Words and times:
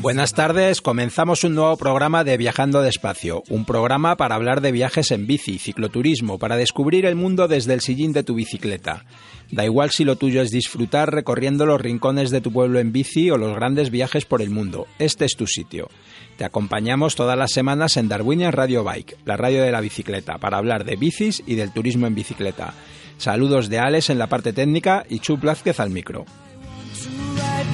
Buenas 0.00 0.34
tardes, 0.34 0.80
comenzamos 0.80 1.42
un 1.42 1.56
nuevo 1.56 1.76
programa 1.76 2.22
de 2.22 2.36
Viajando 2.36 2.80
Despacio, 2.80 3.42
un 3.48 3.64
programa 3.64 4.16
para 4.16 4.36
hablar 4.36 4.60
de 4.60 4.70
viajes 4.70 5.10
en 5.10 5.26
bici, 5.26 5.58
cicloturismo, 5.58 6.38
para 6.38 6.56
descubrir 6.56 7.04
el 7.06 7.16
mundo 7.16 7.48
desde 7.48 7.74
el 7.74 7.80
sillín 7.80 8.12
de 8.12 8.22
tu 8.22 8.34
bicicleta. 8.34 9.04
Da 9.50 9.64
igual 9.64 9.90
si 9.90 10.04
lo 10.04 10.14
tuyo 10.14 10.42
es 10.42 10.52
disfrutar 10.52 11.12
recorriendo 11.12 11.66
los 11.66 11.80
rincones 11.80 12.30
de 12.30 12.40
tu 12.40 12.52
pueblo 12.52 12.78
en 12.78 12.92
bici 12.92 13.30
o 13.30 13.36
los 13.36 13.54
grandes 13.56 13.90
viajes 13.90 14.26
por 14.26 14.40
el 14.42 14.50
mundo, 14.50 14.86
este 15.00 15.24
es 15.24 15.36
tu 15.36 15.48
sitio. 15.48 15.88
Te 16.36 16.44
acompañamos 16.44 17.16
todas 17.16 17.36
las 17.36 17.50
semanas 17.50 17.96
en 17.96 18.08
Darwinian 18.08 18.52
Radio 18.52 18.84
Bike, 18.84 19.16
la 19.24 19.36
radio 19.36 19.62
de 19.62 19.72
la 19.72 19.80
bicicleta, 19.80 20.38
para 20.38 20.58
hablar 20.58 20.84
de 20.84 20.94
bicis 20.94 21.42
y 21.46 21.56
del 21.56 21.72
turismo 21.72 22.06
en 22.06 22.14
bicicleta. 22.14 22.74
Saludos 23.18 23.68
de 23.68 23.80
Alex 23.80 24.10
en 24.10 24.18
la 24.18 24.28
parte 24.28 24.52
técnica 24.52 25.04
y 25.08 25.18
Chup 25.18 25.40
Blázquez 25.40 25.80
al 25.80 25.90
micro. 25.90 26.24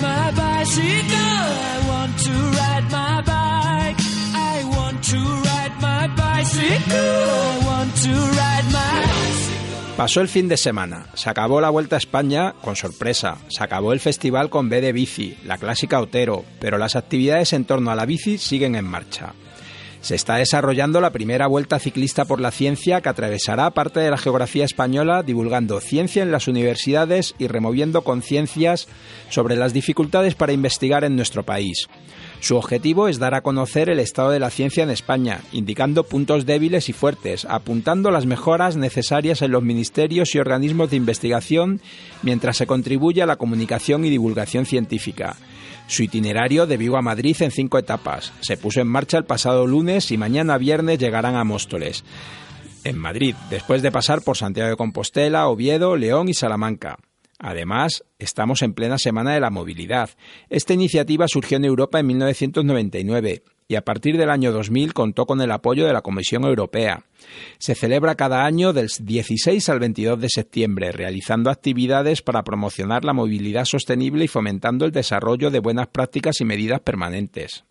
My 0.01 0.31
bicycle. 0.33 1.15
I 1.15 1.79
want 1.89 2.19
to 2.27 2.35
ride 2.59 2.87
my 2.91 3.23
bike. 3.23 4.01
I 4.35 4.65
want 4.77 5.05
to 5.05 5.19
ride 5.49 5.75
my 5.81 6.09
bicycle. 6.17 6.97
I 6.97 7.67
want 7.67 7.95
to 8.05 8.13
ride 8.39 8.73
my 8.73 8.89
Pasó 9.97 10.21
el 10.21 10.29
fin 10.29 10.47
de 10.47 10.57
semana, 10.57 11.07
se 11.15 11.29
acabó 11.29 11.61
la 11.61 11.71
Vuelta 11.71 11.97
a 11.97 11.99
España 11.99 12.55
con 12.63 12.77
sorpresa, 12.77 13.39
se 13.49 13.65
acabó 13.65 13.93
el 13.93 13.99
festival 13.99 14.49
con 14.49 14.69
B 14.69 14.81
de 14.81 14.93
bici, 14.93 15.37
la 15.45 15.59
clásica 15.59 16.01
Otero, 16.01 16.45
pero 16.61 16.79
las 16.79 16.95
actividades 16.95 17.53
en 17.53 17.65
torno 17.65 17.91
a 17.91 17.97
la 17.97 18.07
bici 18.07 18.39
siguen 18.39 18.77
en 18.77 18.85
marcha. 18.85 19.35
Se 20.01 20.15
está 20.15 20.37
desarrollando 20.37 21.01
la 21.01 21.11
primera 21.11 21.47
vuelta 21.49 21.79
ciclista 21.79 22.25
por 22.25 22.41
la 22.41 22.51
ciencia 22.51 23.01
que 23.01 23.09
atravesará 23.09 23.71
parte 23.71 24.01
de 24.01 24.11
la 24.11 24.17
geografía 24.17 24.65
española 24.65 25.23
divulgando 25.23 25.81
ciencia 25.81 26.23
en 26.23 26.31
las 26.31 26.47
universidades 26.47 27.35
y 27.39 27.49
removiendo 27.49 28.03
conciencias 28.03 28.87
sobre 29.29 29.57
las 29.57 29.73
dificultades 29.73 30.35
para 30.35 30.53
investigar 30.53 31.05
en 31.05 31.17
nuestro 31.17 31.43
país. 31.43 31.89
Su 32.41 32.57
objetivo 32.57 33.09
es 33.09 33.19
dar 33.19 33.35
a 33.35 33.41
conocer 33.41 33.91
el 33.91 33.99
estado 33.99 34.31
de 34.31 34.39
la 34.39 34.51
ciencia 34.51 34.85
en 34.85 34.91
España, 34.91 35.41
indicando 35.53 36.05
puntos 36.05 36.47
débiles 36.47 36.89
y 36.89 36.93
fuertes, 36.93 37.45
apuntando 37.45 38.13
las 38.13 38.27
mejoras 38.27 38.77
necesarias 38.77 39.43
en 39.43 39.51
los 39.51 39.65
ministerios 39.65 40.35
y 40.35 40.39
organismos 40.39 40.91
de 40.91 40.97
investigación 40.97 41.81
mientras 42.23 42.57
se 42.57 42.67
contribuye 42.67 43.23
a 43.23 43.27
la 43.27 43.37
comunicación 43.37 44.05
y 44.05 44.11
divulgación 44.11 44.67
científica. 44.67 45.37
Su 45.89 46.03
itinerario 46.03 46.67
de 46.67 46.77
Vigo 46.77 46.99
a 46.99 47.03
Madrid 47.03 47.37
en 47.41 47.51
cinco 47.51 47.79
etapas. 47.79 48.33
Se 48.41 48.57
puso 48.57 48.81
en 48.81 48.87
marcha 48.87 49.19
el 49.19 49.25
pasado 49.25 49.67
lunes 49.67 50.13
y 50.13 50.19
mañana 50.19 50.59
viernes 50.59 50.99
llegarán 50.99 51.35
a 51.35 51.45
Móstoles, 51.45 52.05
en 52.85 52.97
Madrid, 52.99 53.35
después 53.51 53.83
de 53.83 53.91
pasar 53.91 54.23
por 54.23 54.37
Santiago 54.37 54.71
de 54.71 54.77
Compostela, 54.77 55.49
Oviedo, 55.49 55.97
León 55.97 56.29
y 56.29 56.35
Salamanca. 56.35 56.99
Además, 57.39 58.05
estamos 58.19 58.63
en 58.63 58.75
plena 58.75 58.99
Semana 58.99 59.33
de 59.33 59.41
la 59.41 59.51
Movilidad. 59.51 60.11
Esta 60.51 60.75
iniciativa 60.75 61.27
surgió 61.27 61.57
en 61.57 61.65
Europa 61.65 61.99
en 61.99 62.07
1999 62.07 63.43
y 63.71 63.77
a 63.77 63.85
partir 63.85 64.17
del 64.17 64.31
año 64.31 64.51
2000 64.51 64.95
contó 64.95 65.27
con 65.27 65.43
el 65.43 65.51
apoyo 65.51 65.87
de 65.87 65.93
la 65.93 66.01
Comisión 66.01 66.45
Europea. 66.45 67.05
Se 67.59 67.75
celebra 67.75 68.15
cada 68.15 68.47
año 68.47 68.73
del 68.73 68.89
16 68.99 69.69
al 69.69 69.79
22 69.79 70.19
de 70.19 70.29
septiembre, 70.31 70.91
realizando 70.91 71.51
actividades 71.51 72.23
para 72.23 72.43
promocionar 72.45 73.05
la 73.05 73.13
movilidad 73.13 73.67
sostenible 73.67 74.25
y 74.25 74.29
fomentando 74.29 74.87
el 74.87 74.93
desarrollo 74.93 75.51
de 75.51 75.61
buenas 75.61 75.89
prácticas 75.89 76.41
y 76.41 76.47
medidas 76.47 76.81
permanentes. 76.81 77.65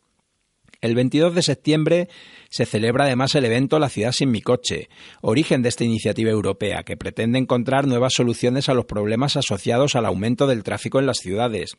El 0.81 0.94
22 0.94 1.34
de 1.34 1.41
septiembre 1.41 2.09
se 2.50 2.66
celebra 2.66 3.06
además 3.06 3.35
el 3.35 3.46
evento 3.46 3.80
La 3.80 3.90
ciudad 3.90 4.12
sin 4.12 4.31
mi 4.31 4.41
coche, 4.41 4.90
origen 5.22 5.62
de 5.62 5.69
esta 5.69 5.84
iniciativa 5.84 6.31
europea 6.31 6.84
que 6.84 6.97
pretende 6.97 7.40
encontrar 7.40 7.88
nuevas 7.88 8.13
soluciones 8.13 8.69
a 8.69 8.74
los 8.74 8.85
problemas 8.85 9.38
asociados 9.38 9.96
al 9.96 10.06
aumento 10.06 10.47
del 10.47 10.63
tráfico 10.63 11.00
en 11.00 11.06
las 11.06 11.18
ciudades. 11.18 11.78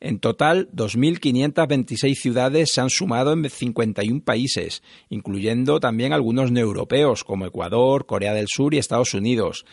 En 0.00 0.18
total, 0.18 0.70
2.526 0.72 2.14
ciudades 2.14 2.72
se 2.72 2.80
han 2.80 2.88
sumado 2.88 3.34
en 3.34 3.48
51 3.48 4.22
países, 4.22 4.82
incluyendo 5.10 5.78
también 5.78 6.14
algunos 6.14 6.50
neoeuropeos 6.50 7.22
como 7.22 7.44
Ecuador, 7.44 8.06
Corea 8.06 8.32
del 8.32 8.46
Sur 8.48 8.72
y 8.72 8.78
Estados 8.78 9.12
Unidos. 9.12 9.66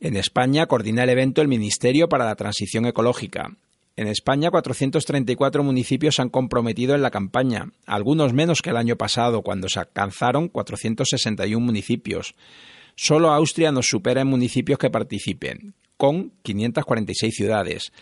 En 0.00 0.16
España 0.16 0.66
coordina 0.66 1.04
el 1.04 1.10
evento 1.10 1.42
el 1.42 1.48
Ministerio 1.48 2.08
para 2.08 2.24
la 2.24 2.36
Transición 2.36 2.86
Ecológica. 2.86 3.56
En 3.96 4.08
España, 4.08 4.50
434 4.50 5.62
municipios 5.62 6.16
se 6.16 6.22
han 6.22 6.28
comprometido 6.28 6.96
en 6.96 7.02
la 7.02 7.12
campaña, 7.12 7.70
algunos 7.86 8.32
menos 8.32 8.60
que 8.60 8.70
el 8.70 8.76
año 8.76 8.96
pasado, 8.96 9.42
cuando 9.42 9.68
se 9.68 9.78
alcanzaron 9.78 10.48
461 10.48 11.64
municipios. 11.64 12.34
Solo 12.96 13.32
Austria 13.32 13.70
nos 13.70 13.88
supera 13.88 14.22
en 14.22 14.26
municipios 14.26 14.78
que 14.78 14.90
participen, 14.90 15.74
con 15.96 16.32
546 16.42 17.34
ciudades. 17.34 17.92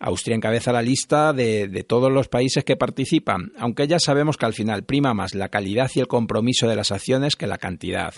Austria 0.00 0.34
encabeza 0.34 0.72
la 0.72 0.82
lista 0.82 1.32
de, 1.32 1.84
todos 1.86 2.12
los 2.12 2.28
países 2.28 2.64
que 2.64 2.76
participan, 2.76 3.52
aunque 3.56 3.86
ya 3.86 3.98
sabemos 4.00 4.36
que 4.36 4.46
al 4.46 4.52
final 4.52 4.84
prima 4.84 5.14
más 5.14 5.34
la 5.34 5.48
calidad 5.48 5.90
y 5.94 6.00
el 6.00 6.08
compromiso 6.08 6.68
de 6.68 6.76
las 6.76 6.90
acciones 6.90 7.36
que 7.36 7.46
la 7.46 7.58
cantidad. 7.58 8.14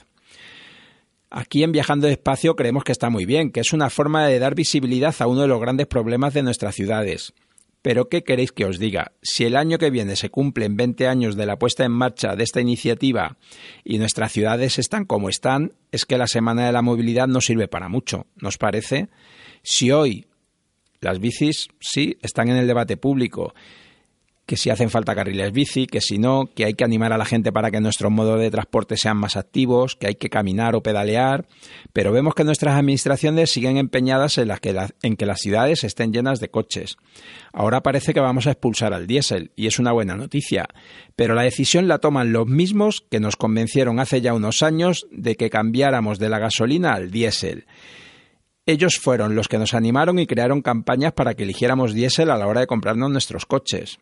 Aquí 1.30 1.62
en 1.62 1.72
Viajando 1.72 2.06
Despacio 2.06 2.56
creemos 2.56 2.84
que 2.84 2.92
está 2.92 3.10
muy 3.10 3.26
bien, 3.26 3.50
que 3.50 3.60
es 3.60 3.72
una 3.72 3.90
forma 3.90 4.26
de 4.26 4.38
dar 4.38 4.54
visibilidad 4.54 5.14
a 5.18 5.26
uno 5.26 5.42
de 5.42 5.48
los 5.48 5.60
grandes 5.60 5.86
problemas 5.86 6.32
de 6.32 6.42
nuestras 6.42 6.74
ciudades. 6.74 7.34
Pero 7.82 8.08
¿qué 8.08 8.24
queréis 8.24 8.50
que 8.50 8.64
os 8.64 8.78
diga? 8.78 9.12
Si 9.22 9.44
el 9.44 9.56
año 9.56 9.78
que 9.78 9.90
viene 9.90 10.16
se 10.16 10.30
cumplen 10.30 10.76
20 10.76 11.06
años 11.06 11.36
de 11.36 11.46
la 11.46 11.58
puesta 11.58 11.84
en 11.84 11.92
marcha 11.92 12.34
de 12.34 12.44
esta 12.44 12.60
iniciativa 12.60 13.36
y 13.84 13.98
nuestras 13.98 14.32
ciudades 14.32 14.78
están 14.78 15.04
como 15.04 15.28
están, 15.28 15.74
es 15.92 16.04
que 16.04 16.18
la 16.18 16.26
Semana 16.26 16.66
de 16.66 16.72
la 16.72 16.82
Movilidad 16.82 17.28
no 17.28 17.40
sirve 17.40 17.68
para 17.68 17.88
mucho, 17.88 18.26
¿nos 18.36 18.58
parece? 18.58 19.08
Si 19.62 19.90
hoy 19.90 20.26
las 21.00 21.20
bicis 21.20 21.68
sí 21.78 22.18
están 22.22 22.48
en 22.48 22.56
el 22.56 22.66
debate 22.66 22.96
público, 22.96 23.54
que 24.48 24.56
si 24.56 24.70
hacen 24.70 24.88
falta 24.88 25.14
carriles 25.14 25.52
bici, 25.52 25.86
que 25.86 26.00
si 26.00 26.18
no, 26.18 26.48
que 26.54 26.64
hay 26.64 26.72
que 26.72 26.82
animar 26.82 27.12
a 27.12 27.18
la 27.18 27.26
gente 27.26 27.52
para 27.52 27.70
que 27.70 27.82
nuestros 27.82 28.10
modos 28.10 28.40
de 28.40 28.50
transporte 28.50 28.96
sean 28.96 29.18
más 29.18 29.36
activos, 29.36 29.94
que 29.94 30.06
hay 30.06 30.14
que 30.14 30.30
caminar 30.30 30.74
o 30.74 30.82
pedalear, 30.82 31.46
pero 31.92 32.12
vemos 32.12 32.34
que 32.34 32.44
nuestras 32.44 32.74
administraciones 32.74 33.50
siguen 33.50 33.76
empeñadas 33.76 34.38
en, 34.38 34.48
que, 34.62 34.74
en 35.02 35.16
que 35.16 35.26
las 35.26 35.40
ciudades 35.40 35.84
estén 35.84 36.14
llenas 36.14 36.40
de 36.40 36.48
coches. 36.48 36.96
Ahora 37.52 37.82
parece 37.82 38.14
que 38.14 38.20
vamos 38.20 38.46
a 38.46 38.52
expulsar 38.52 38.94
al 38.94 39.06
diésel, 39.06 39.52
y 39.54 39.66
es 39.66 39.78
una 39.78 39.92
buena 39.92 40.16
noticia, 40.16 40.66
pero 41.14 41.34
la 41.34 41.42
decisión 41.42 41.86
la 41.86 41.98
toman 41.98 42.32
los 42.32 42.46
mismos 42.46 43.04
que 43.10 43.20
nos 43.20 43.36
convencieron 43.36 44.00
hace 44.00 44.22
ya 44.22 44.32
unos 44.32 44.62
años 44.62 45.06
de 45.10 45.36
que 45.36 45.50
cambiáramos 45.50 46.18
de 46.18 46.30
la 46.30 46.38
gasolina 46.38 46.94
al 46.94 47.10
diésel. 47.10 47.66
Ellos 48.64 48.98
fueron 48.98 49.34
los 49.34 49.46
que 49.46 49.58
nos 49.58 49.74
animaron 49.74 50.18
y 50.18 50.26
crearon 50.26 50.62
campañas 50.62 51.12
para 51.12 51.34
que 51.34 51.42
eligiéramos 51.42 51.92
diésel 51.92 52.30
a 52.30 52.38
la 52.38 52.46
hora 52.46 52.60
de 52.60 52.66
comprarnos 52.66 53.10
nuestros 53.10 53.44
coches. 53.44 53.98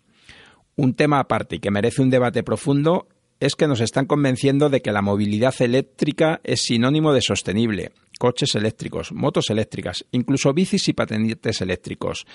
Un 0.76 0.94
tema 0.94 1.20
aparte 1.20 1.56
y 1.56 1.58
que 1.58 1.70
merece 1.70 2.02
un 2.02 2.10
debate 2.10 2.42
profundo 2.42 3.08
es 3.40 3.54
que 3.54 3.66
nos 3.66 3.80
están 3.80 4.06
convenciendo 4.06 4.70
de 4.70 4.80
que 4.80 4.92
la 4.92 5.02
movilidad 5.02 5.54
eléctrica 5.60 6.40
es 6.44 6.62
sinónimo 6.62 7.12
de 7.12 7.20
sostenible. 7.20 7.92
Coches 8.18 8.54
eléctricos, 8.54 9.12
motos 9.12 9.50
eléctricas, 9.50 10.06
incluso 10.10 10.54
bicis 10.54 10.88
y 10.88 10.94
patentes 10.94 11.60
eléctricos. 11.60 12.26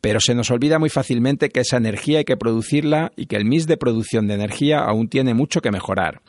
Pero 0.00 0.18
se 0.18 0.34
nos 0.34 0.50
olvida 0.50 0.80
muy 0.80 0.90
fácilmente 0.90 1.50
que 1.50 1.60
esa 1.60 1.76
energía 1.76 2.18
hay 2.18 2.24
que 2.24 2.36
producirla 2.36 3.12
y 3.16 3.26
que 3.26 3.36
el 3.36 3.44
mix 3.44 3.68
de 3.68 3.76
producción 3.76 4.26
de 4.26 4.34
energía 4.34 4.80
aún 4.80 5.08
tiene 5.08 5.34
mucho 5.34 5.60
que 5.60 5.70
mejorar 5.70 6.22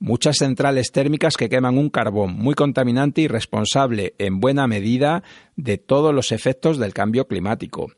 muchas 0.00 0.36
centrales 0.36 0.92
térmicas 0.92 1.36
que 1.36 1.48
queman 1.48 1.78
un 1.78 1.88
carbón 1.88 2.34
muy 2.34 2.54
contaminante 2.54 3.22
y 3.22 3.28
responsable 3.28 4.14
en 4.18 4.38
buena 4.38 4.66
medida 4.66 5.22
de 5.56 5.78
todos 5.78 6.14
los 6.14 6.30
efectos 6.30 6.78
del 6.78 6.92
cambio 6.92 7.26
climático. 7.26 7.90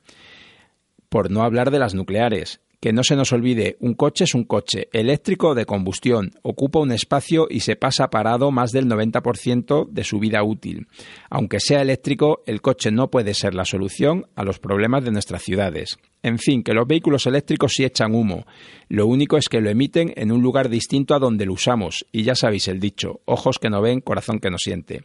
Por 1.09 1.31
no 1.31 1.43
hablar 1.43 1.71
de 1.71 1.81
las 1.81 1.95
nucleares, 1.95 2.61
Que 2.87 2.93
no 2.93 3.03
se 3.03 3.17
nos 3.17 3.33
olvide, 3.33 3.77
un 3.81 3.95
coche 3.95 4.23
es 4.23 4.35
un 4.37 4.45
coche, 4.45 4.87
eléctrico 4.93 5.57
de 5.57 5.67
combustión, 5.67 6.31
ocupa 6.43 6.79
un 6.79 6.93
espacio 6.93 7.49
y 7.51 7.59
se 7.59 7.75
pasa 7.75 8.11
parado 8.11 8.53
más 8.53 8.71
del 8.71 8.87
90% 8.87 9.89
de 9.91 10.05
su 10.05 10.21
vida 10.21 10.45
útil. 10.45 10.87
Aunque 11.29 11.59
sea 11.59 11.83
eléctrico, 11.83 12.45
el 12.47 12.61
coche 12.61 12.93
no 12.93 13.11
puede 13.11 13.35
ser 13.35 13.57
la 13.57 13.65
solución 13.65 14.27
a 14.37 14.45
los 14.45 14.61
problemas 14.61 15.03
de 15.03 15.11
nuestras 15.11 15.43
ciudades. 15.43 15.99
En 16.23 16.39
fin, 16.39 16.63
que 16.63 16.75
los 16.75 16.87
vehículos 16.87 17.27
eléctricos 17.27 17.73
sí 17.73 17.83
echan 17.83 18.15
humo. 18.15 18.47
Lo 18.89 19.09
único 19.09 19.37
es 19.37 19.49
que 19.49 19.61
lo 19.61 19.69
emiten 19.69 20.13
en 20.15 20.31
un 20.31 20.41
lugar 20.41 20.69
distinto 20.69 21.17
a 21.17 21.19
donde 21.19 21.45
lo 21.45 21.55
usamos. 21.55 22.07
Y 22.13 22.23
ya 22.23 22.37
sabéis 22.37 22.69
el 22.69 22.79
dicho, 22.79 23.21
ojos 23.25 23.59
que 23.59 23.69
no 23.69 23.83
ven, 23.83 24.01
corazón 24.01 24.39
que 24.39 24.51
no 24.53 24.59
siente. 24.59 25.03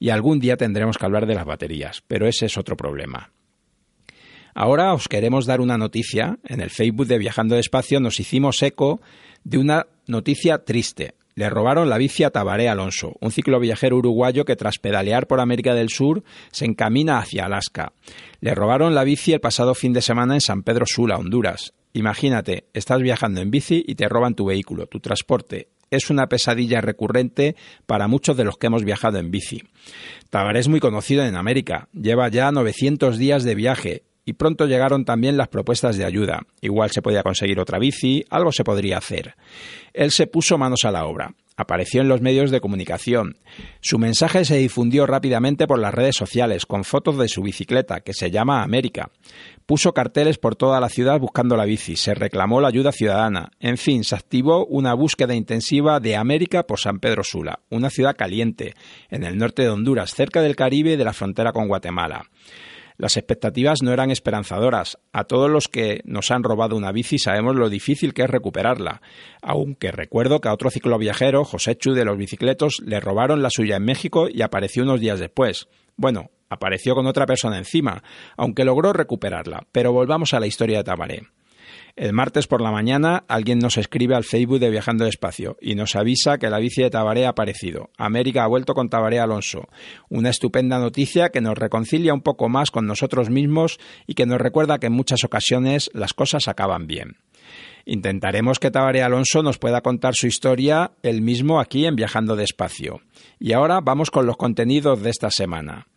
Y 0.00 0.08
algún 0.10 0.40
día 0.40 0.56
tendremos 0.56 0.98
que 0.98 1.06
hablar 1.06 1.26
de 1.26 1.36
las 1.36 1.46
baterías, 1.46 2.02
pero 2.08 2.26
ese 2.26 2.46
es 2.46 2.58
otro 2.58 2.76
problema. 2.76 3.30
Ahora 4.54 4.92
os 4.92 5.08
queremos 5.08 5.46
dar 5.46 5.60
una 5.60 5.78
noticia. 5.78 6.38
En 6.44 6.60
el 6.60 6.70
Facebook 6.70 7.06
de 7.06 7.18
Viajando 7.18 7.54
Despacio 7.54 8.00
nos 8.00 8.20
hicimos 8.20 8.62
eco 8.62 9.00
de 9.44 9.58
una 9.58 9.86
noticia 10.06 10.64
triste. 10.64 11.14
Le 11.34 11.48
robaron 11.48 11.88
la 11.88 11.96
bici 11.96 12.24
a 12.24 12.30
Tabaré 12.30 12.68
Alonso, 12.68 13.16
un 13.20 13.32
cicloviajero 13.32 13.96
uruguayo 13.96 14.44
que 14.44 14.56
tras 14.56 14.78
pedalear 14.78 15.26
por 15.26 15.40
América 15.40 15.74
del 15.74 15.88
Sur 15.88 16.22
se 16.50 16.66
encamina 16.66 17.18
hacia 17.18 17.46
Alaska. 17.46 17.94
Le 18.40 18.54
robaron 18.54 18.94
la 18.94 19.04
bici 19.04 19.32
el 19.32 19.40
pasado 19.40 19.74
fin 19.74 19.94
de 19.94 20.02
semana 20.02 20.34
en 20.34 20.42
San 20.42 20.62
Pedro 20.62 20.84
Sula, 20.86 21.16
Honduras. 21.16 21.72
Imagínate, 21.94 22.66
estás 22.74 23.00
viajando 23.00 23.40
en 23.40 23.50
bici 23.50 23.82
y 23.86 23.94
te 23.94 24.08
roban 24.08 24.34
tu 24.34 24.44
vehículo, 24.44 24.86
tu 24.86 25.00
transporte. 25.00 25.68
Es 25.90 26.10
una 26.10 26.26
pesadilla 26.26 26.82
recurrente 26.82 27.56
para 27.86 28.08
muchos 28.08 28.36
de 28.36 28.44
los 28.44 28.58
que 28.58 28.66
hemos 28.66 28.84
viajado 28.84 29.18
en 29.18 29.30
bici. 29.30 29.62
Tabaré 30.28 30.60
es 30.60 30.68
muy 30.68 30.80
conocido 30.80 31.24
en 31.24 31.36
América, 31.36 31.88
lleva 31.94 32.28
ya 32.28 32.50
900 32.50 33.16
días 33.16 33.42
de 33.44 33.54
viaje 33.54 34.02
y 34.24 34.34
pronto 34.34 34.66
llegaron 34.66 35.04
también 35.04 35.36
las 35.36 35.48
propuestas 35.48 35.96
de 35.96 36.04
ayuda. 36.04 36.42
Igual 36.60 36.90
se 36.90 37.02
podía 37.02 37.22
conseguir 37.22 37.58
otra 37.58 37.78
bici, 37.78 38.24
algo 38.30 38.52
se 38.52 38.64
podría 38.64 38.98
hacer. 38.98 39.34
Él 39.92 40.10
se 40.10 40.26
puso 40.26 40.58
manos 40.58 40.84
a 40.84 40.90
la 40.90 41.04
obra. 41.04 41.34
Apareció 41.54 42.00
en 42.00 42.08
los 42.08 42.22
medios 42.22 42.50
de 42.50 42.60
comunicación. 42.60 43.36
Su 43.80 43.98
mensaje 43.98 44.44
se 44.44 44.56
difundió 44.56 45.06
rápidamente 45.06 45.66
por 45.66 45.78
las 45.78 45.92
redes 45.92 46.16
sociales 46.16 46.64
con 46.64 46.82
fotos 46.82 47.18
de 47.18 47.28
su 47.28 47.42
bicicleta, 47.42 48.00
que 48.00 48.14
se 48.14 48.30
llama 48.30 48.62
América. 48.62 49.10
Puso 49.66 49.92
carteles 49.92 50.38
por 50.38 50.56
toda 50.56 50.80
la 50.80 50.88
ciudad 50.88 51.20
buscando 51.20 51.56
la 51.56 51.66
bici, 51.66 51.96
se 51.96 52.14
reclamó 52.14 52.60
la 52.60 52.68
ayuda 52.68 52.90
ciudadana. 52.90 53.50
En 53.60 53.76
fin, 53.76 54.02
se 54.02 54.14
activó 54.14 54.64
una 54.66 54.94
búsqueda 54.94 55.34
intensiva 55.34 56.00
de 56.00 56.16
América 56.16 56.62
por 56.62 56.80
San 56.80 57.00
Pedro 57.00 57.22
Sula, 57.22 57.60
una 57.68 57.90
ciudad 57.90 58.16
caliente, 58.16 58.74
en 59.10 59.22
el 59.22 59.36
norte 59.36 59.62
de 59.62 59.68
Honduras, 59.68 60.14
cerca 60.14 60.40
del 60.40 60.56
Caribe 60.56 60.92
y 60.92 60.96
de 60.96 61.04
la 61.04 61.12
frontera 61.12 61.52
con 61.52 61.68
Guatemala. 61.68 62.24
Las 63.02 63.16
expectativas 63.16 63.82
no 63.82 63.92
eran 63.92 64.12
esperanzadoras. 64.12 64.96
A 65.12 65.24
todos 65.24 65.50
los 65.50 65.66
que 65.66 66.02
nos 66.04 66.30
han 66.30 66.44
robado 66.44 66.76
una 66.76 66.92
bici 66.92 67.18
sabemos 67.18 67.56
lo 67.56 67.68
difícil 67.68 68.14
que 68.14 68.22
es 68.22 68.30
recuperarla. 68.30 69.02
Aunque 69.42 69.90
recuerdo 69.90 70.40
que 70.40 70.48
a 70.48 70.52
otro 70.52 70.70
cicloviajero, 70.70 71.42
José 71.42 71.74
Chu 71.74 71.94
de 71.94 72.04
los 72.04 72.16
bicicletos, 72.16 72.80
le 72.86 73.00
robaron 73.00 73.42
la 73.42 73.50
suya 73.50 73.74
en 73.74 73.86
México 73.86 74.28
y 74.32 74.42
apareció 74.42 74.84
unos 74.84 75.00
días 75.00 75.18
después. 75.18 75.66
Bueno, 75.96 76.30
apareció 76.48 76.94
con 76.94 77.08
otra 77.08 77.26
persona 77.26 77.58
encima, 77.58 78.04
aunque 78.36 78.64
logró 78.64 78.92
recuperarla. 78.92 79.66
Pero 79.72 79.92
volvamos 79.92 80.32
a 80.32 80.38
la 80.38 80.46
historia 80.46 80.78
de 80.78 80.84
Tabaré. 80.84 81.22
El 81.94 82.14
martes 82.14 82.46
por 82.46 82.62
la 82.62 82.70
mañana 82.70 83.24
alguien 83.28 83.58
nos 83.58 83.76
escribe 83.76 84.14
al 84.14 84.24
Facebook 84.24 84.60
de 84.60 84.70
Viajando 84.70 85.04
Despacio 85.04 85.58
y 85.60 85.74
nos 85.74 85.94
avisa 85.94 86.38
que 86.38 86.48
la 86.48 86.58
bici 86.58 86.80
de 86.80 86.88
Tabaré 86.88 87.26
ha 87.26 87.30
aparecido. 87.30 87.90
América 87.98 88.44
ha 88.44 88.48
vuelto 88.48 88.72
con 88.72 88.88
Tabaré 88.88 89.20
Alonso. 89.20 89.68
Una 90.08 90.30
estupenda 90.30 90.78
noticia 90.78 91.28
que 91.28 91.42
nos 91.42 91.58
reconcilia 91.58 92.14
un 92.14 92.22
poco 92.22 92.48
más 92.48 92.70
con 92.70 92.86
nosotros 92.86 93.28
mismos 93.28 93.78
y 94.06 94.14
que 94.14 94.24
nos 94.24 94.40
recuerda 94.40 94.78
que 94.78 94.86
en 94.86 94.94
muchas 94.94 95.22
ocasiones 95.22 95.90
las 95.92 96.14
cosas 96.14 96.48
acaban 96.48 96.86
bien. 96.86 97.16
Intentaremos 97.84 98.58
que 98.58 98.70
Tabaré 98.70 99.02
Alonso 99.02 99.42
nos 99.42 99.58
pueda 99.58 99.82
contar 99.82 100.14
su 100.14 100.26
historia 100.26 100.92
él 101.02 101.20
mismo 101.20 101.60
aquí 101.60 101.84
en 101.84 101.94
Viajando 101.94 102.36
Despacio. 102.36 103.02
Y 103.38 103.52
ahora 103.52 103.80
vamos 103.82 104.10
con 104.10 104.24
los 104.24 104.38
contenidos 104.38 105.02
de 105.02 105.10
esta 105.10 105.30
semana. 105.30 105.88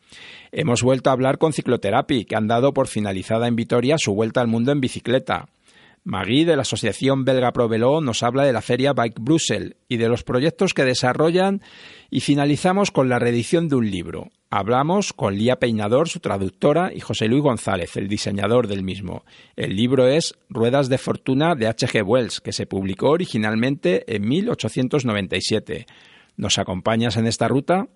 Hemos 0.52 0.84
vuelto 0.84 1.10
a 1.10 1.14
hablar 1.14 1.38
con 1.38 1.54
Ciclotherapy, 1.54 2.26
que 2.26 2.36
han 2.36 2.48
dado 2.48 2.74
por 2.74 2.88
finalizada 2.88 3.48
en 3.48 3.56
Vitoria 3.56 3.96
su 3.98 4.14
vuelta 4.14 4.42
al 4.42 4.48
mundo 4.48 4.74
en 4.74 4.82
bicicleta. 4.82 5.48
Magui 6.06 6.46
de 6.46 6.56
la 6.56 6.62
Asociación 6.62 7.26
Belga 7.26 7.52
Provelo 7.52 8.00
nos 8.00 8.22
habla 8.22 8.44
de 8.46 8.54
la 8.54 8.62
feria 8.62 8.94
Bike 8.94 9.20
Brussels 9.20 9.76
y 9.90 9.98
de 9.98 10.08
los 10.08 10.24
proyectos 10.24 10.76
que 10.76 10.86
desarrollan 10.86 11.64
y 12.12 12.20
finalizamos 12.20 12.92
con 12.92 13.10
la 13.10 13.18
reedición 13.18 13.70
de 13.70 13.76
un 13.76 13.90
libro. 13.90 14.30
Hablamos 14.52 15.14
con 15.14 15.36
Lía 15.36 15.56
Peinador, 15.56 16.08
su 16.08 16.20
traductora, 16.20 16.94
y 16.94 17.00
José 17.00 17.28
Luis 17.28 17.42
González, 17.42 17.98
el 17.98 18.08
diseñador 18.08 18.68
del 18.68 18.84
mismo. 18.84 19.26
El 19.56 19.76
libro 19.76 20.08
es 20.08 20.36
Ruedas 20.48 20.90
de 20.90 21.00
Fortuna 21.00 21.56
de 21.56 21.66
H.G. 21.66 22.04
Wells, 22.06 22.40
que 22.40 22.54
se 22.54 22.68
publicó 22.68 23.10
originalmente 23.10 24.04
en 24.16 24.28
1897. 24.28 25.88
¿Nos 26.38 26.60
acompañas 26.60 27.18
en 27.18 27.26
esta 27.26 27.48
ruta? 27.48 27.88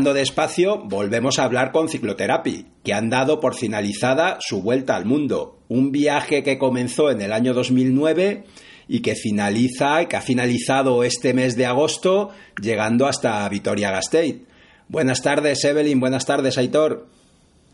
Viajando 0.00 0.18
despacio, 0.18 0.78
volvemos 0.78 1.38
a 1.38 1.44
hablar 1.44 1.72
con 1.72 1.90
Ciclotherapy, 1.90 2.72
que 2.82 2.94
han 2.94 3.10
dado 3.10 3.38
por 3.38 3.54
finalizada 3.54 4.38
su 4.40 4.62
vuelta 4.62 4.96
al 4.96 5.04
mundo. 5.04 5.58
Un 5.68 5.92
viaje 5.92 6.42
que 6.42 6.56
comenzó 6.56 7.10
en 7.10 7.20
el 7.20 7.34
año 7.34 7.52
2009 7.52 8.46
y 8.88 9.02
que 9.02 9.14
finaliza, 9.14 10.06
que 10.06 10.16
ha 10.16 10.22
finalizado 10.22 11.04
este 11.04 11.34
mes 11.34 11.54
de 11.54 11.66
agosto, 11.66 12.30
llegando 12.58 13.06
hasta 13.06 13.46
Vitoria-Gasteiz. 13.50 14.40
Buenas 14.88 15.20
tardes, 15.20 15.62
Evelyn. 15.66 16.00
Buenas 16.00 16.24
tardes, 16.24 16.56
Aitor. 16.56 17.06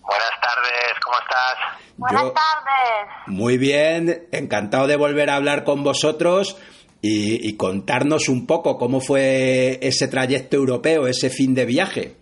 Buenas 0.01 0.41
tardes, 0.43 0.95
¿cómo 1.05 1.19
estás? 1.21 1.95
Buenas 1.97 2.35
tardes. 2.35 3.27
Muy 3.29 3.57
bien, 3.57 4.27
encantado 4.33 4.89
de 4.89 4.97
volver 4.97 5.31
a 5.31 5.37
hablar 5.37 5.63
con 5.63 5.85
vosotros 5.85 6.57
y, 7.03 7.57
contarnos 7.57 8.29
un 8.29 8.47
poco 8.47 8.79
cómo 8.79 9.01
fue 9.01 9.79
ese 9.83 10.09
trayecto 10.09 10.57
europeo, 10.57 11.07
ese 11.07 11.31
fin 11.31 11.55
de 11.55 11.65
viaje. 11.65 12.17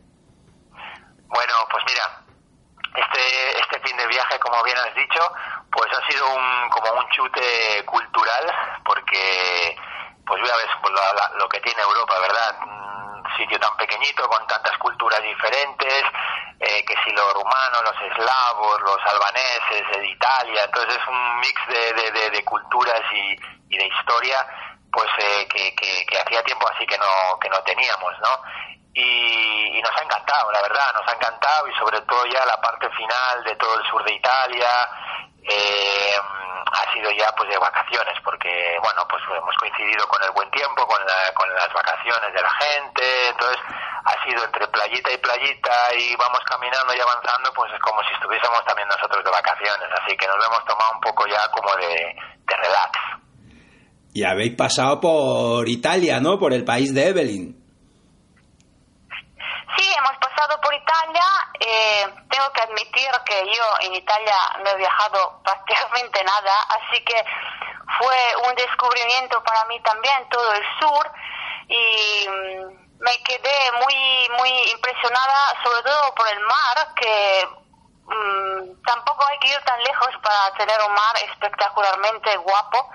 Bueno, 0.72 1.54
pues 1.70 1.84
mira, 1.88 2.24
este, 2.94 3.60
este 3.60 3.88
fin 3.88 3.96
de 3.96 4.06
viaje, 4.08 4.38
como 4.40 4.62
bien 4.64 4.76
has 4.76 4.94
dicho, 4.94 5.20
pues 5.74 5.90
ha 5.92 6.06
sido 6.08 6.24
un, 6.28 6.70
como 6.70 6.92
un 7.00 7.08
chute 7.10 7.84
cultural, 7.84 8.46
porque 8.84 9.76
pues 10.24 10.40
ya 10.46 10.56
ves 10.56 10.70
pues, 10.80 10.94
lo, 11.36 11.48
que 11.48 11.60
tiene 11.60 11.82
Europa, 11.82 12.14
¿verdad? 12.20 12.56
Un 12.62 13.36
sitio 13.36 13.58
tan 13.58 13.76
pequeñito, 13.76 14.28
con 14.28 14.46
tantas 14.46 14.78
culturas 14.78 15.20
diferentes, 15.20 16.04
eh, 16.60 16.84
que 16.86 16.94
si 17.04 17.10
los 17.10 17.34
rumanos, 17.34 17.82
los 17.82 18.02
eslavos, 18.12 18.80
los 18.82 18.98
albaneses, 19.04 19.98
de 19.98 20.06
Italia, 20.06 20.62
entonces 20.64 20.94
es 20.94 21.08
un 21.08 21.40
mix 21.40 21.66
de, 21.66 22.30
de, 22.30 22.44
culturas 22.44 23.02
y, 23.12 23.36
y 23.74 23.76
de 23.76 23.86
historia 23.86 24.46
pues 24.92 25.10
eh, 25.18 25.48
que, 25.48 25.74
que, 25.74 26.18
hacía 26.18 26.40
tiempo 26.44 26.68
así 26.72 26.86
que 26.86 26.96
no, 26.98 27.38
que 27.40 27.48
no 27.48 27.60
teníamos, 27.64 28.12
¿no? 28.20 28.42
Y, 28.94 29.82
nos 29.82 29.90
ha 30.00 30.04
encantado, 30.04 30.52
la 30.52 30.62
verdad, 30.62 30.94
nos 30.94 31.12
ha 31.12 31.16
encantado 31.16 31.68
y 31.68 31.74
sobre 31.74 32.00
todo 32.02 32.24
ya 32.26 32.46
la 32.46 32.60
parte 32.60 32.88
final 32.90 33.42
de 33.44 33.56
todo 33.56 33.76
el 33.76 33.84
sur 33.90 34.04
de 34.04 34.14
Italia 34.14 34.68
eh, 35.54 36.14
ha 36.74 36.92
sido 36.92 37.10
ya 37.12 37.30
pues 37.36 37.48
de 37.50 37.58
vacaciones 37.58 38.14
porque 38.24 38.76
bueno 38.82 39.06
pues 39.08 39.22
hemos 39.30 39.54
coincidido 39.56 40.06
con 40.08 40.22
el 40.22 40.30
buen 40.32 40.50
tiempo 40.50 40.86
con, 40.86 40.98
con 41.34 41.48
las 41.54 41.72
vacaciones 41.72 42.32
de 42.34 42.42
la 42.42 42.50
gente 42.50 43.04
entonces 43.30 43.60
ha 44.04 44.14
sido 44.24 44.44
entre 44.44 44.66
playita 44.68 45.12
y 45.12 45.18
playita 45.18 45.76
y 45.96 46.16
vamos 46.16 46.40
caminando 46.46 46.94
y 46.94 47.00
avanzando 47.00 47.52
pues 47.54 47.72
es 47.72 47.80
como 47.80 48.02
si 48.02 48.12
estuviésemos 48.14 48.64
también 48.66 48.88
nosotros 48.88 49.24
de 49.24 49.30
vacaciones 49.30 49.88
así 50.02 50.16
que 50.16 50.26
nos 50.26 50.36
lo 50.36 50.44
hemos 50.46 50.64
tomado 50.66 50.90
un 50.94 51.00
poco 51.00 51.26
ya 51.26 51.46
como 51.50 51.70
de 51.76 52.16
relax 52.46 52.98
y 54.14 54.22
habéis 54.22 54.54
pasado 54.54 55.00
por 55.00 55.68
Italia, 55.68 56.20
¿no? 56.20 56.38
Por 56.38 56.52
el 56.52 56.64
país 56.64 56.94
de 56.94 57.08
Evelyn. 57.08 57.63
Sí, 59.76 59.94
hemos 59.96 60.16
pasado 60.18 60.60
por 60.60 60.72
Italia. 60.74 61.24
Eh, 61.58 62.06
tengo 62.30 62.52
que 62.52 62.60
admitir 62.62 63.10
que 63.24 63.46
yo 63.46 63.64
en 63.80 63.94
Italia 63.94 64.34
no 64.62 64.70
he 64.70 64.76
viajado 64.76 65.40
prácticamente 65.44 66.22
nada, 66.22 66.52
así 66.68 67.02
que 67.04 67.24
fue 67.98 68.48
un 68.48 68.54
descubrimiento 68.54 69.42
para 69.42 69.64
mí 69.66 69.80
también 69.82 70.28
todo 70.28 70.52
el 70.52 70.64
sur 70.80 71.10
y 71.68 72.28
mm, 72.28 73.00
me 73.00 73.22
quedé 73.22 73.72
muy 73.82 74.28
muy 74.38 74.50
impresionada 74.70 75.62
sobre 75.62 75.82
todo 75.82 76.14
por 76.14 76.28
el 76.28 76.40
mar 76.40 76.94
que 76.96 77.48
mm, 78.06 78.82
tampoco 78.84 79.24
hay 79.28 79.38
que 79.38 79.48
ir 79.48 79.60
tan 79.64 79.82
lejos 79.82 80.08
para 80.22 80.56
tener 80.56 80.76
un 80.86 80.92
mar 80.92 81.16
espectacularmente 81.30 82.36
guapo 82.38 82.90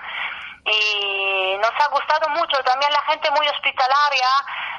y 0.70 1.58
nos 1.58 1.74
ha 1.82 1.90
gustado 1.90 2.30
mucho 2.30 2.58
también 2.64 2.92
la 2.92 3.02
gente 3.12 3.30
muy 3.32 3.48
hospitalaria 3.48 4.30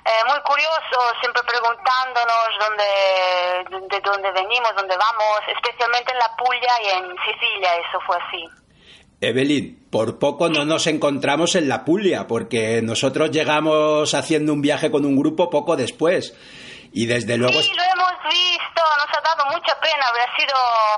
eh, 0.05 0.25
muy 0.29 0.41
curioso 0.41 0.97
siempre 1.21 1.43
preguntándonos 1.43 2.49
dónde 2.59 3.89
de 3.89 4.01
dónde 4.01 4.31
venimos 4.33 4.71
dónde 4.77 4.97
vamos 4.97 5.41
especialmente 5.49 6.13
en 6.13 6.19
la 6.19 6.37
Puglia 6.37 6.73
y 6.83 6.87
en 6.99 7.17
Sicilia 7.27 7.77
eso 7.77 8.01
fue 8.07 8.17
así 8.17 8.49
Evelyn, 9.23 9.87
por 9.91 10.19
poco 10.19 10.49
no 10.49 10.65
nos 10.65 10.87
encontramos 10.87 11.55
en 11.55 11.69
la 11.69 11.85
Puglia, 11.85 12.27
porque 12.27 12.81
nosotros 12.81 13.31
llegamos 13.31 14.15
haciendo 14.15 14.55
un 14.55 14.63
viaje 14.63 14.91
con 14.91 15.05
un 15.05 15.15
grupo 15.15 15.51
poco 15.51 15.77
después. 15.77 16.35
Y 16.93 17.07
desde 17.07 17.37
luego. 17.37 17.61
Sí, 17.61 17.73
lo 17.75 17.83
hemos 17.83 18.13
visto, 18.25 18.83
nos 18.99 19.17
ha 19.17 19.21
dado 19.21 19.47
mucha 19.47 19.79
pena, 19.81 20.05
habría 20.09 20.37
sido 20.37 20.55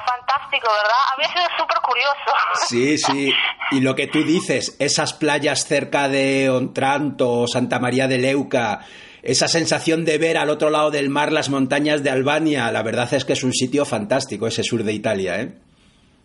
fantástico, 0.07 0.69
¿verdad? 0.73 0.97
Habría 1.13 1.29
sido 1.29 1.45
súper 1.59 1.79
curioso. 1.79 2.67
Sí, 2.69 2.99
sí. 2.99 3.35
Y 3.73 3.81
lo 3.81 3.95
que 3.95 4.07
tú 4.07 4.25
dices, 4.25 4.77
esas 4.79 5.13
playas 5.13 5.67
cerca 5.67 6.09
de 6.09 6.49
Ontranto, 6.51 7.47
Santa 7.47 7.79
María 7.79 8.09
de 8.09 8.19
Leuca, 8.19 8.81
esa 9.23 9.49
sensación 9.49 10.05
de 10.05 10.19
ver 10.19 10.39
al 10.39 10.51
otro 10.51 10.71
lado 10.71 10.91
del 10.91 11.11
mar 11.11 11.31
las 11.31 11.49
montañas 11.51 12.03
de 12.03 12.11
Albania, 12.11 12.71
la 12.73 12.83
verdad 12.83 13.13
es 13.13 13.25
que 13.25 13.35
es 13.35 13.45
un 13.45 13.53
sitio 13.53 13.85
fantástico 13.85 14.47
ese 14.47 14.63
sur 14.63 14.83
de 14.83 14.93
Italia, 14.93 15.41
¿eh? 15.41 15.55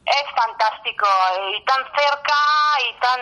Es 0.06 0.26
fantástico 0.34 1.06
y 1.54 1.64
tan 1.66 1.84
cerca 1.84 2.34
y 2.90 3.00
tan 3.02 3.20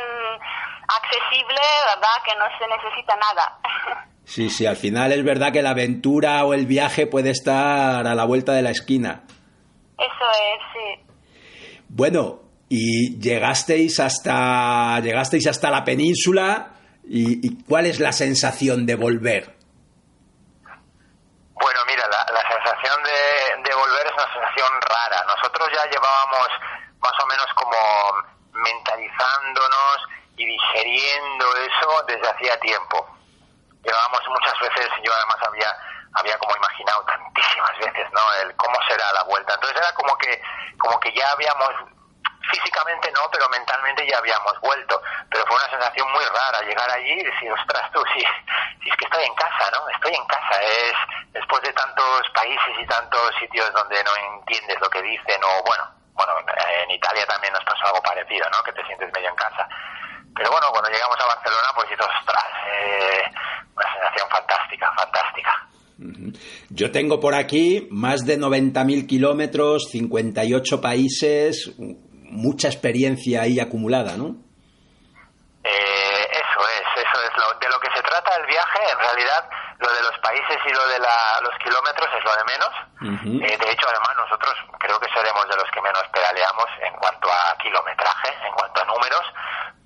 accesible, 0.87 1.61
¿verdad? 1.89 2.23
Que 2.23 2.35
no 2.37 2.45
se 2.59 2.67
necesita 2.67 3.15
nada. 3.15 4.05
Sí, 4.25 4.49
sí, 4.49 4.65
al 4.65 4.75
final 4.75 5.11
es 5.11 5.23
verdad 5.23 5.53
que 5.53 5.61
la 5.61 5.69
aventura 5.69 6.43
o 6.45 6.53
el 6.53 6.65
viaje 6.65 7.05
puede 7.05 7.29
estar 7.29 8.07
a 8.07 8.15
la 8.15 8.25
vuelta 8.25 8.53
de 8.53 8.63
la 8.63 8.71
esquina. 8.71 9.23
Eso 9.97 10.25
es, 10.31 10.61
sí. 10.73 11.05
Bueno, 11.89 12.41
y 12.67 13.19
llegasteis 13.19 13.99
hasta 13.99 14.99
llegasteis 14.99 15.47
hasta 15.47 15.69
la 15.69 15.83
península 15.83 16.71
y, 17.03 17.63
cuál 17.65 17.85
es 17.85 17.99
la 17.99 18.11
sensación 18.11 18.87
de 18.87 18.95
volver. 18.95 19.55
Bueno, 21.53 21.79
mira, 21.87 22.03
la, 22.09 22.41
sensación 22.49 23.03
de, 23.03 23.69
de, 23.69 23.75
volver 23.75 24.07
es 24.07 24.13
una 24.13 24.33
sensación 24.33 24.73
rara. 24.81 25.23
Nosotros 25.27 25.69
ya 25.71 25.89
llevábamos 25.89 26.49
más 26.99 27.13
o 27.23 27.27
menos 27.27 27.45
como 27.53 27.77
mentalizándonos 28.51 29.97
y 30.35 30.45
digeriendo 30.47 31.45
eso 31.61 32.05
desde 32.07 32.27
hacía 32.27 32.59
tiempo 32.59 33.14
llevábamos 33.85 34.21
muchas 34.27 34.59
veces, 34.59 34.89
yo 35.03 35.11
además 35.13 35.37
había 35.47 35.71
había 36.15 36.37
como 36.37 36.55
imaginado 36.55 37.03
tantísimas 37.05 37.77
veces, 37.77 38.07
¿no? 38.11 38.33
El 38.41 38.55
cómo 38.55 38.75
será 38.87 39.11
la 39.13 39.23
vuelta. 39.23 39.53
Entonces 39.53 39.77
era 39.77 39.93
como 39.93 40.17
que 40.17 40.41
como 40.77 40.99
que 40.99 41.11
ya 41.13 41.29
habíamos 41.31 41.71
físicamente 42.49 43.11
no, 43.11 43.29
pero 43.31 43.49
mentalmente 43.49 44.07
ya 44.07 44.17
habíamos 44.17 44.59
vuelto. 44.61 45.01
Pero 45.29 45.45
fue 45.45 45.55
una 45.55 45.69
sensación 45.69 46.11
muy 46.11 46.23
rara 46.25 46.61
llegar 46.61 46.89
allí 46.91 47.11
y 47.11 47.23
decir, 47.23 47.51
ostras 47.51 47.91
tú, 47.91 48.01
si, 48.13 48.19
si 48.21 48.89
es 48.89 48.95
que 48.95 49.05
estoy 49.05 49.23
en 49.23 49.35
casa, 49.35 49.71
¿no? 49.71 49.89
Estoy 49.89 50.13
en 50.13 50.25
casa. 50.25 50.61
Es 50.61 50.93
después 51.33 51.61
de 51.63 51.73
tantos 51.73 52.29
países 52.33 52.79
y 52.79 52.85
tantos 52.87 53.35
sitios 53.39 53.71
donde 53.73 54.03
no 54.03 54.15
entiendes 54.15 54.79
lo 54.79 54.89
que 54.89 55.01
dicen 55.01 55.43
o 55.43 55.63
bueno, 55.63 55.83
bueno, 56.13 56.33
en 56.83 56.91
Italia 56.91 57.25
también 57.27 57.51
nos 57.51 57.63
pasó 57.65 57.85
algo 57.87 58.01
parecido, 58.01 58.49
¿no? 58.49 58.63
Que 58.63 58.71
te 58.71 58.85
sientes 58.85 59.11
medio 59.11 59.29
en 59.29 59.35
casa. 59.35 59.67
Pero 60.35 60.51
bueno, 60.51 60.67
cuando 60.71 60.89
llegamos 60.89 61.15
a 61.19 61.27
Barcelona, 61.27 61.67
pues 61.75 61.89
dices, 61.89 62.05
ostras, 62.05 62.45
eh, 62.67 63.23
una 63.75 63.93
sensación 63.93 64.29
fantástica, 64.29 64.91
fantástica. 64.95 65.67
Yo 66.69 66.91
tengo 66.91 67.19
por 67.21 67.35
aquí 67.35 67.87
más 67.89 68.25
de 68.25 68.37
90.000 68.37 69.07
kilómetros, 69.07 69.89
58 69.91 70.81
países, 70.81 71.71
mucha 71.77 72.67
experiencia 72.67 73.43
ahí 73.43 73.61
acumulada, 73.61 74.17
¿no? 74.17 74.35
Eh, 75.63 76.25
eso 76.29 76.61
es, 76.67 76.85
eso 76.99 77.17
es. 77.23 77.31
Lo, 77.39 77.57
de 77.57 77.69
lo 77.71 77.79
que 77.79 77.89
se 77.95 78.03
trata 78.03 78.35
el 78.35 78.45
viaje, 78.45 78.81
en 78.91 78.99
realidad, 78.99 79.49
lo 79.79 79.87
de 79.87 80.01
los 80.03 80.19
países 80.19 80.59
y 80.67 80.71
lo 80.75 80.85
de 80.87 80.99
los 80.99 81.55
kilómetros 81.63 82.09
es 82.11 82.23
lo 82.27 82.35
de 82.35 82.43
menos. 82.43 82.73
Eh, 83.39 83.57
de 83.57 83.71
hecho, 83.71 83.87
además, 83.87 84.13
nosotros 84.17 84.53
creo 84.79 84.99
que 84.99 85.07
seremos 85.15 85.47
de 85.47 85.55
los 85.55 85.69
que 85.71 85.81
menos 85.81 86.03
pedaleamos 86.11 86.67
en 86.83 86.93
cuanto 86.99 87.31
a 87.31 87.55
kilometraje, 87.63 88.35
en 88.45 88.53
cuanto 88.53 88.81
a 88.81 88.85
números 88.85 89.23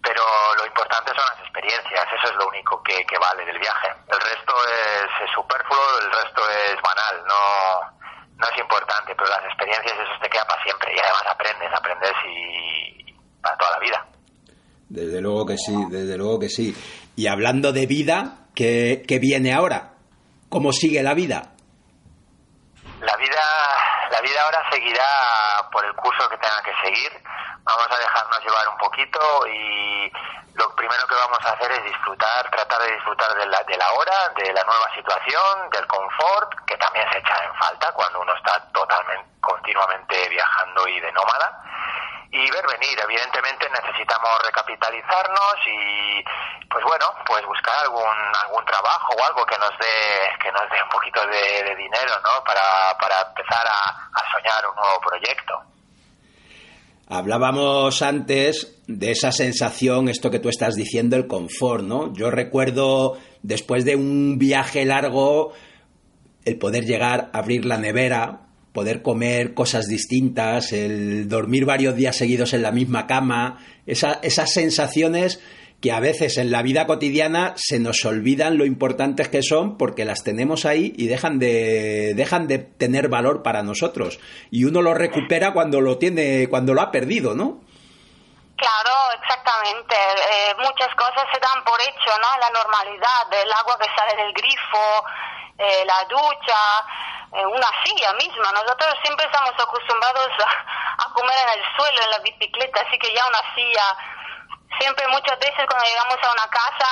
pero 0.01 0.23
lo 0.57 0.65
importante 0.65 1.11
son 1.11 1.25
las 1.33 1.39
experiencias, 1.45 2.05
eso 2.07 2.31
es 2.31 2.35
lo 2.37 2.47
único 2.47 2.81
que, 2.83 3.03
vale 3.19 3.45
del 3.45 3.59
viaje. 3.59 3.89
El 4.07 4.19
resto 4.19 4.53
es, 4.65 5.31
superfluo, 5.35 5.99
el 6.01 6.11
resto 6.11 6.41
es 6.49 6.75
banal, 6.81 7.23
no, 7.27 8.07
no 8.37 8.45
es 8.47 8.57
importante, 8.59 9.13
pero 9.15 9.29
las 9.29 9.43
experiencias 9.45 9.93
eso 9.93 10.21
te 10.21 10.29
queda 10.29 10.45
para 10.45 10.63
siempre 10.63 10.95
y 10.95 10.99
además 10.99 11.23
aprendes, 11.27 11.69
aprendes 11.73 12.13
y 12.25 13.13
para 13.41 13.57
toda 13.57 13.71
la 13.71 13.79
vida. 13.79 14.05
Desde 14.87 15.21
luego 15.21 15.45
que 15.45 15.57
sí, 15.57 15.75
desde 15.89 16.17
luego 16.17 16.39
que 16.39 16.49
sí. 16.49 16.75
Y 17.15 17.27
hablando 17.27 17.71
de 17.71 17.85
vida, 17.85 18.47
¿qué, 18.55 19.03
qué 19.07 19.19
viene 19.19 19.53
ahora? 19.53 19.93
¿Cómo 20.49 20.71
sigue 20.71 21.03
la 21.03 21.13
vida? 21.13 21.53
La 23.01 23.15
vida, 23.17 23.41
la 24.11 24.21
vida 24.21 24.41
ahora 24.41 24.69
seguirá 24.71 25.03
por 25.71 25.85
el 25.85 25.93
curso 25.95 26.29
que 26.29 26.37
tenga 26.37 26.61
que 26.63 26.73
seguir 26.83 27.23
vamos 27.69 27.87
a 27.91 27.99
dejarnos 27.99 28.39
llevar 28.43 28.67
un 28.69 28.77
poquito 28.77 29.47
y 29.47 30.11
lo 30.55 30.75
primero 30.75 31.07
que 31.07 31.15
vamos 31.15 31.39
a 31.45 31.53
hacer 31.53 31.71
es 31.71 31.83
disfrutar, 31.83 32.49
tratar 32.49 32.81
de 32.81 32.93
disfrutar 32.93 33.33
de 33.35 33.45
la, 33.45 33.63
de 33.63 33.77
la 33.77 33.89
hora, 33.93 34.29
de 34.35 34.51
la 34.53 34.63
nueva 34.63 34.93
situación, 34.95 35.69
del 35.69 35.87
confort, 35.87 36.49
que 36.65 36.77
también 36.77 37.05
se 37.11 37.19
echa 37.19 37.43
en 37.43 37.55
falta 37.55 37.91
cuando 37.93 38.21
uno 38.21 38.33
está 38.35 38.59
totalmente, 38.73 39.29
continuamente 39.39 40.29
viajando 40.29 40.87
y 40.87 40.99
de 40.99 41.11
nómada. 41.11 41.63
Y 42.31 42.37
ver 42.51 42.65
venir, 42.67 42.99
evidentemente 43.01 43.65
necesitamos 43.69 44.29
recapitalizarnos 44.45 45.55
y, 45.65 46.23
pues 46.69 46.83
bueno, 46.85 47.05
pues 47.25 47.43
buscar 47.45 47.73
algún 47.81 48.17
algún 48.45 48.63
trabajo 48.65 49.13
o 49.17 49.25
algo 49.25 49.45
que 49.45 49.57
nos 49.57 49.73
dé 49.79 50.29
que 50.37 50.51
nos 50.51 50.69
dé 50.69 50.77
un 50.83 50.89
poquito 50.89 51.21
de, 51.25 51.75
dinero, 51.75 52.13
¿no? 52.21 52.43
Para, 52.45 52.95
para 52.99 53.21
empezar 53.29 53.65
a 53.65 54.21
soñar 54.31 54.61
un 54.69 54.75
nuevo 54.75 54.99
proyecto. 55.01 55.69
Hablábamos 57.11 58.03
antes 58.03 58.83
de 58.87 59.09
esa 59.09 59.31
sensación, 59.31 60.09
esto 60.09 60.29
que 60.29 60.37
tú 60.37 60.47
estás 60.47 60.75
diciendo, 60.75 61.15
el 61.15 61.25
confort, 61.25 61.83
¿no? 61.83 62.13
Yo 62.13 62.29
recuerdo 62.29 63.17
después 63.41 63.83
de 63.83 63.95
un 63.95 64.37
viaje 64.37 64.85
largo, 64.85 65.53
el 66.45 66.59
poder 66.59 66.85
llegar, 66.85 67.31
a 67.33 67.39
abrir 67.39 67.65
la 67.65 67.77
nevera, 67.77 68.41
poder 68.73 69.01
comer 69.01 69.53
cosas 69.53 69.87
distintas, 69.87 70.73
el 70.73 71.27
dormir 71.27 71.65
varios 71.65 71.95
días 71.95 72.15
seguidos 72.15 72.53
en 72.53 72.61
la 72.61 72.71
misma 72.71 73.07
cama, 73.07 73.59
esas 73.85 74.53
sensaciones 74.53 75.41
que 75.81 75.91
a 75.93 75.99
veces 75.99 76.37
en 76.37 76.51
la 76.51 76.61
vida 76.61 76.85
cotidiana 76.85 77.53
se 77.55 77.79
nos 77.79 78.03
olvidan 78.05 78.57
lo 78.57 78.65
importantes 78.65 79.29
que 79.29 79.41
son 79.41 79.77
porque 79.77 80.03
las 80.05 80.23
tenemos 80.23 80.65
ahí 80.65 80.93
y 80.97 81.07
dejan 81.07 81.39
de, 81.39 82.13
dejan 82.15 82.47
de 82.47 82.59
tener 82.59 83.07
valor 83.07 83.43
para 83.43 83.63
nosotros. 83.63 84.19
Y 84.51 84.65
uno 84.65 84.81
lo 84.81 84.93
recupera 84.93 85.53
cuando 85.53 85.79
lo 85.79 85.97
tiene, 85.97 86.47
cuando 86.49 86.73
lo 86.73 86.81
ha 86.81 86.91
perdido, 86.91 87.33
¿no? 87.33 87.61
Claro, 88.57 88.91
exactamente. 89.21 89.95
Eh, 89.95 90.53
muchas 90.57 90.93
cosas 90.95 91.23
se 91.31 91.39
dan 91.39 91.63
por 91.63 91.79
hecho, 91.79 92.11
¿no? 92.19 92.27
La 92.39 92.49
normalidad, 92.51 93.23
el 93.31 93.51
agua 93.53 93.77
que 93.79 93.87
sale 93.95 94.21
del 94.21 94.33
grifo, 94.33 95.05
eh, 95.59 95.83
la 95.85 96.05
ducha, 96.07 96.59
eh, 97.33 97.45
una 97.45 97.67
silla 97.83 98.13
misma. 98.13 98.51
Nosotros 98.51 98.95
siempre 99.03 99.25
estamos 99.25 99.53
acostumbrados 99.59 100.31
a, 100.97 101.13
comer 101.13 101.35
en 101.43 101.59
el 101.59 101.75
suelo, 101.75 102.01
en 102.01 102.11
la 102.11 102.19
bicicleta, 102.19 102.81
así 102.81 102.97
que 102.97 103.13
ya 103.13 103.27
una 103.27 103.55
silla 103.55 103.83
siempre 104.79 105.05
muchas 105.07 105.37
veces 105.39 105.65
cuando 105.67 105.85
llegamos 105.85 106.17
a 106.23 106.31
una 106.31 106.47
casa 106.49 106.87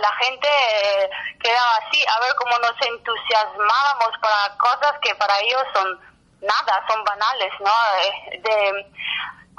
la 0.00 0.12
gente 0.16 0.48
eh, 0.48 1.10
quedaba 1.40 1.70
así 1.86 2.02
a 2.02 2.20
ver 2.20 2.34
cómo 2.34 2.58
nos 2.58 2.74
entusiasmábamos 2.80 4.18
para 4.20 4.56
cosas 4.58 4.98
que 5.02 5.14
para 5.14 5.38
ellos 5.40 5.62
son 5.74 6.00
nada, 6.40 6.84
son 6.88 7.04
banales, 7.04 7.52
¿no? 7.60 7.70
Eh, 8.02 8.40
de, 8.40 8.86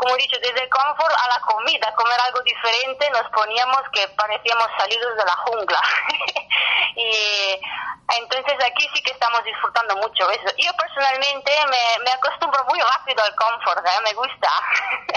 como 0.02 0.16
he 0.16 0.18
dicho, 0.18 0.38
desde 0.42 0.64
el 0.64 0.70
confort 0.70 1.14
a 1.14 1.30
la 1.30 1.40
comida, 1.46 1.94
comer 1.94 2.18
algo 2.26 2.42
diferente, 2.42 3.06
nos 3.14 3.30
poníamos 3.30 3.82
que 3.94 4.08
parecíamos 4.18 4.66
salidos 4.76 5.14
de 5.14 5.26
la 5.26 5.38
jungla. 5.46 5.78
y 6.98 7.54
entonces 8.18 8.58
aquí 8.66 8.90
sí 8.96 9.04
que 9.04 9.12
estamos 9.12 9.46
disfrutando 9.46 9.96
mucho 9.98 10.26
eso. 10.32 10.50
Yo 10.58 10.72
personalmente 10.74 11.52
me, 11.70 12.04
me 12.04 12.12
acostumbro 12.18 12.66
muy 12.66 12.80
rápido 12.82 13.22
al 13.22 13.36
confort, 13.36 13.86
¿eh? 13.86 14.02
me 14.04 14.14
gusta. 14.18 14.50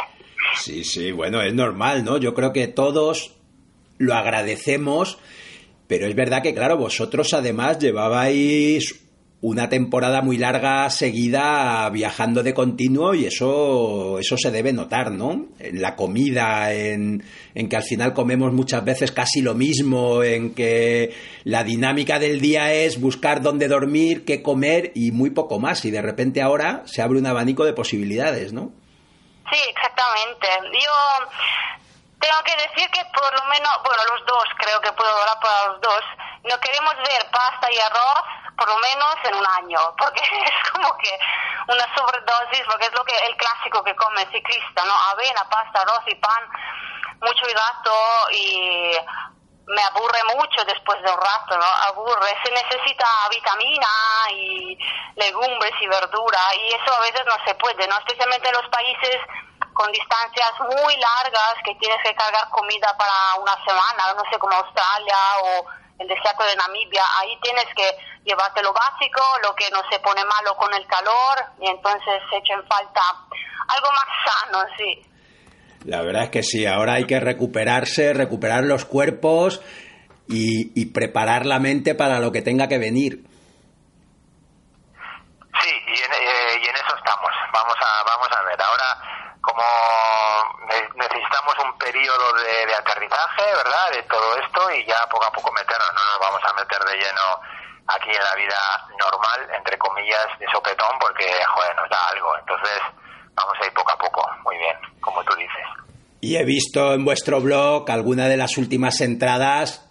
Sí, 0.56 0.84
sí, 0.84 1.10
bueno, 1.10 1.40
es 1.40 1.54
normal, 1.54 2.04
¿no? 2.04 2.18
Yo 2.18 2.34
creo 2.34 2.52
que 2.52 2.68
todos 2.68 3.32
lo 3.96 4.14
agradecemos, 4.14 5.18
pero 5.88 6.06
es 6.06 6.14
verdad 6.14 6.42
que, 6.42 6.54
claro, 6.54 6.76
vosotros 6.76 7.32
además 7.32 7.78
llevabais 7.78 9.03
una 9.46 9.68
temporada 9.68 10.22
muy 10.22 10.38
larga 10.38 10.88
seguida 10.88 11.90
viajando 11.90 12.42
de 12.42 12.54
continuo 12.54 13.12
y 13.12 13.26
eso, 13.26 14.18
eso 14.18 14.38
se 14.38 14.50
debe 14.50 14.72
notar, 14.72 15.10
¿no? 15.10 15.48
En 15.58 15.82
la 15.82 15.96
comida, 15.96 16.72
en, 16.72 17.22
en, 17.54 17.68
que 17.68 17.76
al 17.76 17.82
final 17.82 18.14
comemos 18.14 18.54
muchas 18.54 18.82
veces 18.82 19.12
casi 19.12 19.42
lo 19.42 19.52
mismo, 19.52 20.22
en 20.22 20.54
que 20.54 21.14
la 21.44 21.62
dinámica 21.62 22.18
del 22.18 22.40
día 22.40 22.72
es 22.72 22.98
buscar 22.98 23.42
dónde 23.42 23.68
dormir, 23.68 24.24
qué 24.24 24.42
comer 24.42 24.92
y 24.94 25.10
muy 25.10 25.28
poco 25.28 25.60
más. 25.60 25.84
Y 25.84 25.90
de 25.90 26.00
repente 26.00 26.40
ahora 26.40 26.80
se 26.86 27.02
abre 27.02 27.18
un 27.18 27.26
abanico 27.26 27.66
de 27.66 27.74
posibilidades, 27.74 28.54
¿no? 28.54 28.72
Sí, 29.52 29.60
exactamente. 29.68 30.48
Yo 30.72 31.28
tengo 32.18 32.40
que 32.46 32.56
decir 32.64 32.88
que 32.90 33.04
por 33.12 33.30
lo 33.38 33.44
menos, 33.50 33.72
bueno, 33.84 34.02
los 34.08 34.26
dos, 34.26 34.44
creo 34.56 34.80
que 34.80 34.90
puedo 34.96 35.10
hablar 35.10 35.36
para 35.42 35.68
los 35.68 35.82
dos, 35.82 36.00
no 36.44 36.58
queremos 36.60 36.94
ver 36.96 37.28
pasta 37.30 37.68
y 37.70 37.76
arroz 37.76 38.43
por 38.56 38.68
lo 38.68 38.76
menos 38.78 39.14
en 39.24 39.34
un 39.34 39.46
año, 39.46 39.78
porque 39.98 40.20
es 40.44 40.70
como 40.70 40.96
que 40.98 41.18
una 41.68 41.96
sobredosis, 41.96 42.64
porque 42.70 42.86
es 42.86 42.92
lo 42.92 43.04
que 43.04 43.16
el 43.26 43.36
clásico 43.36 43.82
que 43.82 43.96
come 43.96 44.22
el 44.22 44.30
ciclista, 44.30 44.84
¿no? 44.84 44.94
Avena, 45.12 45.48
pasta, 45.48 45.80
arroz 45.80 46.02
y 46.06 46.14
pan, 46.16 46.48
mucho 47.20 47.48
hidrato 47.48 48.30
y 48.32 48.96
me 49.66 49.82
aburre 49.82 50.22
mucho 50.36 50.64
después 50.64 51.00
de 51.02 51.10
un 51.10 51.16
rato, 51.16 51.56
¿no? 51.56 51.66
Aburre, 51.88 52.36
se 52.44 52.52
necesita 52.52 53.06
vitamina 53.30 53.86
y 54.32 54.78
legumbres 55.16 55.72
y 55.80 55.86
verdura 55.86 56.40
y 56.54 56.68
eso 56.68 56.94
a 56.94 57.00
veces 57.00 57.22
no 57.26 57.34
se 57.46 57.54
puede, 57.54 57.86
¿no? 57.88 57.96
Especialmente 57.98 58.48
en 58.48 58.54
los 58.54 58.68
países 58.68 59.16
con 59.72 59.90
distancias 59.90 60.52
muy 60.60 60.96
largas 60.96 61.54
que 61.64 61.74
tienes 61.76 61.98
que 62.02 62.14
cargar 62.14 62.48
comida 62.50 62.94
para 62.96 63.12
una 63.38 63.54
semana, 63.64 64.14
no 64.16 64.22
sé, 64.30 64.38
como 64.38 64.54
Australia 64.54 65.18
o 65.42 65.66
el 65.98 66.08
desierto 66.08 66.44
de 66.44 66.56
Namibia, 66.56 67.02
ahí 67.20 67.38
tienes 67.42 67.66
que 67.76 67.84
llevarte 68.24 68.62
lo 68.62 68.72
básico, 68.72 69.22
lo 69.42 69.54
que 69.54 69.70
no 69.70 69.80
se 69.90 69.98
pone 70.00 70.22
malo 70.24 70.56
con 70.56 70.72
el 70.74 70.86
calor, 70.86 71.44
y 71.60 71.68
entonces 71.68 72.22
se 72.30 72.36
echa 72.38 72.54
en 72.54 72.66
falta 72.66 73.00
algo 73.68 73.88
más 73.90 74.08
sano, 74.26 74.64
sí. 74.76 75.02
La 75.84 76.02
verdad 76.02 76.24
es 76.24 76.30
que 76.30 76.42
sí, 76.42 76.66
ahora 76.66 76.94
hay 76.94 77.06
que 77.06 77.20
recuperarse, 77.20 78.14
recuperar 78.14 78.64
los 78.64 78.84
cuerpos 78.84 79.60
y, 80.26 80.86
preparar 80.86 81.44
la 81.44 81.58
mente 81.58 81.94
para 81.94 82.18
lo 82.20 82.32
que 82.32 82.40
tenga 82.40 82.68
que 82.68 82.78
venir. 82.78 83.22
Sí, 85.60 85.70
y 85.70 85.92
en, 85.92 86.12
eh, 86.12 86.62
y 86.62 86.68
en 86.68 86.74
eso 86.74 86.96
estamos. 86.96 87.30
Vamos 87.52 87.74
a, 87.80 88.04
vamos 88.04 88.28
a 88.32 88.42
ver. 88.44 88.58
Ahora, 88.60 89.13
como 89.44 89.62
necesitamos 90.96 91.54
un 91.64 91.78
periodo 91.78 92.26
de, 92.40 92.74
aterrizaje, 92.74 93.44
¿verdad? 93.56 93.86
De 93.92 94.02
todo 94.04 94.36
esto 94.38 94.60
y 94.72 94.86
ya 94.86 94.98
poco 95.10 95.26
a 95.26 95.32
poco 95.32 95.52
meternos, 95.52 95.90
no 95.94 96.02
nos 96.02 96.20
vamos 96.20 96.42
a 96.44 96.52
meter 96.60 96.80
de 96.80 96.96
lleno 96.96 97.26
aquí 97.86 98.10
en 98.10 98.24
la 98.24 98.34
vida 98.34 98.60
normal, 98.98 99.40
entre 99.56 99.78
comillas, 99.78 100.26
de 100.38 100.46
sopetón, 100.50 100.98
porque, 100.98 101.28
joder, 101.28 101.76
nos 101.76 101.90
da 101.90 102.00
algo. 102.10 102.28
Entonces, 102.38 102.80
vamos 103.34 103.54
a 103.60 103.66
ir 103.66 103.72
poco 103.72 103.92
a 103.92 103.98
poco, 103.98 104.22
muy 104.44 104.56
bien, 104.56 104.76
como 105.00 105.22
tú 105.24 105.34
dices. 105.36 105.66
Y 106.20 106.36
he 106.36 106.44
visto 106.44 106.94
en 106.94 107.04
vuestro 107.04 107.40
blog 107.40 107.90
alguna 107.90 108.28
de 108.28 108.38
las 108.38 108.56
últimas 108.56 109.00
entradas 109.02 109.86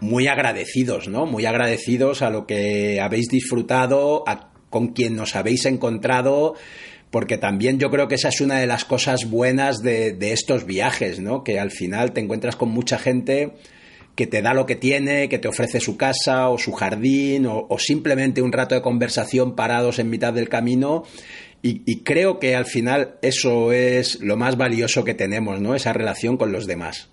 muy 0.00 0.28
agradecidos, 0.28 1.08
¿no? 1.08 1.26
Muy 1.26 1.44
agradecidos 1.44 2.22
a 2.22 2.30
lo 2.30 2.46
que 2.46 3.00
habéis 3.02 3.28
disfrutado, 3.28 4.24
a, 4.26 4.50
con 4.70 4.94
quien 4.94 5.16
nos 5.16 5.36
habéis 5.36 5.66
encontrado 5.66 6.54
porque 7.10 7.38
también 7.38 7.78
yo 7.78 7.90
creo 7.90 8.08
que 8.08 8.14
esa 8.14 8.28
es 8.28 8.40
una 8.40 8.58
de 8.58 8.66
las 8.66 8.84
cosas 8.84 9.28
buenas 9.28 9.82
de, 9.82 10.16
estos 10.32 10.64
viajes, 10.64 11.20
¿no? 11.20 11.42
Que 11.42 11.58
al 11.58 11.70
final 11.70 12.12
te 12.12 12.20
encuentras 12.20 12.56
con 12.56 12.70
mucha 12.70 12.98
gente 12.98 13.54
que 14.14 14.26
te 14.26 14.42
da 14.42 14.54
lo 14.54 14.66
que 14.66 14.76
tiene, 14.76 15.28
que 15.28 15.38
te 15.38 15.48
ofrece 15.48 15.80
su 15.80 15.96
casa 15.96 16.48
o 16.48 16.58
su 16.58 16.72
jardín 16.72 17.46
o, 17.46 17.78
simplemente 17.78 18.42
un 18.42 18.52
rato 18.52 18.74
de 18.74 18.82
conversación 18.82 19.56
parados 19.56 19.98
en 19.98 20.10
mitad 20.10 20.32
del 20.32 20.48
camino 20.48 21.04
y, 21.62 21.82
y, 21.84 22.00
creo 22.00 22.38
que 22.38 22.54
al 22.54 22.64
final 22.64 23.16
eso 23.22 23.72
es 23.72 24.20
lo 24.20 24.36
más 24.36 24.56
valioso 24.56 25.04
que 25.04 25.14
tenemos, 25.14 25.60
¿no? 25.60 25.74
Esa 25.74 25.92
relación 25.92 26.36
con 26.36 26.52
los 26.52 26.66
demás. 26.66 27.10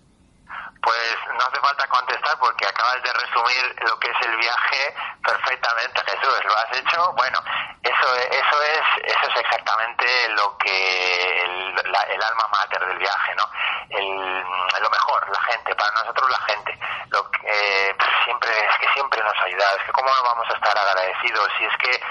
Falta 1.68 1.88
contestar 1.88 2.40
porque 2.40 2.66
acabas 2.66 3.04
de 3.04 3.12
resumir 3.12 3.76
lo 3.90 4.00
que 4.00 4.10
es 4.10 4.26
el 4.26 4.38
viaje 4.38 4.96
perfectamente, 5.22 6.02
Jesús. 6.08 6.46
Lo 6.46 6.56
has 6.56 6.78
hecho, 6.78 7.12
bueno, 7.12 7.38
eso, 7.84 8.16
eso 8.16 8.62
es, 8.64 9.04
eso 9.04 9.28
es 9.28 9.40
exactamente 9.42 10.06
lo 10.30 10.58
que 10.60 11.42
el, 11.44 11.76
el 11.78 12.24
alma 12.24 12.48
mater 12.54 12.88
del 12.88 12.98
viaje, 12.98 13.36
¿no? 13.36 13.44
El, 13.90 14.46
lo 14.82 14.90
mejor, 14.90 15.30
la 15.30 15.42
gente, 15.52 15.76
para 15.76 15.92
nosotros 15.92 16.30
la 16.30 16.46
gente. 16.46 16.80
Lo 17.10 17.30
que 17.32 17.40
eh, 17.44 17.96
siempre 18.24 18.50
es 18.50 18.78
que 18.80 18.94
siempre 18.94 19.22
nos 19.22 19.36
ayuda. 19.44 19.66
Es 19.78 19.84
que 19.84 19.92
cómo 19.92 20.10
no 20.10 20.24
vamos 20.24 20.48
a 20.50 20.54
estar 20.54 20.78
agradecidos 20.78 21.50
si 21.58 21.66
es 21.66 21.78
que 21.80 22.02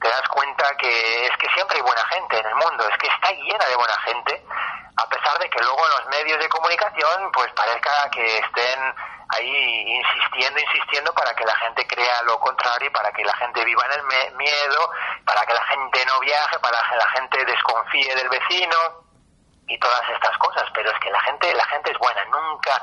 te 0.00 0.08
das 0.08 0.28
cuenta 0.30 0.76
que 0.78 1.26
es 1.26 1.36
que 1.36 1.48
siempre 1.54 1.76
hay 1.76 1.82
buena 1.82 2.02
gente 2.08 2.40
en 2.40 2.46
el 2.46 2.54
mundo, 2.56 2.88
es 2.88 2.98
que 2.98 3.06
está 3.06 3.30
llena 3.30 3.66
de 3.66 3.76
buena 3.76 3.96
gente, 4.04 4.44
a 4.96 5.08
pesar 5.08 5.38
de 5.38 5.50
que 5.50 5.60
luego 5.60 5.82
los 5.88 6.06
medios 6.06 6.38
de 6.38 6.48
comunicación 6.48 7.30
pues 7.32 7.52
parezca 7.52 8.08
que 8.10 8.38
estén 8.38 8.94
ahí 9.28 9.98
insistiendo, 9.98 10.60
insistiendo 10.60 11.12
para 11.12 11.34
que 11.34 11.44
la 11.44 11.54
gente 11.56 11.86
crea 11.86 12.22
lo 12.24 12.38
contrario, 12.40 12.90
para 12.92 13.12
que 13.12 13.24
la 13.24 13.36
gente 13.36 13.64
viva 13.64 13.84
en 13.86 13.92
el 13.92 14.36
miedo, 14.36 14.90
para 15.24 15.44
que 15.44 15.52
la 15.52 15.64
gente 15.64 16.04
no 16.06 16.20
viaje, 16.20 16.58
para 16.60 16.78
que 16.88 16.96
la 16.96 17.08
gente 17.10 17.44
desconfíe 17.44 18.14
del 18.14 18.28
vecino 18.28 18.76
y 19.66 19.78
todas 19.78 20.08
estas 20.14 20.36
cosas, 20.38 20.64
pero 20.72 20.90
es 20.90 20.98
que 21.00 21.10
la 21.10 21.20
gente, 21.22 21.52
la 21.54 21.64
gente 21.66 21.90
es 21.90 21.98
buena, 21.98 22.24
nunca 22.26 22.80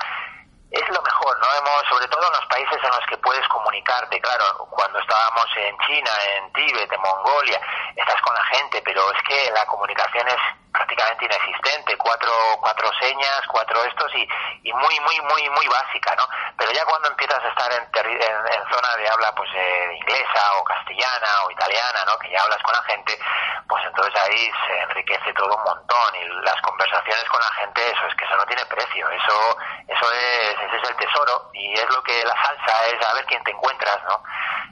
es 0.70 0.90
lo 0.90 1.02
mejor, 1.02 1.40
¿no? 1.40 1.48
Hemos, 1.58 1.84
sobre 1.88 2.08
todo 2.08 2.26
en 2.28 2.34
los 2.34 2.46
países 2.48 2.78
en 2.84 2.90
los 2.90 3.06
que 3.08 3.18
puedes 3.18 3.48
comunicarte, 3.48 4.20
claro, 4.20 4.68
cuando 4.70 5.00
estábamos 5.00 5.46
en 5.56 5.78
China, 5.80 6.12
en 6.36 6.52
Tíbet, 6.52 6.92
en 6.92 7.00
Mongolia, 7.00 7.62
estás 7.96 8.22
con 8.22 8.34
la 8.34 8.44
gente, 8.46 8.82
pero 8.84 9.02
es 9.12 9.22
que 9.24 9.52
la 9.52 9.66
comunicación 9.66 10.28
es 10.28 10.63
prácticamente 10.74 11.26
inexistente, 11.26 11.96
cuatro, 11.98 12.34
cuatro 12.60 12.90
señas, 13.00 13.42
cuatro 13.48 13.84
estos 13.86 14.12
y, 14.16 14.28
y 14.64 14.74
muy, 14.74 15.00
muy, 15.00 15.22
muy, 15.22 15.50
muy 15.50 15.68
básica, 15.68 16.16
¿no? 16.16 16.28
Pero 16.58 16.72
ya 16.72 16.84
cuando 16.86 17.10
empiezas 17.10 17.44
a 17.44 17.50
estar 17.50 17.72
en, 17.72 17.86
en, 17.86 18.64
zona 18.74 18.96
de 18.98 19.08
habla, 19.08 19.32
pues, 19.36 19.50
eh, 19.54 19.98
inglesa 20.02 20.42
o 20.58 20.64
castellana 20.64 21.30
o 21.46 21.52
italiana, 21.52 22.00
¿no? 22.08 22.18
Que 22.18 22.32
ya 22.32 22.42
hablas 22.42 22.62
con 22.64 22.74
la 22.76 22.84
gente, 22.84 23.20
pues 23.68 23.86
entonces 23.86 24.14
ahí 24.24 24.52
se 24.68 24.80
enriquece 24.82 25.34
todo 25.34 25.56
un 25.56 25.64
montón 25.64 26.16
y 26.16 26.26
las 26.44 26.60
conversaciones 26.62 27.24
con 27.30 27.40
la 27.40 27.52
gente, 27.62 27.92
eso 27.92 28.08
es 28.08 28.16
que 28.16 28.26
eso 28.26 28.36
no 28.36 28.46
tiene 28.46 28.66
precio, 28.66 29.10
eso, 29.10 29.58
eso 29.88 30.12
es 30.12 30.58
ese 30.60 30.78
es 30.78 30.90
el 30.90 30.96
tesoro 30.96 31.50
y 31.54 31.74
es 31.74 31.90
lo 31.90 32.02
que 32.04 32.24
la 32.24 32.36
salsa 32.36 32.88
es 32.88 33.06
a 33.06 33.14
ver 33.14 33.26
quién 33.26 33.44
te 33.44 33.52
encuentras, 33.52 34.04
¿no? 34.06 34.24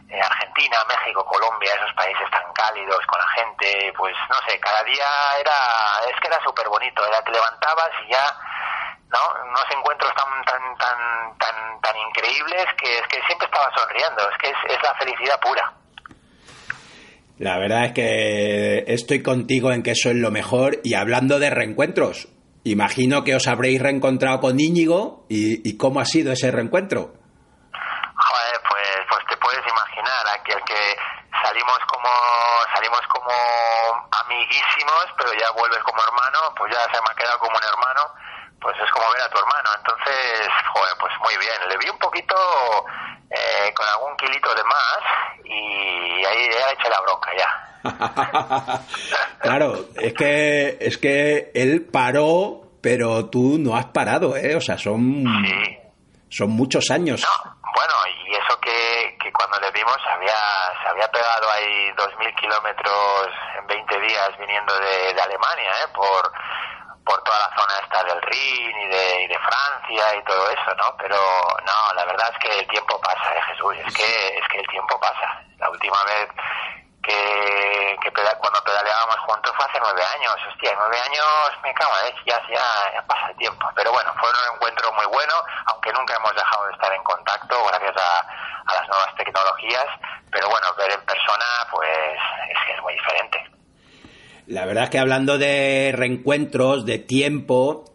Eh, 0.09 0.19
Argentina, 0.21 0.77
México, 0.87 1.23
Colombia, 1.25 1.73
esos 1.73 1.93
países 1.93 2.29
tan 2.31 2.51
cálidos 2.53 2.99
con 3.07 3.19
la 3.19 3.27
gente, 3.29 3.93
pues 3.95 4.15
no 4.29 4.35
sé, 4.45 4.59
cada 4.59 4.83
día 4.83 5.05
era, 5.39 5.90
es 6.07 6.15
que 6.21 6.27
era 6.27 6.39
súper 6.43 6.67
bonito, 6.69 7.05
era 7.05 7.21
te 7.23 7.31
levantabas 7.31 7.91
y 8.05 8.11
ya, 8.11 8.25
¿no? 9.09 9.19
Unos 9.49 9.65
encuentros 9.75 10.11
tan, 10.15 10.45
tan, 10.45 10.77
tan, 10.77 11.37
tan, 11.37 11.81
tan 11.81 11.97
increíbles 11.97 12.65
que 12.77 12.99
es 12.99 13.07
que 13.07 13.21
siempre 13.27 13.45
estaba 13.45 13.69
sonriendo, 13.75 14.29
es 14.29 14.37
que 14.37 14.49
es, 14.49 14.57
es 14.75 14.83
la 14.83 14.95
felicidad 14.95 15.39
pura. 15.39 15.73
La 17.39 17.57
verdad 17.57 17.85
es 17.85 17.93
que 17.93 18.83
estoy 18.87 19.23
contigo 19.23 19.71
en 19.71 19.81
que 19.81 19.91
eso 19.91 20.09
es 20.09 20.15
lo 20.15 20.29
mejor 20.29 20.77
y 20.83 20.93
hablando 20.93 21.39
de 21.39 21.49
reencuentros, 21.49 22.27
Imagino 22.63 23.23
que 23.23 23.35
os 23.35 23.47
habréis 23.47 23.81
reencontrado 23.81 24.39
con 24.39 24.59
Íñigo 24.59 25.25
y, 25.29 25.77
cómo 25.77 25.99
ha 25.99 26.05
sido 26.05 26.31
ese 26.31 26.51
reencuentro. 26.51 27.13
Joder, 27.73 28.61
pues, 28.69 28.97
pues 29.09 29.21
te 29.29 29.37
puedes 29.37 29.61
imaginar, 29.65 30.39
aquel 30.39 30.61
que 30.65 30.95
salimos 31.43 31.79
como 31.87 32.09
salimos 32.73 33.01
como 33.07 33.31
amiguísimos, 34.11 35.05
pero 35.17 35.33
ya 35.33 35.51
vuelves 35.51 35.83
como 35.83 36.01
hermano, 36.03 36.53
pues 36.57 36.71
ya 36.73 36.81
se 36.93 37.01
me 37.01 37.09
ha 37.11 37.15
quedado 37.15 37.39
como 37.39 37.55
un 37.55 37.63
hermano, 37.63 38.01
pues 38.61 38.75
es 38.83 38.89
como 38.91 39.05
ver 39.11 39.21
a 39.21 39.29
tu 39.29 39.37
hermano. 39.39 39.69
Entonces, 39.77 40.47
joder, 40.73 40.93
pues 40.99 41.13
muy 41.23 41.37
bien. 41.37 41.69
Le 41.69 41.77
vi 41.77 41.89
un 41.89 41.99
poquito 41.99 42.35
eh, 43.29 43.73
con 43.73 43.87
algún 43.87 44.15
kilito 44.17 44.53
de 44.53 44.63
más 44.63 44.99
y 45.43 46.25
ahí 46.25 46.49
ya 46.51 46.69
he 46.69 46.73
hecho 46.73 46.89
la 46.89 47.01
bronca 47.01 47.31
ya. 47.37 47.71
claro, 49.39 49.85
es 49.95 50.13
que, 50.13 50.77
es 50.79 50.97
que 50.97 51.51
él 51.55 51.87
paró, 51.91 52.61
pero 52.81 53.25
tú 53.29 53.57
no 53.59 53.75
has 53.75 53.85
parado, 53.85 54.37
¿eh? 54.37 54.55
O 54.55 54.61
sea, 54.61 54.77
son, 54.77 55.25
son 56.29 56.49
muchos 56.51 56.91
años. 56.91 57.23
Y 58.31 58.35
eso 58.35 58.57
que, 58.61 59.17
que 59.21 59.31
cuando 59.33 59.59
le 59.59 59.69
vimos 59.71 59.97
había, 60.09 60.39
se 60.81 60.87
había 60.87 61.11
pegado 61.11 61.51
ahí 61.51 61.91
2.000 61.97 62.35
kilómetros 62.35 63.27
en 63.59 63.67
20 63.67 63.99
días 63.99 64.29
viniendo 64.39 64.73
de, 64.79 65.13
de 65.13 65.21
Alemania, 65.21 65.69
¿eh? 65.83 65.87
Por, 65.93 66.31
por 67.03 67.21
toda 67.23 67.39
la 67.39 67.57
zona 67.59 67.73
esta 67.83 68.03
del 68.05 68.21
Rin 68.21 68.79
y 68.79 68.87
de, 68.87 69.23
y 69.23 69.27
de 69.27 69.37
Francia 69.37 70.15
y 70.15 70.23
todo 70.23 70.49
eso, 70.49 70.75
¿no? 70.77 70.95
Pero 70.97 71.17
no, 71.17 71.93
la 71.93 72.05
verdad 72.05 72.31
es 72.31 72.39
que 72.39 72.59
el 72.59 72.67
tiempo 72.69 73.01
pasa, 73.01 73.35
¿eh, 73.35 73.41
Jesús? 73.49 73.75
Es 73.85 73.93
que, 73.93 74.37
es 74.37 74.47
que 74.47 74.59
el 74.59 74.67
tiempo 74.67 74.97
pasa. 75.01 75.43
La 75.57 75.69
última 75.69 76.01
vez 76.05 76.29
que, 77.03 77.97
que 78.01 78.11
cuando 78.11 78.63
pedaleábamos 78.63 79.17
juntos 79.27 79.51
fue 79.55 79.65
hace 79.65 79.79
nueve 79.79 80.01
años. 80.15 80.35
Hostia, 80.47 80.73
nueve 80.77 80.97
años, 80.99 81.51
me 81.63 81.73
cago 81.73 81.91
en 82.05 82.15
ya, 82.25 82.41
ya, 82.49 83.01
pasa 83.07 83.29
el 83.29 83.37
tiempo. 83.37 83.67
Pero 83.75 83.91
bueno, 83.91 84.13
fue 84.19 84.29
un 84.29 84.55
encuentro 84.55 84.91
muy 84.93 85.05
bueno, 85.05 85.33
aunque 85.67 85.91
nunca 85.93 86.15
hemos 86.17 86.35
dejado 86.35 86.67
de 86.67 86.73
estar 86.73 86.93
en 86.93 87.03
contacto 87.03 87.55
gracias 87.65 87.95
a, 87.97 88.19
a 88.65 88.73
las 88.75 88.87
nuevas 88.87 89.15
tecnologías. 89.17 89.87
Pero 90.31 90.47
bueno, 90.47 90.67
ver 90.77 90.91
en 90.91 91.05
persona, 91.05 91.45
pues 91.71 92.17
es 92.49 92.57
que 92.65 92.73
es 92.73 92.81
muy 92.81 92.93
diferente. 92.93 93.37
La 94.47 94.65
verdad 94.65 94.85
es 94.85 94.89
que 94.89 94.99
hablando 94.99 95.37
de 95.37 95.93
reencuentros, 95.95 96.85
de 96.85 96.99
tiempo, 96.99 97.85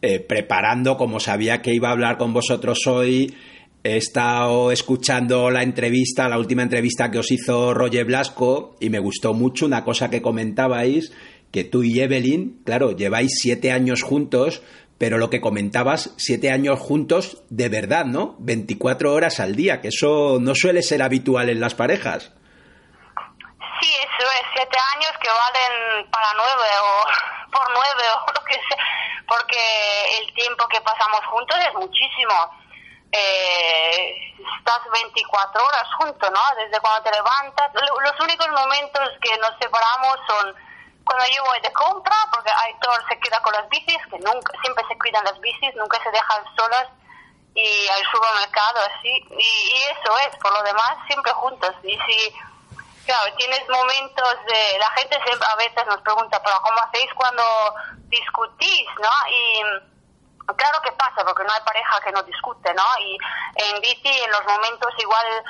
eh, 0.00 0.20
preparando 0.20 0.96
como 0.96 1.20
sabía 1.20 1.60
que 1.60 1.72
iba 1.72 1.88
a 1.88 1.92
hablar 1.92 2.16
con 2.18 2.32
vosotros 2.32 2.78
hoy, 2.86 3.36
he 3.84 3.96
estado 3.96 4.72
escuchando 4.72 5.50
la 5.50 5.62
entrevista, 5.62 6.28
la 6.28 6.38
última 6.38 6.62
entrevista 6.62 7.10
que 7.10 7.18
os 7.18 7.30
hizo 7.30 7.74
Roger 7.74 8.04
Blasco 8.04 8.76
y 8.80 8.90
me 8.90 8.98
gustó 8.98 9.34
mucho 9.34 9.66
una 9.66 9.84
cosa 9.84 10.10
que 10.10 10.22
comentabais, 10.22 11.12
que 11.52 11.64
tú 11.64 11.82
y 11.82 12.00
Evelyn, 12.00 12.62
claro, 12.64 12.92
lleváis 12.92 13.38
siete 13.40 13.72
años 13.72 14.02
juntos, 14.02 14.62
pero 14.98 15.16
lo 15.16 15.30
que 15.30 15.40
comentabas, 15.40 16.12
siete 16.18 16.50
años 16.50 16.78
juntos 16.80 17.44
de 17.50 17.68
verdad, 17.68 18.04
¿no? 18.04 18.34
24 18.40 19.12
horas 19.12 19.38
al 19.40 19.54
día, 19.54 19.80
que 19.80 19.88
eso 19.88 20.38
no 20.40 20.54
suele 20.54 20.82
ser 20.82 21.02
habitual 21.02 21.48
en 21.48 21.60
las 21.60 21.74
parejas. 21.74 22.32
Sí, 23.80 23.90
eso 23.94 24.26
es, 24.26 24.42
siete 24.54 24.76
años 24.96 25.12
que 25.22 25.28
valen 25.30 26.10
para 26.10 26.28
nueve 26.34 26.68
o 26.82 27.50
por 27.52 27.66
nueve 27.70 28.04
o 28.12 28.32
lo 28.32 28.44
que 28.44 28.54
sea, 28.54 28.84
porque 29.28 29.60
el 30.20 30.34
tiempo 30.34 30.66
que 30.68 30.80
pasamos 30.80 31.20
juntos 31.30 31.56
es 31.66 31.74
muchísimo 31.74 32.34
eh, 33.12 34.34
estás 34.58 34.80
24 34.92 35.64
horas 35.64 35.94
juntos, 35.98 36.30
¿no? 36.30 36.40
Desde 36.56 36.80
cuando 36.80 37.02
te 37.02 37.12
levantas. 37.12 37.72
Los 37.74 38.20
únicos 38.20 38.48
momentos 38.48 39.10
que 39.20 39.36
nos 39.38 39.52
separamos 39.60 40.18
son 40.26 40.54
cuando 41.04 41.24
yo 41.34 41.42
voy 41.44 41.60
de 41.60 41.72
compra, 41.72 42.16
porque 42.30 42.50
Aitor 42.50 43.02
se 43.08 43.18
queda 43.18 43.40
con 43.40 43.52
las 43.54 43.68
bicis, 43.70 43.98
que 44.10 44.18
nunca, 44.18 44.52
siempre 44.62 44.84
se 44.88 44.98
cuidan 44.98 45.24
las 45.24 45.40
bicis, 45.40 45.74
nunca 45.74 45.96
se 46.02 46.10
dejan 46.10 46.44
solas, 46.54 46.88
y 47.54 47.88
al 47.88 48.04
supermercado, 48.12 48.80
así. 48.92 49.08
Y, 49.30 49.70
y 49.72 49.82
eso 49.88 50.18
es, 50.28 50.36
por 50.36 50.52
lo 50.52 50.62
demás, 50.62 50.96
siempre 51.06 51.32
juntos. 51.32 51.74
Y 51.82 51.96
si, 51.96 52.34
claro, 53.06 53.34
tienes 53.36 53.66
momentos 53.68 54.36
de. 54.46 54.78
La 54.78 54.90
gente 55.00 55.18
siempre 55.24 55.48
a 55.50 55.56
veces 55.56 55.86
nos 55.86 56.02
pregunta, 56.02 56.42
pero 56.44 56.60
¿cómo 56.60 56.78
hacéis 56.80 57.12
cuando 57.14 57.42
discutís, 58.10 58.86
no? 59.00 59.10
Y 59.32 59.97
Claro 60.56 60.80
que 60.82 60.92
pasa, 60.92 61.24
porque 61.24 61.44
no 61.44 61.52
hay 61.52 61.60
pareja 61.62 62.00
que 62.02 62.12
no 62.12 62.22
discute, 62.22 62.72
¿no? 62.74 62.84
Y 63.00 63.18
en 63.56 63.80
bici, 63.80 64.08
en 64.08 64.30
los 64.30 64.44
momentos 64.44 64.92
igual, 64.98 65.44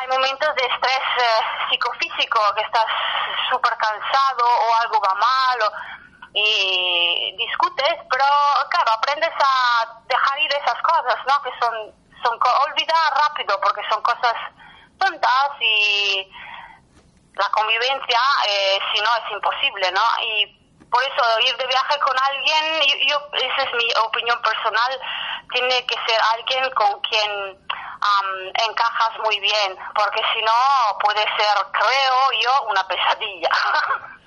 hay 0.00 0.08
momentos 0.08 0.54
de 0.54 0.62
estrés 0.62 1.06
eh, 1.18 1.40
psicofísico, 1.70 2.40
que 2.54 2.62
estás 2.62 2.86
súper 3.50 3.76
cansado 3.76 4.44
o 4.46 4.74
algo 4.82 5.00
va 5.00 5.14
mal, 5.14 5.72
y 6.34 7.34
discutes, 7.36 7.96
pero 8.10 8.24
claro, 8.70 8.92
aprendes 8.92 9.32
a 9.40 10.00
dejar 10.06 10.38
ir 10.40 10.52
esas 10.52 10.80
cosas, 10.82 11.16
¿no? 11.26 11.42
Que 11.42 11.50
son, 11.58 11.74
son 12.22 12.38
olvidar 12.68 13.14
rápido, 13.26 13.58
porque 13.60 13.82
son 13.90 14.02
cosas 14.02 14.34
tontas 14.98 15.50
y 15.60 16.30
la 17.34 17.48
convivencia, 17.50 18.20
eh, 18.48 18.78
si 18.92 19.00
no, 19.00 19.10
es 19.16 19.32
imposible, 19.32 19.92
¿no? 19.92 20.02
Y 20.22 20.57
por 20.90 21.02
eso 21.02 21.22
ir 21.46 21.56
de 21.56 21.66
viaje 21.66 21.98
con 22.00 22.16
alguien, 22.16 23.08
yo, 23.08 23.16
esa 23.32 23.62
es 23.68 23.74
mi 23.74 23.88
opinión 24.06 24.38
personal, 24.42 24.92
tiene 25.52 25.84
que 25.86 25.94
ser 26.06 26.18
alguien 26.34 26.70
con 26.74 27.00
quien 27.00 27.58
encajas 28.54 29.18
muy 29.24 29.40
bien, 29.40 29.76
porque 29.94 30.20
si 30.32 30.40
no 30.42 30.98
puede 31.00 31.20
ser, 31.36 31.56
creo 31.72 32.40
yo, 32.42 32.70
una 32.70 32.86
pesadilla. 32.86 33.50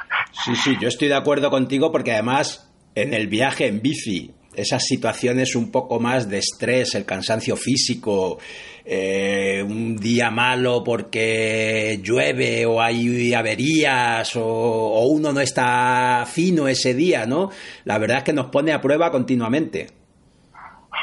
Sí, 0.44 0.54
sí, 0.58 0.78
yo 0.78 0.90
estoy 0.90 1.08
de 1.08 1.16
acuerdo 1.16 1.50
contigo 1.50 1.90
porque 1.90 2.12
además 2.12 2.70
en 2.96 3.14
el 3.14 3.28
viaje 3.28 3.68
en 3.68 3.82
bici, 3.82 4.36
esas 4.54 4.84
situaciones 4.84 5.56
un 5.56 5.72
poco 5.72 6.00
más 6.02 6.30
de 6.30 6.40
estrés, 6.40 6.96
el 6.96 7.06
cansancio 7.06 7.56
físico, 7.56 8.40
eh, 8.86 9.62
un 9.64 9.96
día 9.98 10.32
malo 10.32 10.84
porque 10.84 12.00
llueve 12.02 12.66
o 12.66 12.82
hay 12.82 13.34
averías 13.34 14.36
o, 14.36 15.06
uno 15.08 15.32
no 15.32 15.40
está 15.40 16.26
fino 16.26 16.68
ese 16.68 16.94
día, 16.94 17.26
¿no? 17.26 17.50
La 17.86 17.98
verdad 17.98 18.18
es 18.20 18.24
que 18.24 18.34
nos 18.34 18.48
pone 18.48 18.74
a 18.74 18.82
prueba 18.82 19.12
continuamente. 19.12 19.88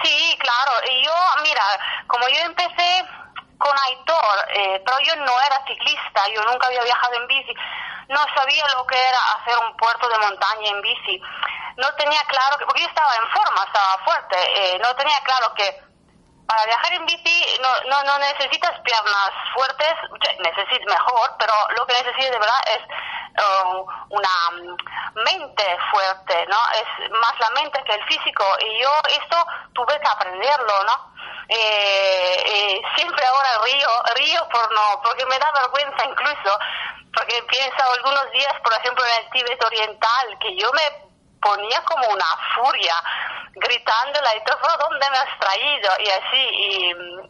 Sí, 0.02 0.36
claro. 0.38 0.72
Y 0.90 1.04
yo, 1.04 1.12
mira, 1.42 1.62
como 2.06 2.24
yo 2.28 2.46
empecé 2.46 3.04
con 3.58 3.74
Aitor, 3.88 4.36
eh, 4.54 4.82
pero 4.84 4.98
yo 5.00 5.16
no 5.16 5.32
era 5.46 5.66
ciclista, 5.66 6.22
yo 6.34 6.42
nunca 6.44 6.66
había 6.66 6.82
viajado 6.82 7.14
en 7.14 7.26
bici, 7.26 7.54
no 8.08 8.20
sabía 8.34 8.64
lo 8.76 8.86
que 8.86 8.96
era 8.96 9.18
hacer 9.36 9.54
un 9.68 9.76
puerto 9.76 10.08
de 10.08 10.18
montaña 10.18 10.70
en 10.70 10.82
bici. 10.82 11.20
No 11.76 11.86
tenía 11.94 12.18
claro, 12.26 12.58
que, 12.58 12.64
porque 12.64 12.82
yo 12.82 12.88
estaba 12.88 13.12
en 13.22 13.28
forma, 13.30 13.62
estaba 13.66 14.04
fuerte, 14.04 14.36
eh, 14.36 14.78
no 14.82 14.94
tenía 14.96 15.18
claro 15.22 15.54
que 15.54 15.87
para 16.48 16.64
viajar 16.64 16.94
en 16.94 17.04
bici 17.04 17.60
no, 17.60 17.68
no, 17.90 18.02
no 18.04 18.18
necesitas 18.18 18.80
piernas 18.80 19.30
fuertes, 19.52 19.94
necesitas 20.38 20.86
mejor, 20.86 21.36
pero 21.38 21.52
lo 21.76 21.86
que 21.86 21.92
necesitas 21.92 22.30
de 22.30 22.38
verdad 22.38 22.62
es 22.72 22.82
um, 23.44 23.86
una 24.08 24.72
mente 25.14 25.76
fuerte, 25.90 26.46
¿no? 26.46 26.56
Es 26.72 27.10
más 27.10 27.38
la 27.38 27.50
mente 27.50 27.84
que 27.84 27.92
el 27.92 28.04
físico. 28.06 28.44
Y 28.60 28.80
yo 28.82 28.90
esto 29.10 29.36
tuve 29.74 30.00
que 30.00 30.08
aprenderlo, 30.08 30.84
¿no? 30.84 31.12
Eh, 31.48 32.42
eh, 32.46 32.82
siempre 32.96 33.26
ahora 33.26 33.64
río, 33.64 33.88
río 34.14 34.48
por 34.48 34.72
no, 34.72 35.02
porque 35.02 35.26
me 35.26 35.38
da 35.38 35.52
vergüenza 35.52 36.02
incluso, 36.06 36.58
porque 37.12 37.42
pienso 37.42 37.92
algunos 37.92 38.30
días, 38.32 38.54
por 38.64 38.72
ejemplo, 38.72 39.04
en 39.04 39.24
el 39.24 39.30
Tíbet 39.32 39.64
oriental, 39.64 40.38
que 40.40 40.56
yo 40.56 40.72
me 40.72 41.07
ponía 41.40 41.82
como 41.84 42.06
una 42.08 42.26
furia, 42.54 42.94
gritándole 43.54 44.36
y 44.36 44.44
todo, 44.44 44.76
¿dónde 44.78 45.10
me 45.10 45.16
has 45.16 45.38
traído? 45.38 45.90
Y 46.00 46.08
así, 46.10 46.48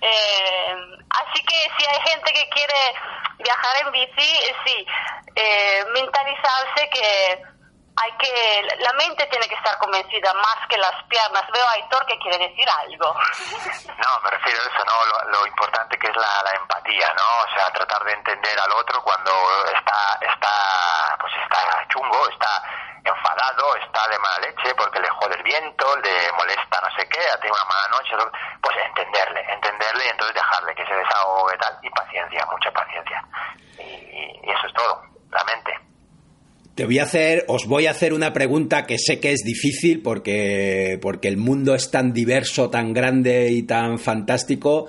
¿eh? 0.02 0.76
así 1.10 1.44
que 1.44 1.56
si 1.78 1.86
hay 1.88 2.00
gente 2.10 2.32
que 2.32 2.48
quiere 2.50 2.94
viajar 3.38 3.76
en 3.82 3.92
bici, 3.92 4.40
sí, 4.64 4.86
eh, 5.34 5.84
mentalizarse 5.92 6.90
que 6.90 7.55
hay 7.96 8.12
que 8.18 8.62
la 8.78 8.92
mente 8.92 9.26
tiene 9.26 9.48
que 9.48 9.54
estar 9.54 9.78
convencida 9.78 10.32
más 10.34 10.58
que 10.68 10.76
las 10.76 11.02
piernas. 11.08 11.42
Veo 11.52 11.66
a 11.66 11.72
Aitor 11.72 12.04
que 12.06 12.18
quiere 12.18 12.38
decir 12.48 12.66
algo. 12.84 13.14
No, 13.96 14.20
me 14.22 14.30
refiero 14.30 14.60
a 14.60 14.66
eso, 14.66 14.84
¿no? 14.84 15.30
Lo, 15.32 15.46
importante 15.46 15.98
que 15.98 16.06
es 16.06 16.16
la, 16.16 16.42
la, 16.44 16.50
empatía, 16.52 17.12
¿no? 17.14 17.24
O 17.24 17.56
sea, 17.56 17.70
tratar 17.72 18.04
de 18.04 18.12
entender 18.12 18.58
al 18.60 18.70
otro 18.72 19.02
cuando 19.02 19.32
está, 19.74 20.18
está, 20.20 21.16
pues 21.18 21.32
está 21.42 21.88
chungo, 21.88 22.28
está 22.28 22.62
enfadado, 23.02 23.74
está 23.76 24.06
de 24.08 24.18
mala 24.18 24.38
leche 24.38 24.74
porque 24.74 25.00
le 25.00 25.08
jode 25.08 25.34
el 25.34 25.42
viento, 25.42 25.96
le 25.96 26.32
molesta 26.32 26.80
no 26.82 26.90
sé 26.96 27.08
qué, 27.08 27.20
ha 27.32 27.40
tenido 27.40 27.56
una 27.56 27.74
mala 27.74 27.88
noche, 27.88 28.14
pues 28.60 28.76
entenderle, 28.76 29.40
entenderle 29.52 30.04
y 30.04 30.08
entonces 30.08 30.34
dejarle 30.34 30.74
que 30.74 30.86
se 30.86 30.94
desahogue 30.94 31.56
tal, 31.58 31.78
y 31.82 31.90
paciencia, 31.90 32.46
mucha 32.52 32.70
paciencia. 32.70 33.24
y 33.78 34.50
eso 34.50 34.66
es 34.66 34.74
todo, 34.74 35.02
la 35.30 35.44
mente. 35.44 35.85
Te 36.76 36.84
voy 36.84 36.98
a 36.98 37.04
hacer, 37.04 37.46
os 37.48 37.66
voy 37.66 37.86
a 37.86 37.92
hacer 37.92 38.12
una 38.12 38.34
pregunta 38.34 38.84
que 38.84 38.98
sé 38.98 39.18
que 39.18 39.32
es 39.32 39.40
difícil 39.42 40.02
porque, 40.02 40.98
porque 41.00 41.26
el 41.26 41.38
mundo 41.38 41.74
es 41.74 41.90
tan 41.90 42.12
diverso, 42.12 42.68
tan 42.68 42.92
grande 42.92 43.50
y 43.50 43.62
tan 43.62 43.98
fantástico, 43.98 44.86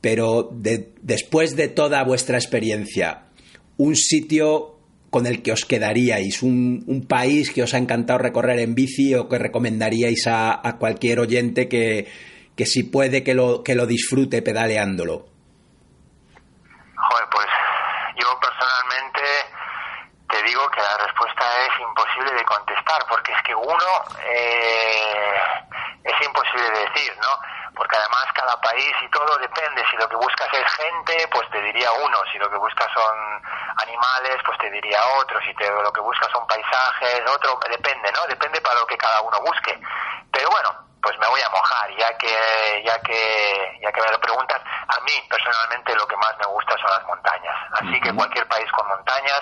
pero 0.00 0.50
después 0.50 1.54
de 1.54 1.68
toda 1.68 2.02
vuestra 2.02 2.36
experiencia, 2.36 3.26
un 3.76 3.94
sitio 3.94 4.80
con 5.10 5.24
el 5.26 5.40
que 5.40 5.52
os 5.52 5.64
quedaríais, 5.64 6.42
un, 6.42 7.06
país 7.08 7.52
que 7.52 7.62
os 7.62 7.74
ha 7.74 7.78
encantado 7.78 8.18
recorrer 8.18 8.58
en 8.58 8.74
bici 8.74 9.14
o 9.14 9.28
que 9.28 9.38
recomendaríais 9.38 10.26
a, 10.26 10.66
a 10.66 10.78
cualquier 10.78 11.20
oyente 11.20 11.68
que, 11.68 12.08
que, 12.56 12.66
si 12.66 12.82
puede 12.82 13.22
que 13.22 13.34
lo, 13.34 13.62
que 13.62 13.76
lo 13.76 13.86
disfrute 13.86 14.42
pedaleándolo. 14.42 15.28
Joder, 16.96 17.26
pues 17.30 17.46
yo 18.18 18.26
personalmente 18.40 19.20
te 19.20 19.49
digo 20.50 20.68
que 20.70 20.82
la 20.82 20.96
respuesta 20.98 21.44
es 21.62 21.80
imposible 21.80 22.32
de 22.32 22.44
contestar, 22.44 23.06
porque 23.08 23.32
es 23.32 23.42
que 23.42 23.54
uno 23.54 23.90
eh, 24.18 25.32
es 26.02 26.26
imposible 26.26 26.70
de 26.70 26.90
decir, 26.90 27.16
¿no? 27.22 27.38
Porque 27.76 27.96
además 27.96 28.26
cada 28.34 28.60
país 28.60 28.92
y 29.00 29.08
todo 29.10 29.38
depende. 29.38 29.84
Si 29.88 29.96
lo 29.96 30.08
que 30.08 30.16
buscas 30.16 30.48
es 30.52 30.66
gente, 30.74 31.28
pues 31.30 31.48
te 31.50 31.62
diría 31.62 31.92
uno. 31.92 32.18
Si 32.32 32.38
lo 32.38 32.50
que 32.50 32.56
buscas 32.56 32.88
son 32.92 33.16
animales, 33.76 34.42
pues 34.44 34.58
te 34.58 34.70
diría 34.70 34.98
otro. 35.18 35.40
Si 35.40 35.54
te, 35.54 35.70
lo 35.70 35.92
que 35.92 36.00
buscas 36.00 36.28
son 36.32 36.44
paisajes, 36.48 37.22
otro. 37.30 37.60
Depende, 37.70 38.10
¿no? 38.10 38.26
Depende 38.26 38.60
para 38.60 38.80
lo 38.80 38.86
que 38.86 38.98
cada 38.98 39.20
uno 39.20 39.38
busque. 39.46 39.78
Pero 40.32 40.50
bueno, 40.50 40.70
pues 41.00 41.16
me 41.18 41.28
voy 41.28 41.40
a 41.40 41.48
mojar, 41.48 41.90
ya 41.96 42.18
que, 42.18 42.82
ya 42.84 43.00
que, 43.02 43.78
ya 43.80 43.92
que 43.92 44.00
me 44.02 44.10
lo 44.10 44.20
preguntas. 44.20 44.60
A 44.66 45.00
mí 45.02 45.12
personalmente 45.30 45.94
lo 45.94 46.06
que 46.08 46.16
más 46.16 46.36
me 46.38 46.46
gusta 46.46 46.76
son 46.76 46.90
las 46.90 47.06
montañas. 47.06 47.56
Así 47.80 48.00
que 48.00 48.12
cualquier 48.12 48.46
país 48.48 48.70
con 48.72 48.88
montañas 48.88 49.40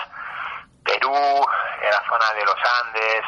Perú, 0.84 1.46
la 1.82 2.02
zona 2.08 2.32
de 2.34 2.44
los 2.44 2.56
Andes, 2.82 3.24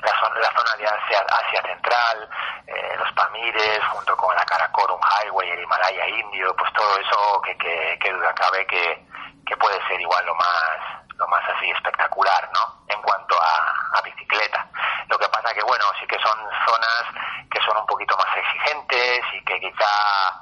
la, 0.00 0.12
zona 0.12 0.76
de 0.76 0.84
Asia, 0.84 1.26
Asia 1.28 1.62
Central, 1.62 2.28
eh, 2.66 2.96
los 2.98 3.12
Pamires, 3.12 3.80
junto 3.90 4.16
con 4.16 4.34
la 4.36 4.44
Karakorum 4.44 5.00
Highway, 5.00 5.50
el 5.50 5.62
Himalaya 5.62 6.08
Indio, 6.08 6.54
pues 6.56 6.72
todo 6.72 6.98
eso 6.98 7.42
que, 7.42 7.56
que, 7.98 8.12
duda 8.12 8.34
cabe 8.34 8.66
que, 8.66 9.06
que 9.46 9.56
puede 9.56 9.80
ser 9.88 10.00
igual 10.00 10.24
lo 10.26 10.34
más 10.34 10.98
lo 11.16 11.26
más 11.26 11.42
así 11.48 11.68
espectacular, 11.70 12.48
¿no? 12.54 12.84
En 12.94 13.02
cuanto 13.02 13.34
a, 13.42 13.98
a 13.98 14.02
bicicleta. 14.02 14.64
Lo 15.08 15.18
que 15.18 15.28
pasa 15.28 15.52
que, 15.52 15.62
bueno, 15.62 15.84
sí 15.98 16.06
que 16.06 16.18
son 16.20 16.38
zonas 16.64 17.04
que 17.50 17.60
son 17.62 17.76
un 17.76 17.86
poquito 17.86 18.16
más 18.16 18.36
exigentes 18.36 19.20
y 19.34 19.44
que 19.44 19.58
quizá 19.58 20.38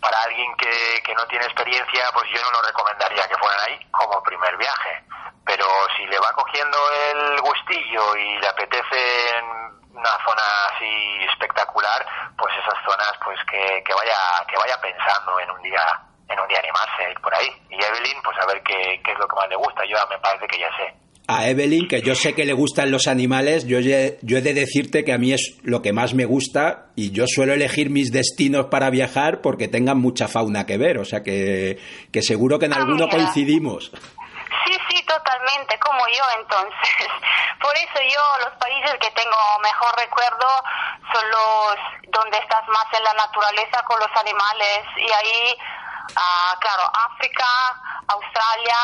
para 0.00 0.20
alguien 0.22 0.54
que, 0.56 1.02
que 1.04 1.14
no 1.14 1.26
tiene 1.26 1.44
experiencia, 1.44 2.10
pues 2.12 2.30
yo 2.30 2.40
no 2.42 2.50
lo 2.52 2.62
recomendaría 2.62 3.26
que 3.28 3.36
fueran 3.36 3.60
ahí 3.66 3.84
como 3.90 4.22
primer 4.22 4.56
viaje. 4.56 5.04
Si 5.96 6.06
le 6.06 6.18
va 6.18 6.32
cogiendo 6.32 6.78
el 7.12 7.40
gustillo 7.40 8.16
y 8.16 8.38
le 8.38 8.48
apetece 8.48 9.38
en 9.38 9.44
una 9.92 10.16
zona 10.24 10.42
así 10.72 11.24
espectacular, 11.30 12.06
pues 12.36 12.54
esas 12.56 12.78
zonas, 12.84 13.12
pues 13.24 13.38
que, 13.50 13.82
que 13.84 13.94
vaya 13.94 14.44
que 14.48 14.56
vaya 14.56 14.80
pensando 14.80 15.38
en 15.40 15.50
un 15.50 15.62
día 15.62 15.82
en 16.28 16.40
un 16.40 16.48
día 16.48 16.58
animarse 16.58 17.04
a 17.04 17.10
ir 17.10 17.20
por 17.20 17.34
ahí. 17.34 17.48
Y 17.70 17.82
Evelyn, 17.82 18.22
pues 18.22 18.38
a 18.38 18.46
ver 18.46 18.62
qué, 18.62 19.00
qué 19.04 19.12
es 19.12 19.18
lo 19.18 19.28
que 19.28 19.36
más 19.36 19.48
le 19.48 19.56
gusta. 19.56 19.84
Yo 19.84 19.96
me 20.08 20.18
parece 20.18 20.46
que 20.46 20.58
ya 20.58 20.70
sé 20.76 21.02
a 21.28 21.48
Evelyn, 21.48 21.88
que 21.88 22.02
yo 22.02 22.14
sé 22.14 22.34
que 22.34 22.44
le 22.44 22.52
gustan 22.52 22.90
los 22.90 23.06
animales, 23.06 23.66
yo, 23.66 23.78
yo, 23.80 23.90
he 23.90 24.42
de 24.42 24.54
decirte 24.54 25.04
que 25.04 25.12
a 25.12 25.18
mí 25.18 25.32
es 25.32 25.58
lo 25.62 25.80
que 25.80 25.92
más 25.92 26.14
me 26.14 26.24
gusta 26.24 26.90
y 26.96 27.10
yo 27.10 27.26
suelo 27.26 27.52
elegir 27.52 27.90
mis 27.90 28.10
destinos 28.10 28.66
para 28.66 28.90
viajar 28.90 29.40
porque 29.40 29.68
tengan 29.68 29.98
mucha 29.98 30.28
fauna 30.28 30.66
que 30.66 30.78
ver, 30.78 30.98
o 30.98 31.04
sea 31.04 31.22
que, 31.22 31.78
que 32.10 32.22
seguro 32.22 32.58
que 32.58 32.66
en 32.66 32.72
alguno 32.72 33.08
coincidimos. 33.08 33.92
Totalmente, 35.12 35.78
como 35.78 36.00
yo 36.08 36.24
entonces. 36.38 37.08
Por 37.60 37.76
eso 37.76 38.00
yo 38.00 38.22
los 38.46 38.56
países 38.56 38.94
que 38.98 39.10
tengo 39.10 39.36
mejor 39.62 39.94
recuerdo 39.98 40.46
son 41.12 41.30
los 41.30 41.76
donde 42.08 42.38
estás 42.38 42.66
más 42.68 42.86
en 42.96 43.04
la 43.04 43.12
naturaleza 43.12 43.82
con 43.84 44.00
los 44.00 44.08
animales 44.16 44.84
y 44.96 45.12
ahí, 45.12 45.58
ah, 46.16 46.56
claro, 46.60 46.82
África, 47.10 47.46
Australia, 48.08 48.76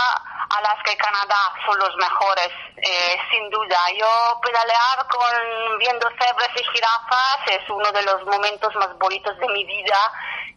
Alaska 0.51 0.93
y 0.93 0.97
Canadá 0.97 1.53
son 1.67 1.79
los 1.79 1.95
mejores, 1.97 2.51
eh, 2.77 3.19
sin 3.31 3.51
duda. 3.51 3.79
Yo 3.99 4.41
pedalear 4.41 5.07
con 5.09 5.79
viendo 5.79 6.09
cebras 6.11 6.51
y 6.57 6.65
jirafas 6.65 7.39
es 7.47 7.69
uno 7.69 7.91
de 7.93 8.03
los 8.03 8.25
momentos 8.25 8.75
más 8.77 8.97
bonitos 8.99 9.39
de 9.39 9.49
mi 9.49 9.65
vida 9.65 9.99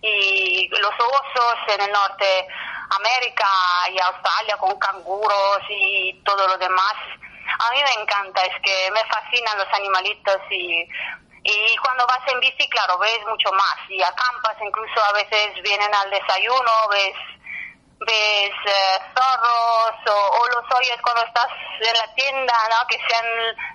y 0.02 0.68
los 0.70 0.94
osos 0.94 1.58
en 1.68 1.82
el 1.82 1.92
norte 1.92 2.48
América 2.98 3.50
y 3.92 4.00
Australia 4.00 4.58
con 4.58 4.78
canguros 4.80 5.60
y 5.70 6.22
todo 6.24 6.48
lo 6.48 6.58
demás. 6.58 6.96
A 7.60 7.72
mí 7.72 7.80
me 7.84 8.02
encanta, 8.02 8.42
es 8.42 8.62
que 8.62 8.92
me 8.92 9.04
fascinan 9.06 9.58
los 9.58 9.68
animalitos 9.74 10.40
y 10.50 10.88
y 11.44 11.78
cuando 11.78 12.06
vas 12.08 12.22
en 12.32 12.40
bici, 12.40 12.70
claro, 12.70 12.98
ves 13.00 13.20
mucho 13.28 13.52
más 13.54 13.78
y 13.90 14.02
acampas, 14.02 14.56
incluso 14.62 15.04
a 15.10 15.14
veces 15.14 15.54
vienen 15.64 15.94
al 15.94 16.10
desayuno, 16.12 16.72
ves 16.92 17.16
ves 18.06 18.52
eh, 18.66 18.98
zorros 19.14 19.96
o, 20.08 20.48
los 20.48 20.66
oyes 20.78 20.98
cuando 21.04 21.24
estás 21.24 21.48
en 21.80 21.94
la 21.94 22.14
tienda, 22.16 22.54
¿no? 22.70 22.88
que 22.88 22.98
sean 22.98 23.26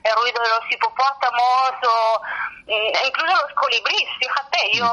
el 0.03 0.13
ruido 0.17 0.43
de 0.43 0.49
los 0.49 0.73
hipopótamos 0.73 1.73
o 1.87 2.21
mm, 2.67 3.07
incluso 3.07 3.33
los 3.33 3.53
colibríes, 3.55 4.09
fíjate, 4.19 4.59
yo 4.75 4.91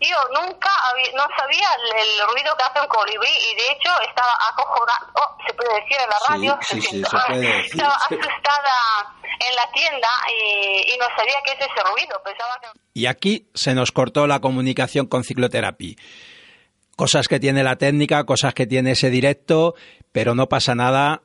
yo 0.00 0.16
nunca 0.34 0.70
no 1.14 1.26
sabía 1.38 1.68
el, 1.96 2.28
ruido 2.28 2.54
que 2.56 2.64
hace 2.64 2.80
un 2.80 2.88
colibrí 2.88 3.30
y 3.30 3.54
de 3.54 3.72
hecho 3.72 3.90
estaba 4.06 4.34
acojonada, 4.50 5.06
oh, 5.14 5.36
se 5.46 5.54
puede 5.54 5.80
decir 5.80 5.96
en 6.00 6.10
la 6.10 6.18
radio, 6.28 6.58
sí, 6.60 6.78
estaba 7.64 7.94
asustada 7.94 9.14
en 9.40 9.54
la 9.56 9.72
tienda 9.72 10.08
y, 10.28 10.92
y, 10.92 10.96
no 10.98 11.06
sabía 11.16 11.40
qué 11.44 11.52
es 11.52 11.60
ese 11.60 11.82
ruido, 11.90 12.20
pensaba 12.22 12.58
que... 12.60 12.68
Y 12.92 13.06
aquí 13.06 13.48
se 13.54 13.74
nos 13.74 13.92
cortó 13.92 14.26
la 14.26 14.40
comunicación 14.40 15.06
con 15.06 15.24
cicloterapia 15.24 15.96
cosas 16.96 17.28
que 17.28 17.40
tiene 17.40 17.62
la 17.62 17.76
técnica, 17.76 18.24
cosas 18.24 18.54
que 18.54 18.66
tiene 18.66 18.92
ese 18.92 19.10
directo, 19.10 19.74
pero 20.12 20.34
no 20.34 20.48
pasa 20.48 20.74
nada. 20.74 21.22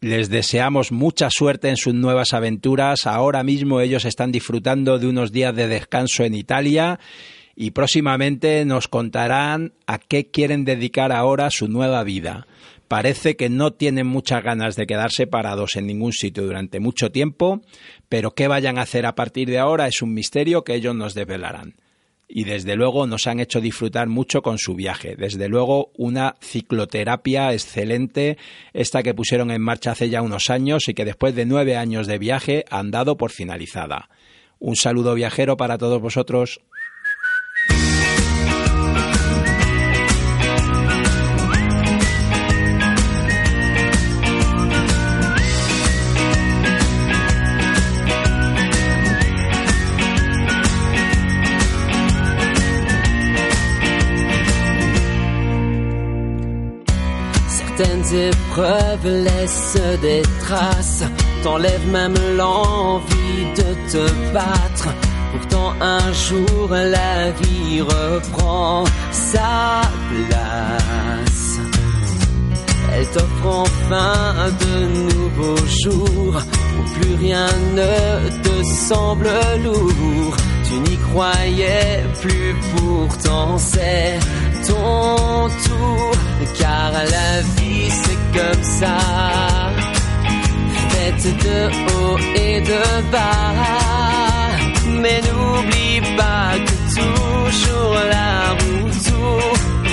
Les 0.00 0.28
deseamos 0.28 0.92
mucha 0.92 1.30
suerte 1.30 1.70
en 1.70 1.76
sus 1.76 1.94
nuevas 1.94 2.34
aventuras. 2.34 3.06
Ahora 3.06 3.42
mismo 3.42 3.80
ellos 3.80 4.04
están 4.04 4.32
disfrutando 4.32 4.98
de 4.98 5.06
unos 5.06 5.32
días 5.32 5.54
de 5.54 5.66
descanso 5.66 6.24
en 6.24 6.34
Italia 6.34 6.98
y 7.56 7.70
próximamente 7.70 8.64
nos 8.64 8.88
contarán 8.88 9.72
a 9.86 9.98
qué 9.98 10.30
quieren 10.30 10.64
dedicar 10.64 11.12
ahora 11.12 11.50
su 11.50 11.68
nueva 11.68 12.02
vida. 12.04 12.46
Parece 12.88 13.36
que 13.36 13.48
no 13.48 13.72
tienen 13.72 14.06
muchas 14.06 14.42
ganas 14.42 14.76
de 14.76 14.86
quedarse 14.86 15.26
parados 15.26 15.76
en 15.76 15.86
ningún 15.86 16.12
sitio 16.12 16.44
durante 16.44 16.80
mucho 16.80 17.10
tiempo, 17.10 17.62
pero 18.10 18.32
qué 18.32 18.46
vayan 18.46 18.78
a 18.78 18.82
hacer 18.82 19.06
a 19.06 19.14
partir 19.14 19.48
de 19.48 19.58
ahora 19.58 19.86
es 19.86 20.02
un 20.02 20.12
misterio 20.12 20.64
que 20.64 20.74
ellos 20.74 20.94
nos 20.94 21.14
desvelarán 21.14 21.76
y 22.36 22.42
desde 22.42 22.74
luego 22.74 23.06
nos 23.06 23.28
han 23.28 23.38
hecho 23.38 23.60
disfrutar 23.60 24.08
mucho 24.08 24.42
con 24.42 24.58
su 24.58 24.74
viaje. 24.74 25.14
Desde 25.14 25.48
luego 25.48 25.92
una 25.96 26.34
cicloterapia 26.42 27.52
excelente, 27.52 28.38
esta 28.72 29.04
que 29.04 29.14
pusieron 29.14 29.52
en 29.52 29.62
marcha 29.62 29.92
hace 29.92 30.10
ya 30.10 30.20
unos 30.20 30.50
años 30.50 30.88
y 30.88 30.94
que 30.94 31.04
después 31.04 31.36
de 31.36 31.46
nueve 31.46 31.76
años 31.76 32.08
de 32.08 32.18
viaje 32.18 32.64
han 32.70 32.90
dado 32.90 33.16
por 33.16 33.30
finalizada. 33.30 34.08
Un 34.58 34.74
saludo 34.74 35.14
viajero 35.14 35.56
para 35.56 35.78
todos 35.78 36.02
vosotros. 36.02 36.60
Certaines 57.76 58.28
épreuves 58.28 59.04
laissent 59.04 59.78
des 60.00 60.22
traces, 60.38 61.02
t'enlèvent 61.42 61.90
même 61.90 62.14
l'envie 62.36 63.46
de 63.56 63.90
te 63.90 64.32
battre. 64.32 64.94
Pourtant 65.32 65.72
un 65.80 66.12
jour 66.12 66.68
la 66.70 67.32
vie 67.32 67.80
reprend 67.80 68.84
sa 69.10 69.80
place. 70.08 71.58
Elle 72.92 73.06
t'offre 73.08 73.46
enfin 73.46 74.34
de 74.60 74.86
nouveaux 75.10 75.66
jours 75.66 76.40
où 76.78 77.00
plus 77.00 77.14
rien 77.16 77.48
ne 77.74 78.28
te 78.44 78.62
semble 78.62 79.30
lourd. 79.64 80.36
Tu 80.62 80.74
n'y 80.90 80.96
croyais 80.96 82.04
plus, 82.20 82.54
pourtant 82.76 83.58
c'est 83.58 84.20
ton 84.66 85.48
tour, 85.66 86.12
car 86.58 86.92
la 86.92 87.40
vie 87.56 87.90
c'est 87.90 88.22
comme 88.38 88.62
ça, 88.62 88.96
faite 90.88 91.26
de 91.44 91.58
haut 91.92 92.18
et 92.34 92.60
de 92.60 92.82
bas. 93.12 93.54
Mais 95.02 95.20
n'oublie 95.26 96.00
pas 96.16 96.50
que 96.66 96.74
toujours 96.94 97.98
la 98.16 98.32
roue 98.58 98.90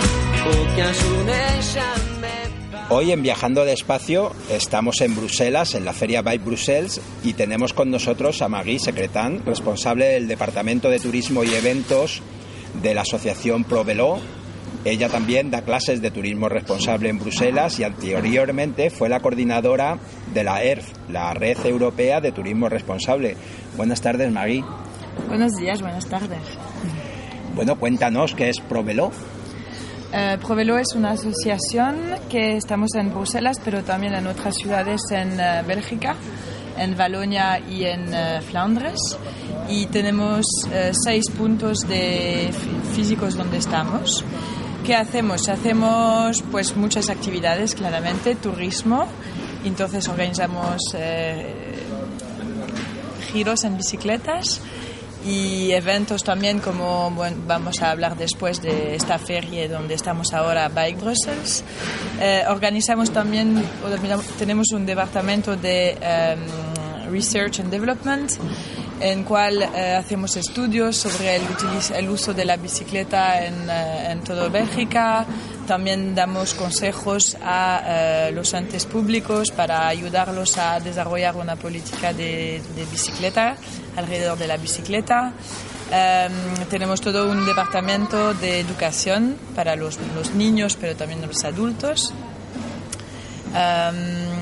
Aucun 0.50 0.92
jour 0.94 1.20
n'est 1.26 1.62
jamais. 1.76 2.47
Hoy 2.90 3.12
en 3.12 3.22
Viajando 3.22 3.66
Despacio 3.66 4.32
estamos 4.50 5.02
en 5.02 5.14
Bruselas, 5.14 5.76
en 5.76 5.84
la 5.84 5.92
feria 5.92 6.22
By 6.22 6.38
Brussels, 6.38 7.02
y 7.22 7.34
tenemos 7.34 7.74
con 7.74 7.92
nosotros 7.92 8.42
a 8.42 8.48
Magui 8.48 8.80
Secretán, 8.80 9.42
responsable 9.46 10.06
del 10.06 10.30
Departamento 10.30 10.90
de 10.90 11.02
Turismo 11.02 11.44
y 11.44 11.54
Eventos 11.54 12.22
de 12.82 12.94
la 12.94 13.02
Asociación 13.02 13.66
Provelo. 13.66 14.20
Ella 14.86 15.10
también 15.10 15.52
da 15.52 15.64
clases 15.64 16.02
de 16.02 16.12
turismo 16.12 16.48
responsable 16.48 17.10
en 17.10 17.20
Bruselas 17.20 17.78
y 17.78 17.84
anteriormente 17.84 18.90
fue 18.90 19.10
la 19.10 19.20
coordinadora 19.20 19.98
de 20.34 20.46
la 20.46 20.64
ERF, 20.64 20.88
la 21.10 21.34
Red 21.34 21.66
Europea 21.66 22.22
de 22.22 22.32
Turismo 22.32 22.70
Responsable. 22.70 23.36
Buenas 23.76 24.00
tardes, 24.00 24.32
Magui. 24.32 24.64
Buenos 25.28 25.52
días, 25.58 25.82
buenas 25.82 26.08
tardes. 26.08 26.40
Bueno, 27.54 27.78
cuéntanos 27.78 28.34
qué 28.34 28.48
es 28.48 28.62
Provelo. 28.62 29.12
Eh, 30.14 30.38
Provelo 30.42 30.78
es 30.78 30.88
una 30.96 31.12
asociación 31.12 31.98
que 32.30 32.56
estamos 32.56 32.96
en 32.96 33.14
Bruselas, 33.14 33.58
pero 33.64 33.84
también 33.84 34.14
en 34.14 34.26
otras 34.28 34.56
ciudades 34.56 35.02
en 35.12 35.38
eh, 35.40 35.64
Bélgica, 35.68 36.16
en 36.78 36.96
Valonia 36.96 37.60
y 37.60 37.84
en 37.84 38.14
eh, 38.14 38.42
Flandres. 38.42 39.00
Y 39.68 39.88
tenemos 39.88 40.46
seis 41.04 41.30
puntos 41.30 41.80
de 41.90 42.54
físicos 42.96 43.36
donde 43.36 43.58
estamos. 43.58 44.24
¿Qué 44.86 44.96
hacemos? 44.96 45.50
Hacemos 45.50 46.42
pues 46.52 46.78
muchas 46.78 47.10
actividades, 47.10 47.76
claramente, 47.76 48.36
turismo. 48.36 49.08
Entonces 49.66 50.08
organizamos 50.08 50.78
giros 53.34 53.66
en 53.66 53.76
bicicletas 53.76 54.62
y 55.28 55.72
eventos 55.74 56.24
también 56.24 56.60
como 56.60 57.12
bueno, 57.12 57.38
vamos 57.46 57.82
a 57.82 57.92
hablar 57.92 58.16
después 58.16 58.62
de 58.62 58.96
esta 58.96 59.20
feria 59.20 59.68
donde 59.68 59.96
estamos 59.96 60.34
ahora, 60.34 60.70
Bike 60.70 61.02
Brussels. 61.02 61.64
Eh, 62.22 62.44
organizamos 62.48 63.12
también, 63.12 63.62
tenemos 64.40 64.68
un 64.72 64.86
departamento 64.86 65.58
de 65.58 65.98
em, 66.02 67.12
Research 67.12 67.60
and 67.60 67.70
Development 67.70 68.32
en 69.00 69.24
cual 69.24 69.62
eh, 69.62 69.96
hacemos 69.96 70.36
estudios 70.38 70.96
sobre 70.96 71.36
el, 71.36 71.44
el, 71.96 72.10
uso 72.10 72.34
de 72.34 72.46
la 72.46 72.58
bicicleta 72.58 73.46
en, 73.46 73.70
eh, 73.70 74.12
en 74.12 74.24
toda 74.24 74.48
Bélgica. 74.50 75.26
También 75.68 76.16
damos 76.16 76.54
consejos 76.54 77.36
a 77.44 77.84
eh, 77.86 78.32
los 78.32 78.54
entes 78.54 78.86
públicos 78.86 79.52
para 79.52 79.90
ayudarlos 79.90 80.58
a 80.58 80.80
desarrollar 80.80 81.36
una 81.36 81.58
política 81.58 82.14
de, 82.14 82.62
bicicleta 82.90 83.58
alrededor 83.98 84.38
de 84.38 84.48
la 84.48 84.56
bicicleta. 84.56 85.34
Em, 85.92 86.32
tenemos 86.70 87.02
todo 87.02 87.30
un 87.30 87.46
departamento 87.46 88.34
de 88.34 88.62
educación 88.62 89.36
para 89.56 89.76
los, 89.76 90.00
niños, 90.36 90.78
pero 90.80 90.96
también 90.96 91.22
los 91.28 91.44
adultos. 91.44 92.14
Um, 93.48 94.37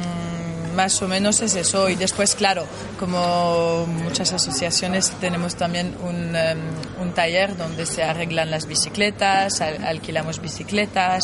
más 0.75 1.01
o 1.01 1.07
menos 1.07 1.41
es 1.41 1.55
eso. 1.55 1.89
Y 1.89 1.95
después, 1.95 2.35
claro, 2.35 2.65
como 2.99 3.85
muchas 3.87 4.33
asociaciones, 4.33 5.11
tenemos 5.19 5.55
también 5.55 5.95
un, 6.03 6.35
em, 6.35 6.59
un 7.01 7.13
taller 7.13 7.57
donde 7.57 7.85
se 7.85 8.03
arreglan 8.03 8.51
las 8.51 8.67
bicicletas, 8.67 9.61
alquilamos 9.61 10.41
bicicletas 10.41 11.23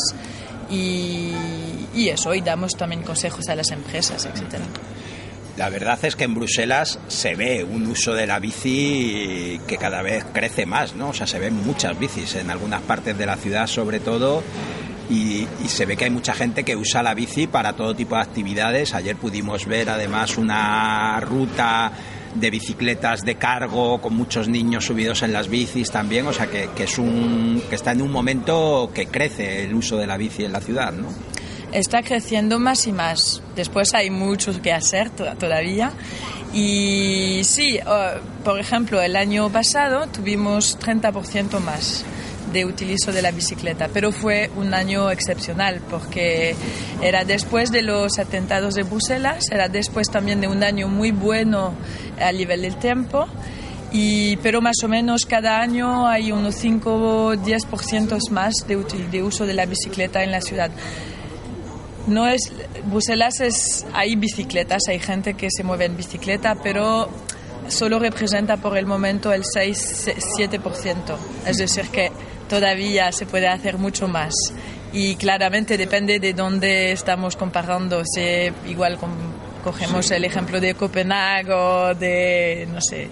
y, 0.70 1.32
y, 1.94 2.08
eso, 2.08 2.34
y 2.34 2.40
damos 2.40 2.72
también 2.72 3.02
consejos 3.02 3.48
a 3.48 3.54
las 3.54 3.70
empresas, 3.70 4.26
etcétera. 4.26 4.64
La 5.56 5.68
verdad 5.68 6.02
es 6.02 6.16
que 6.16 6.24
en 6.24 6.34
Bruselas 6.34 6.98
se 7.08 7.34
ve 7.34 7.62
un 7.62 7.86
uso 7.86 8.14
de 8.14 8.26
la 8.26 8.38
bici 8.38 9.60
que 9.66 9.76
cada 9.76 10.00
vez 10.00 10.24
crece 10.32 10.64
más, 10.64 10.94
¿no? 10.94 11.10
O 11.10 11.12
sea, 11.12 11.26
se 11.26 11.38
ven 11.38 11.54
muchas 11.54 11.98
bicis 11.98 12.36
en 12.36 12.50
algunas 12.50 12.80
partes 12.80 13.18
de 13.18 13.26
la 13.26 13.36
ciudad, 13.36 13.66
sobre 13.66 14.00
todo 14.00 14.42
y, 15.12 15.68
se 15.68 15.86
ve 15.86 15.96
que 15.96 16.04
hay 16.04 16.10
mucha 16.10 16.34
gente 16.34 16.64
que 16.64 16.76
usa 16.76 17.02
la 17.02 17.14
bici 17.14 17.46
para 17.46 17.74
todo 17.74 17.94
tipo 17.94 18.14
de 18.14 18.22
actividades. 18.22 18.94
Ayer 18.94 19.16
pudimos 19.16 19.66
ver 19.66 19.90
además 19.90 20.38
una 20.38 21.20
ruta 21.20 21.92
de 22.34 22.50
bicicletas 22.50 23.22
de 23.22 23.34
cargo 23.34 24.00
con 24.00 24.14
muchos 24.14 24.48
niños 24.48 24.86
subidos 24.86 25.22
en 25.22 25.34
las 25.34 25.48
bicis 25.48 25.90
también, 25.90 26.26
o 26.26 26.32
sea 26.32 26.46
que, 26.46 26.70
es 26.82 26.98
un 26.98 27.62
que 27.68 27.74
está 27.74 27.92
en 27.92 28.00
un 28.00 28.10
momento 28.10 28.90
que 28.94 29.06
crece 29.06 29.64
el 29.64 29.74
uso 29.74 29.98
de 29.98 30.06
la 30.06 30.16
bici 30.16 30.44
en 30.44 30.52
la 30.52 30.60
ciudad, 30.60 30.92
¿no? 30.92 31.08
Está 31.72 32.02
creciendo 32.02 32.58
más 32.58 32.86
y 32.86 32.92
más. 32.92 33.42
Después 33.56 33.94
hay 33.94 34.10
mucho 34.10 34.60
que 34.60 34.72
hacer 34.72 35.10
todavía. 35.10 35.92
Y 36.52 37.40
sí, 37.44 37.80
por 38.44 38.60
ejemplo, 38.60 39.00
el 39.00 39.16
año 39.16 39.50
pasado 39.50 40.06
tuvimos 40.08 40.78
30% 40.78 41.60
más 41.60 42.04
de 42.52 42.64
utilizo 42.64 43.12
de 43.12 43.22
la 43.22 43.30
bicicleta, 43.30 43.88
pero 43.92 44.12
fue 44.12 44.50
un 44.56 44.74
año 44.74 45.10
excepcional 45.10 45.80
porque 45.90 46.54
era 47.02 47.24
después 47.24 47.70
de 47.70 47.82
los 47.82 48.18
atentados 48.18 48.74
de 48.74 48.82
Bruselas, 48.82 49.44
era 49.50 49.68
después 49.68 50.10
también 50.10 50.40
de 50.40 50.48
un 50.48 50.62
año 50.62 50.88
muy 50.88 51.10
bueno 51.10 51.74
a 52.20 52.32
nivel 52.32 52.62
del 52.62 52.76
tiempo. 52.76 53.26
Y, 53.94 54.36
pero 54.38 54.62
más 54.62 54.76
o 54.82 54.88
menos 54.88 55.26
cada 55.26 55.60
año 55.60 56.08
hay 56.08 56.32
unos 56.32 56.54
5 56.54 56.90
o 56.90 57.34
10% 57.34 58.30
más 58.30 58.54
de, 58.66 58.76
de 59.10 59.22
uso 59.22 59.44
de 59.44 59.52
la 59.52 59.66
bicicleta 59.66 60.24
en 60.24 60.30
la 60.30 60.40
ciudad. 60.40 60.70
No 62.06 62.26
es, 62.26 62.50
Bruselas 62.86 63.40
es, 63.40 63.86
hay 63.92 64.16
bicicletas, 64.16 64.82
hay 64.88 64.98
gente 64.98 65.34
que 65.34 65.48
se 65.50 65.62
mueve 65.62 65.84
en 65.84 65.96
bicicleta, 65.96 66.56
pero 66.62 67.08
solo 67.68 67.98
representa 67.98 68.56
por 68.56 68.76
el 68.76 68.86
momento 68.86 69.32
el 69.32 69.44
6-7%. 69.44 71.16
Es 71.46 71.58
decir, 71.58 71.88
que 71.88 72.10
todavía 72.52 73.10
se 73.12 73.24
puede 73.24 73.48
hacer 73.48 73.78
mucho 73.78 74.08
más. 74.08 74.34
Y 74.92 75.16
claramente 75.16 75.78
depende 75.78 76.20
de 76.20 76.34
dónde 76.34 76.92
estamos 76.92 77.34
comparando. 77.34 78.02
Si 78.04 78.20
igual 78.68 78.98
cogemos 79.64 80.10
el 80.10 80.26
ejemplo 80.26 80.60
de 80.60 80.74
Copenhague 80.74 81.50
o 81.50 81.94
de, 81.94 82.68
no 82.70 82.78
sé, 82.82 83.08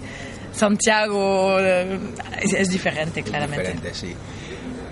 Santiago, 0.53 1.57
es, 1.59 2.69
diferente, 2.69 3.23
claramente. 3.23 3.73
Diferente, 3.73 3.95
sí. 3.95 4.13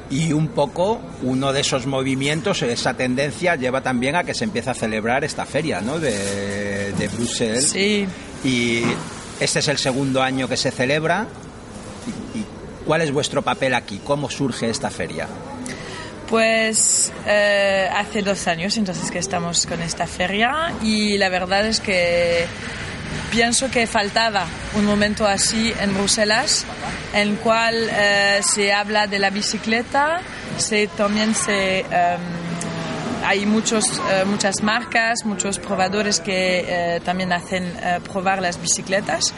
Y 0.09 0.33
un 0.33 0.47
poco 0.47 0.99
uno 1.21 1.53
de 1.53 1.59
esos 1.59 1.85
movimientos, 1.85 2.63
esa 2.63 2.95
tendencia, 2.95 3.55
lleva 3.55 3.81
también 3.81 4.15
a 4.15 4.23
que 4.23 4.33
se 4.33 4.45
empiece 4.45 4.71
a 4.71 4.73
celebrar 4.73 5.23
esta 5.23 5.45
feria 5.45 5.79
¿no? 5.79 5.99
de, 5.99 6.91
de 6.93 7.07
Bruselas. 7.09 7.65
Sí. 7.65 8.07
Y 8.43 8.81
este 9.39 9.59
es 9.59 9.67
el 9.67 9.77
segundo 9.77 10.23
año 10.23 10.47
que 10.47 10.57
se 10.57 10.71
celebra. 10.71 11.27
¿Cuál 12.89 13.02
es 13.02 13.12
vuestro 13.12 13.43
papel 13.43 13.75
aquí? 13.75 14.02
¿Cómo 14.04 14.32
surge 14.32 14.67
esta 14.67 14.89
feria? 14.89 15.28
Pues 16.28 17.13
eh, 17.28 17.88
hace 17.95 18.23
dos 18.23 18.47
años 18.47 18.75
entonces 18.78 19.12
que 19.12 19.19
estamos 19.19 19.67
con 19.67 19.80
esta 19.84 20.08
feria 20.08 20.73
y 20.82 21.15
la 21.19 21.30
verdad 21.30 21.67
es 21.67 21.82
que 21.82 22.47
pienso 23.30 23.69
que 23.69 23.86
faltaba 23.86 24.47
un 24.73 24.86
momento 24.86 25.28
así 25.28 25.71
en 25.80 25.93
Bruselas 25.93 26.65
en 27.13 27.28
el 27.28 27.36
cual 27.36 27.75
eh, 27.91 28.39
se 28.41 28.73
habla 28.73 29.06
de 29.06 29.19
la 29.19 29.30
bicicleta, 29.30 30.21
se, 30.58 30.88
también 30.88 31.36
se... 31.36 31.82
Em, 31.82 31.86
hay 33.23 33.45
muchos, 33.45 34.02
eh, 34.10 34.25
muchas 34.25 34.63
marcas, 34.63 35.25
muchos 35.25 35.60
probadores 35.60 36.19
que 36.19 36.99
también 37.06 37.34
hacen 37.34 37.71
probar 38.12 38.41
las 38.41 38.60
bicicletas 38.60 39.36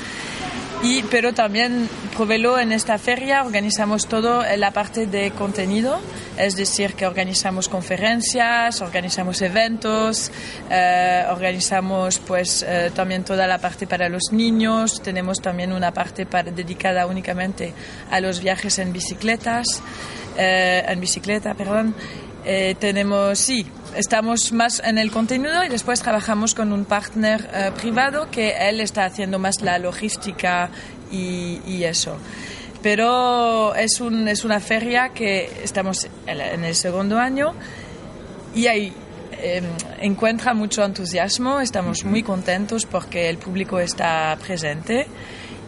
y, 0.83 1.03
pero 1.03 1.33
también 1.33 1.87
Provelo 2.15 2.59
en 2.59 2.71
esta 2.71 2.97
feria 2.97 3.43
organizamos 3.43 4.07
todo 4.07 4.45
en 4.45 4.59
la 4.59 4.71
parte 4.71 5.07
de 5.07 5.31
contenido, 5.31 5.99
es 6.37 6.55
decir, 6.55 6.93
que 6.93 7.07
organizamos 7.07 7.67
conferencias, 7.67 8.81
organizamos 8.81 9.41
eventos, 9.41 10.31
eh, 10.69 11.25
organizamos 11.29 12.19
pues 12.19 12.63
eh, 12.67 12.91
también 12.93 13.23
toda 13.23 13.47
la 13.47 13.57
parte 13.57 13.87
para 13.87 14.07
los 14.07 14.31
niños, 14.31 15.01
tenemos 15.01 15.41
también 15.41 15.71
una 15.73 15.91
parte 15.91 16.25
para, 16.27 16.51
dedicada 16.51 17.07
únicamente 17.07 17.73
a 18.11 18.19
los 18.19 18.39
viajes 18.39 18.77
en 18.77 18.93
bicicletas, 18.93 19.81
eh, 20.37 20.83
en 20.87 20.99
bicicleta, 20.99 21.55
perdón. 21.55 21.95
tenemos, 22.79 23.39
sí, 23.39 23.65
estamos 23.95 24.51
más 24.51 24.81
en 24.83 24.97
el 24.97 25.11
contenido 25.11 25.63
y 25.63 25.69
después 25.69 26.01
trabajamos 26.01 26.55
con 26.55 26.71
un 26.71 26.85
partner 26.85 27.49
eh, 27.53 27.71
privado 27.79 28.29
que 28.31 28.69
él 28.69 28.79
está 28.79 29.05
haciendo 29.05 29.39
más 29.39 29.61
la 29.61 29.79
logística 29.79 30.69
y, 31.11 31.83
eso. 31.83 32.17
Pero 32.81 33.75
es, 33.75 33.99
un, 33.99 34.27
es 34.27 34.45
una 34.45 34.59
feria 34.59 35.09
que 35.09 35.51
estamos 35.63 36.07
en 36.25 36.63
el 36.63 36.75
segundo 36.75 37.19
año 37.19 37.53
y 38.55 38.67
hay, 38.67 38.93
em, 39.41 39.65
encuentra 39.99 40.53
mucho 40.53 40.83
entusiasmo, 40.83 41.59
estamos 41.59 42.05
muy 42.05 42.23
contentos 42.23 42.85
porque 42.85 43.29
el 43.29 43.37
público 43.37 43.79
está 43.79 44.37
presente 44.41 45.07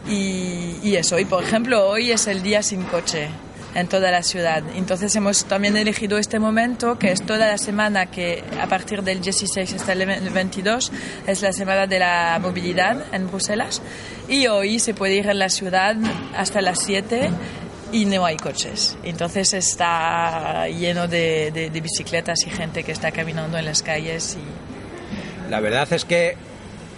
y, 0.07 0.77
y 0.81 0.95
eso. 0.95 1.19
Y 1.19 1.25
por 1.25 1.43
ejemplo, 1.43 1.87
hoy 1.87 2.11
es 2.11 2.27
el 2.27 2.41
día 2.41 2.63
sin 2.63 2.83
coche 2.83 3.29
en 3.75 3.87
toda 3.87 4.11
la 4.11 4.23
ciudad. 4.23 4.63
Entonces 4.75 5.15
hemos 5.15 5.45
también 5.45 5.77
elegido 5.77 6.17
este 6.17 6.39
momento, 6.39 6.97
que 6.97 7.11
es 7.11 7.21
toda 7.23 7.47
la 7.47 7.57
semana, 7.57 8.07
que 8.07 8.43
a 8.61 8.67
partir 8.67 9.03
del 9.03 9.21
16 9.21 9.73
hasta 9.73 9.93
el 9.93 10.29
22 10.29 10.91
es 11.27 11.41
la 11.41 11.53
semana 11.53 11.87
de 11.87 11.99
la 11.99 12.39
movilidad 12.41 13.13
en 13.13 13.27
Bruselas. 13.27 13.81
Y 14.27 14.47
hoy 14.47 14.79
se 14.79 14.93
puede 14.93 15.15
ir 15.15 15.27
en 15.27 15.39
la 15.39 15.49
ciudad 15.49 15.95
hasta 16.35 16.61
las 16.61 16.79
7 16.79 17.29
y 17.91 18.05
no 18.05 18.25
hay 18.25 18.37
coches. 18.37 18.97
Entonces 19.03 19.53
está 19.53 20.67
lleno 20.67 21.07
de, 21.07 21.51
de, 21.51 21.81
bicicletas 21.81 22.45
y 22.45 22.49
gente 22.49 22.83
que 22.83 22.91
está 22.91 23.11
caminando 23.11 23.57
en 23.57 23.65
las 23.65 23.83
calles. 23.83 24.37
Y... 24.37 25.51
La 25.51 25.59
verdad 25.59 25.91
es 25.93 26.05
que 26.05 26.35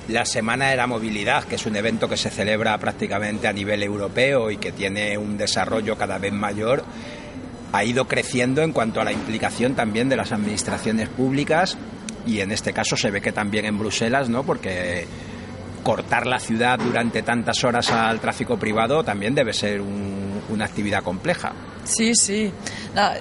la 0.07 0.25
Semana 0.25 0.69
de 0.69 0.75
la 0.75 0.87
Movilidad, 0.87 1.43
que 1.45 1.55
es 1.55 1.65
un 1.65 1.75
evento 1.75 2.07
que 2.07 2.17
se 2.17 2.29
celebra 2.29 2.77
prácticamente 2.77 3.47
a 3.47 3.53
nivel 3.53 3.81
europeo 3.83 4.51
y 4.51 4.57
que 4.57 4.71
tiene 4.71 5.17
un 5.17 5.37
desarrollo 5.37 5.97
cada 5.97 6.17
vez 6.17 6.33
mayor, 6.33 6.83
ha 7.71 7.83
ido 7.83 8.07
creciendo 8.07 8.61
en 8.61 8.71
cuanto 8.71 9.01
a 9.01 9.03
la 9.03 9.11
implicación 9.11 9.75
también 9.75 10.07
de 10.07 10.15
las 10.15 10.31
administraciones 10.31 11.09
públicas 11.09 11.77
y 12.25 12.39
en 12.39 12.51
este 12.51 12.73
caso 12.73 12.95
se 12.95 13.11
ve 13.11 13.21
que 13.21 13.31
también 13.31 13.65
en 13.65 13.77
Bruselas, 13.77 14.29
¿no? 14.29 14.43
Porque 14.43 15.05
cortar 15.85 16.25
la 16.25 16.39
ciudad 16.39 16.79
durante 16.79 17.21
tantas 17.21 17.63
horas 17.63 17.91
al 17.91 18.19
tráfico 18.19 18.57
privado 18.57 19.03
también 19.03 19.35
debe 19.35 19.53
ser 19.53 19.81
una 19.81 20.65
actividad 20.65 21.03
compleja. 21.03 21.53
Sí, 21.83 22.15
sí. 22.15 22.51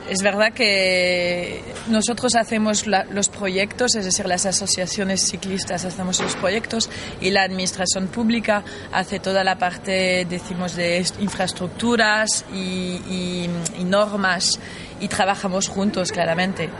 es 0.08 0.22
verdad 0.22 0.54
que 0.54 1.62
nosotros 1.88 2.34
hacemos 2.36 2.86
los 2.86 3.28
proyectos, 3.28 3.94
es 3.96 4.06
decir, 4.06 4.26
las 4.26 4.46
asociaciones 4.46 5.20
ciclistas 5.20 5.84
hacemos 5.84 6.22
los 6.22 6.34
proyectos 6.36 6.88
y 7.20 7.30
la 7.30 7.42
administración 7.42 8.06
pública 8.06 8.64
hace 8.92 9.18
toda 9.20 9.44
la 9.44 9.58
parte, 9.58 10.24
decimos, 10.24 10.74
de 10.74 11.04
infraestructuras 11.20 12.46
y, 12.54 13.46
normas 13.84 14.58
y 15.00 15.08
trabajamos 15.08 15.68
juntos, 15.68 16.10
claramente. 16.10 16.70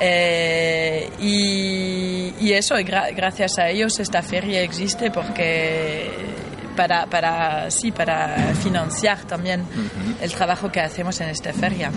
Eh, 0.00 1.10
y, 1.20 2.52
eso, 2.52 2.78
y 2.78 2.84
gracias 2.84 3.58
a 3.58 3.68
ellos 3.68 3.98
esta 3.98 4.22
feria 4.22 4.62
existe 4.62 5.10
porque 5.10 6.10
para, 6.76 7.06
para, 7.06 7.70
sí, 7.70 7.90
para 7.90 8.54
financiar 8.54 9.24
también 9.24 9.64
el 10.20 10.32
trabajo 10.32 10.70
que 10.70 10.80
hacemos 10.80 11.20
en 11.20 11.30
esta 11.30 11.52
feria. 11.52 11.90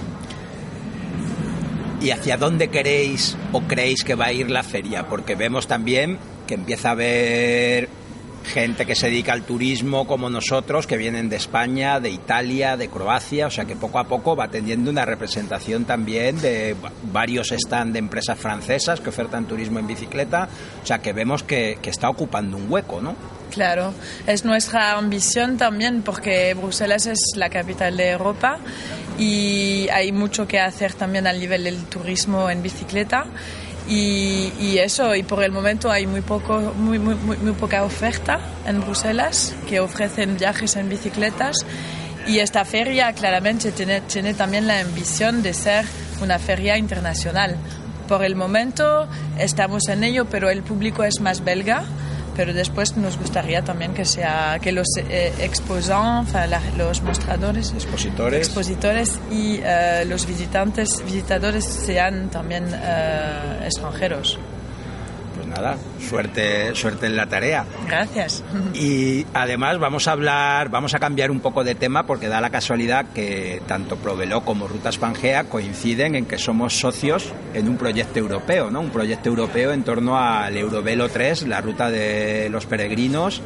¿Y 2.02 2.12
hacia 2.12 2.38
dónde 2.38 2.70
queréis 2.70 3.36
o 3.52 3.62
creéis 3.62 4.04
que 4.04 4.16
va 4.16 4.26
a 4.26 4.32
ir 4.32 4.52
la 4.52 4.64
feria? 4.64 5.08
Porque 5.08 5.36
vemos 5.36 5.68
también 5.68 6.20
que 6.46 6.54
empieza 6.54 6.90
a 6.90 6.92
haber 6.92 7.90
gente 8.46 8.86
que 8.86 8.96
se 8.96 9.08
dedica 9.08 9.34
al 9.34 9.44
turismo 9.44 10.08
como 10.08 10.30
nosotros, 10.30 10.88
que 10.88 10.98
vienen 10.98 11.30
de 11.30 11.36
España, 11.36 12.00
de 12.00 12.10
Italia, 12.10 12.78
de 12.78 12.90
Croacia, 12.90 13.48
o 13.48 13.52
sea 13.52 13.66
que 13.66 13.76
poco 13.76 14.00
a 14.00 14.06
poco 14.06 14.36
va 14.36 14.48
teniendo 14.48 14.90
una 14.90 15.06
representación 15.06 15.86
también 15.86 16.40
de 16.42 16.76
varios 17.12 17.50
stands 17.50 17.94
de 17.94 18.00
empresas 18.00 18.38
francesas 18.38 19.00
que 19.00 19.10
ofertan 19.10 19.46
turismo 19.46 19.80
en 19.80 19.88
bicicleta, 19.88 20.48
o 20.82 20.86
sea 20.86 21.00
que 21.00 21.14
vemos 21.14 21.44
que, 21.44 21.78
que 21.82 21.90
está 21.90 22.10
ocupando 22.10 22.58
un 22.58 22.72
hueco, 22.72 23.02
¿no? 23.02 23.16
Claro, 23.52 23.94
es 24.28 24.46
nuestra 24.46 24.98
ambición 24.98 25.58
también 25.58 26.02
porque 26.02 26.54
Bruselas 26.54 27.06
es 27.08 27.20
la 27.36 27.50
capital 27.50 27.96
de 27.98 28.12
Europa 28.12 28.60
y 29.18 29.88
hay 29.92 30.12
mucho 30.12 30.48
que 30.48 30.60
hacer 30.60 30.94
también 30.94 31.28
al 31.28 31.40
nivel 31.40 31.64
del 31.64 31.86
turismo 31.86 32.50
en 32.50 32.62
bicicleta 32.62 33.26
y, 33.90 34.78
eso, 34.80 35.16
y 35.16 35.24
por 35.24 35.44
el 35.44 35.52
momento 35.52 35.90
hay 35.90 36.08
muy, 36.08 36.22
poco, 36.22 36.60
muy, 36.76 37.00
muy, 37.00 37.16
muy, 37.16 37.54
poca 37.54 37.84
oferta 37.84 38.40
en 38.66 38.82
Bruselas 38.82 39.56
que 39.68 39.80
ofrecen 39.80 40.38
viajes 40.38 40.76
en 40.76 40.90
bicicletas. 40.90 41.58
Y 42.28 42.40
esta 42.40 42.66
feria 42.66 43.14
claramente 43.14 43.72
tiene, 43.72 44.02
tiene 44.02 44.34
también 44.34 44.68
la 44.68 44.82
ambición 44.82 45.42
de 45.42 45.54
ser 45.54 45.86
una 46.22 46.38
feria 46.40 46.78
internacional. 46.78 47.56
Por 48.10 48.24
el 48.24 48.36
momento 48.36 49.08
estamos 49.38 49.88
en 49.88 50.04
ello, 50.04 50.26
pero 50.26 50.50
el 50.50 50.64
público 50.64 51.04
es 51.04 51.22
más 51.22 51.44
belga 51.44 51.84
pero 52.38 52.54
después 52.54 52.96
nos 52.96 53.18
gustaría 53.18 53.64
también 53.64 53.96
que 53.96 54.06
sea 54.06 54.60
que 54.62 54.72
los 54.72 54.88
eh, 54.98 55.34
exposants, 55.40 56.32
los 56.78 57.02
mostradores, 57.02 57.74
expositores, 57.74 58.48
expositores 58.48 59.20
y 59.32 59.60
eh, 59.64 60.06
los 60.08 60.28
visitantes, 60.28 61.04
visitadores 61.04 61.66
sean 61.66 62.30
también 62.30 62.66
eh, 62.72 63.66
extranjeros 63.66 64.40
nada, 65.48 65.78
suerte, 66.08 66.76
suerte 66.76 67.08
en 67.08 67.16
la 67.16 67.28
tarea. 67.28 67.66
Gracias. 67.88 68.44
Y 68.74 69.26
además 69.34 69.80
vamos 69.80 70.08
a 70.08 70.12
hablar, 70.12 70.70
vamos 70.70 70.94
a 70.94 71.00
cambiar 71.00 71.32
un 71.32 71.40
poco 71.40 71.64
de 71.64 71.74
tema 71.74 72.06
porque 72.06 72.28
da 72.28 72.42
la 72.42 72.50
casualidad 72.50 73.08
que 73.14 73.62
tanto 73.68 73.98
Proveló 73.98 74.42
como 74.42 74.68
Rutas 74.68 74.98
Pangea 74.98 75.46
coinciden 75.46 76.16
en 76.16 76.26
que 76.26 76.38
somos 76.38 76.78
socios 76.78 77.34
en 77.54 77.68
un 77.68 77.78
proyecto 77.78 78.20
europeo, 78.20 78.70
¿no? 78.70 78.82
Un 78.82 78.90
proyecto 78.90 79.30
europeo 79.30 79.72
en 79.72 79.84
torno 79.84 80.18
al 80.18 80.56
Eurovelo 80.56 81.10
3, 81.10 81.48
la 81.48 81.62
ruta 81.62 81.90
de 81.90 82.50
los 82.50 82.66
peregrinos 82.66 83.42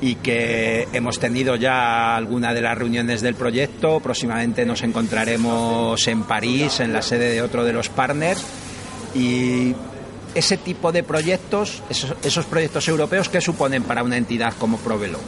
y 0.00 0.16
que 0.16 0.88
hemos 0.92 1.18
tenido 1.18 1.56
ya 1.56 2.16
alguna 2.16 2.52
de 2.52 2.60
las 2.60 2.76
reuniones 2.76 3.22
del 3.22 3.34
proyecto. 3.34 4.00
Próximamente 4.00 4.66
nos 4.66 4.82
encontraremos 4.82 6.06
en 6.08 6.22
París, 6.24 6.80
en 6.80 6.92
la 6.92 7.02
sede 7.02 7.32
de 7.32 7.42
otro 7.42 7.64
de 7.64 7.72
los 7.72 7.88
partners. 7.88 8.44
Y 9.14 9.74
ese 10.36 10.58
tipo 10.58 10.92
de 10.92 11.02
proyectos, 11.02 11.82
esos, 11.88 12.44
proyectos 12.44 12.86
europeos, 12.88 13.28
¿qué 13.28 13.40
suponen 13.40 13.82
para 13.82 14.02
una 14.02 14.16
entidad 14.16 14.52
como 14.58 14.76
Provelo? 14.76 15.18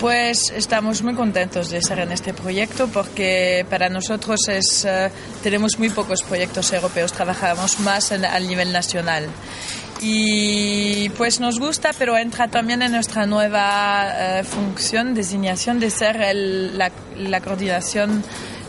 Pues 0.00 0.50
estamos 0.50 1.02
muy 1.02 1.14
contentos 1.14 1.70
de 1.70 1.78
estar 1.78 1.98
en 1.98 2.10
este 2.10 2.34
proyecto 2.34 2.88
porque 2.88 3.64
para 3.70 3.88
nosotros 3.88 4.48
es, 4.48 4.84
eh, 4.84 5.10
tenemos 5.42 5.78
muy 5.78 5.90
pocos 5.90 6.22
proyectos 6.22 6.72
europeos, 6.72 7.12
trabajamos 7.12 7.78
más 7.80 8.10
al 8.10 8.48
nivel 8.48 8.72
nacional. 8.72 9.28
Y 10.00 11.08
pues 11.10 11.40
nos 11.40 11.58
gusta, 11.58 11.92
pero 11.98 12.18
entra 12.18 12.48
también 12.48 12.82
en 12.82 12.92
nuestra 12.92 13.26
nueva 13.26 14.12
eh, 14.12 14.44
función, 14.44 15.14
designación 15.14 15.78
de 15.78 15.90
ser 15.90 16.16
la, 16.34 16.90
la 17.16 17.40
coordinación 17.40 18.22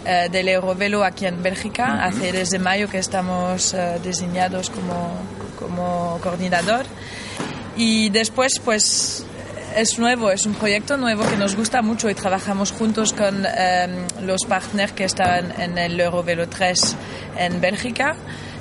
eh, 0.06 0.30
del 0.32 0.50
Eurovelo 0.50 1.04
aquí 1.04 1.26
en 1.26 1.42
Bélgica. 1.42 2.04
Hace 2.04 2.32
desde 2.32 2.60
mayo 2.60 2.88
que 2.88 3.00
estamos 3.00 3.74
eh, 3.74 4.00
designados 4.04 4.70
como, 4.70 5.10
como 5.58 6.20
coordinador. 6.22 6.86
Y 7.76 8.10
después, 8.10 8.60
pues 8.64 9.26
es 9.76 10.00
nuevo, 10.00 10.32
es 10.32 10.46
un 10.46 10.54
proyecto 10.54 10.96
nuevo 10.96 11.28
que 11.28 11.36
nos 11.36 11.56
gusta 11.56 11.82
mucho 11.82 12.10
y 12.10 12.16
trabajamos 12.16 12.72
juntos 12.72 13.12
con 13.14 13.46
em, 13.46 14.08
los 14.22 14.46
partners 14.46 14.94
que 14.94 15.04
están 15.04 15.60
en 15.60 15.78
el 15.78 16.00
Eurovelo 16.00 16.48
3 16.48 16.96
en 17.38 17.60
Bélgica. 17.60 18.16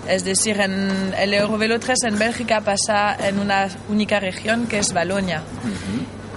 Es 0.09 0.25
decir, 0.25 0.61
en 0.61 1.15
el 1.17 1.35
Eurovelo 1.35 1.79
3 1.79 2.05
en 2.05 2.19
Bélgica 2.19 2.61
pasa 2.61 3.17
en 3.17 3.39
una 3.39 3.69
única 3.89 4.19
región 4.19 4.67
que 4.67 4.79
es 4.79 4.93
Valonia. 4.93 5.43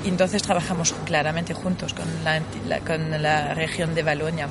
Y 0.05 0.09
entonces 0.09 0.43
trabajamos 0.43 0.93
claramente 1.05 1.53
juntos 1.53 1.93
con 1.93 2.05
la, 2.23 2.39
con 2.85 3.21
la 3.21 3.53
región 3.55 3.95
de 3.95 4.03
Valonia. 4.03 4.47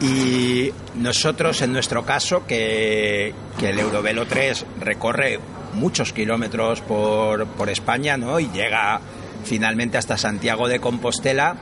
Y 0.00 0.72
nosotros, 0.96 1.60
en 1.60 1.72
nuestro 1.72 2.04
caso, 2.04 2.46
que, 2.46 3.34
el 3.60 3.78
Eurovelo 3.78 4.26
3 4.26 4.64
recorre 4.80 5.38
muchos 5.74 6.12
kilómetros 6.12 6.80
por, 6.80 7.46
por 7.46 7.68
España 7.68 8.16
¿no? 8.16 8.40
y 8.40 8.48
llega 8.50 9.00
finalmente 9.44 9.98
hasta 9.98 10.16
Santiago 10.16 10.68
de 10.68 10.80
Compostela, 10.80 11.56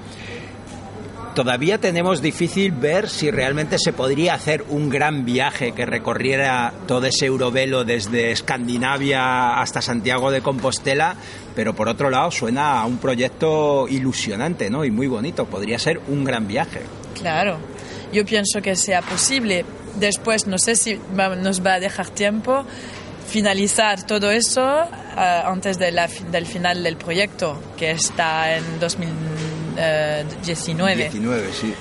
todavía 1.34 1.78
tenemos 1.78 2.20
difícil 2.20 2.72
ver 2.72 3.08
si 3.08 3.30
realmente 3.30 3.76
se 3.78 3.92
podría 3.92 4.34
hacer 4.34 4.64
un 4.68 4.88
gran 4.88 5.24
viaje 5.24 5.72
que 5.72 5.86
recorriera 5.86 6.72
todo 6.86 7.06
ese 7.06 7.26
Eurovelo 7.26 7.84
desde 7.84 8.32
Escandinavia 8.32 9.60
hasta 9.60 9.80
Santiago 9.80 10.30
de 10.30 10.42
Compostela, 10.42 11.16
pero 11.54 11.74
por 11.74 11.88
otro 11.88 12.10
lado 12.10 12.30
suena 12.30 12.80
a 12.80 12.86
un 12.86 12.98
proyecto 12.98 13.86
ilusionante 13.88 14.70
¿no? 14.70 14.84
y 14.84 14.90
muy 14.90 15.06
bonito, 15.06 15.46
podría 15.46 15.78
ser 15.78 16.00
un 16.08 16.24
gran 16.24 16.48
viaje. 16.48 16.80
Claro, 17.14 17.58
yo 18.12 18.24
pienso 18.24 18.62
que 18.62 18.76
sea 18.76 19.02
posible. 19.02 19.64
Después, 19.96 20.46
no 20.46 20.58
sé 20.58 20.76
si 20.76 21.00
nos 21.14 21.64
va 21.64 21.74
a 21.74 21.80
dejar 21.80 22.10
tiempo 22.10 22.64
finalizar 23.28 24.04
todo 24.06 24.30
eso 24.30 24.62
eh, 24.62 25.42
antes 25.44 25.78
de 25.78 25.92
la, 25.92 26.08
del 26.30 26.46
final 26.46 26.82
del 26.82 26.96
proyecto, 26.96 27.60
que 27.76 27.90
está 27.92 28.56
en 28.56 28.80
2019. 28.80 31.10
19, 31.10 31.52
sí. 31.52 31.74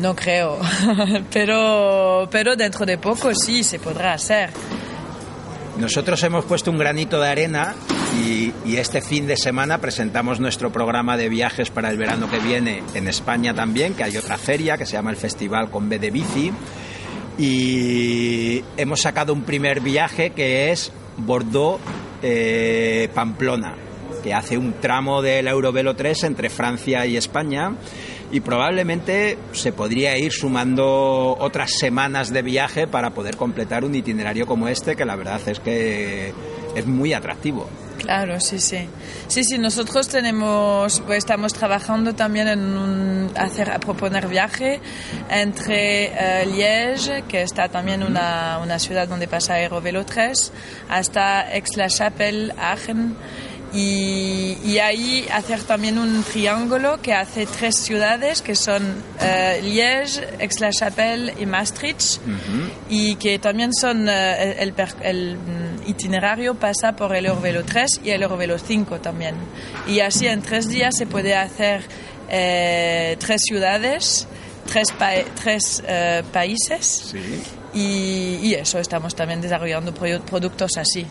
No 0.00 0.14
creo, 0.14 0.58
pero, 1.32 2.28
pero 2.30 2.54
dentro 2.54 2.84
de 2.84 2.98
poco 2.98 3.34
sí 3.34 3.64
se 3.64 3.78
podrá 3.78 4.12
hacer. 4.12 4.50
Nosotros 5.78 6.22
hemos 6.22 6.44
puesto 6.44 6.70
un 6.70 6.76
granito 6.78 7.18
de 7.20 7.28
arena 7.28 7.74
y, 8.16 8.52
este 8.76 9.00
fin 9.00 9.26
de 9.26 9.36
semana 9.36 9.78
presentamos 9.78 10.40
nuestro 10.40 10.70
programa 10.70 11.16
de 11.16 11.28
viajes 11.28 11.70
para 11.70 11.90
el 11.90 11.98
verano 11.98 12.30
que 12.30 12.38
viene 12.38 12.84
en 12.94 13.08
España 13.08 13.52
también, 13.52 13.94
que 13.94 14.04
hay 14.04 14.16
otra 14.16 14.38
feria 14.38 14.78
que 14.78 14.86
se 14.86 14.92
llama 14.92 15.10
el 15.10 15.16
Festival 15.16 15.68
con 15.68 15.88
B 15.88 15.98
de 15.98 16.12
Bici. 16.12 16.52
Y 17.38 18.62
hemos 18.76 19.00
sacado 19.00 19.32
un 19.32 19.42
primer 19.42 19.80
viaje 19.80 20.30
que 20.30 20.70
es 20.70 20.92
Bordeaux-Pamplona, 21.16 23.72
eh, 23.72 24.20
que 24.22 24.32
hace 24.32 24.56
un 24.56 24.74
tramo 24.74 25.22
del 25.22 25.48
Eurovelo 25.48 25.96
3 25.96 26.22
entre 26.24 26.50
Francia 26.50 27.04
y 27.04 27.16
España 27.16 27.72
y 28.30 28.40
probablemente 28.40 29.38
se 29.52 29.72
podría 29.72 30.18
ir 30.18 30.32
sumando 30.32 31.36
otras 31.38 31.72
semanas 31.78 32.32
de 32.32 32.42
viaje 32.42 32.86
para 32.86 33.10
poder 33.10 33.36
completar 33.36 33.84
un 33.84 33.94
itinerario 33.94 34.46
como 34.46 34.68
este 34.68 34.96
que 34.96 35.04
la 35.04 35.16
verdad 35.16 35.40
es 35.46 35.60
que 35.60 36.32
es 36.74 36.86
muy 36.86 37.12
atractivo. 37.12 37.68
Claro, 37.98 38.40
sí, 38.40 38.58
sí. 38.58 38.88
Sí, 39.26 39.44
sí, 39.44 39.58
nosotros 39.58 40.08
tenemos, 40.08 41.02
pues 41.04 41.18
estamos 41.18 41.52
trabajando 41.52 42.14
también 42.14 42.48
en 42.48 43.30
hacer, 43.36 43.70
a 43.70 43.78
proponer 43.78 44.28
viaje 44.28 44.80
entre 45.28 46.12
uh, 46.12 46.50
Liège, 46.54 47.24
que 47.28 47.42
está 47.42 47.68
también 47.68 48.02
una, 48.02 48.58
una 48.62 48.78
ciudad 48.78 49.08
donde 49.08 49.28
pasa 49.28 49.54
Aerovelo 49.54 50.06
3, 50.06 50.52
hasta 50.88 51.40
Aix-la-Chapelle, 51.40 52.54
Aachen. 52.56 53.16
Y, 53.72 54.78
ahí 54.78 55.26
hacer 55.30 55.62
también 55.62 55.98
un 55.98 56.22
triángulo 56.22 57.02
que 57.02 57.12
hace 57.12 57.44
tres 57.44 57.76
ciudades 57.76 58.40
que 58.40 58.54
son 58.54 58.82
uh, 58.82 59.62
Liège, 59.62 60.26
Aix-la-Chapelle 60.40 61.34
y 61.38 61.44
Maastricht. 61.44 62.20
Y 62.88 63.16
que 63.16 63.38
también 63.38 63.74
son 63.74 64.08
eh, 64.08 64.56
el, 64.60 64.74
el, 65.02 65.36
itinerario 65.88 66.54
pasa 66.54 66.94
por 66.94 67.16
el 67.16 67.26
Eurovelo 67.26 67.64
3 67.64 68.02
y 68.04 68.10
el 68.10 68.22
Eurovelo 68.22 68.58
5 68.58 69.00
también. 69.00 69.34
Y 69.86 70.00
así 70.00 70.26
en 70.26 70.42
tres 70.42 70.68
días 70.68 70.96
se 70.96 71.06
puede 71.06 71.34
hacer 71.34 71.82
eh, 72.28 73.16
tres 73.18 73.42
ciudades 73.42 74.28
tres, 74.66 74.94
tres 75.42 75.82
países. 76.30 77.14
Y, 77.72 78.38
y, 78.42 78.54
eso 78.54 78.78
estamos 78.78 79.14
también 79.14 79.40
desarrollando 79.40 79.92
productos 79.94 80.76
así 80.76 81.06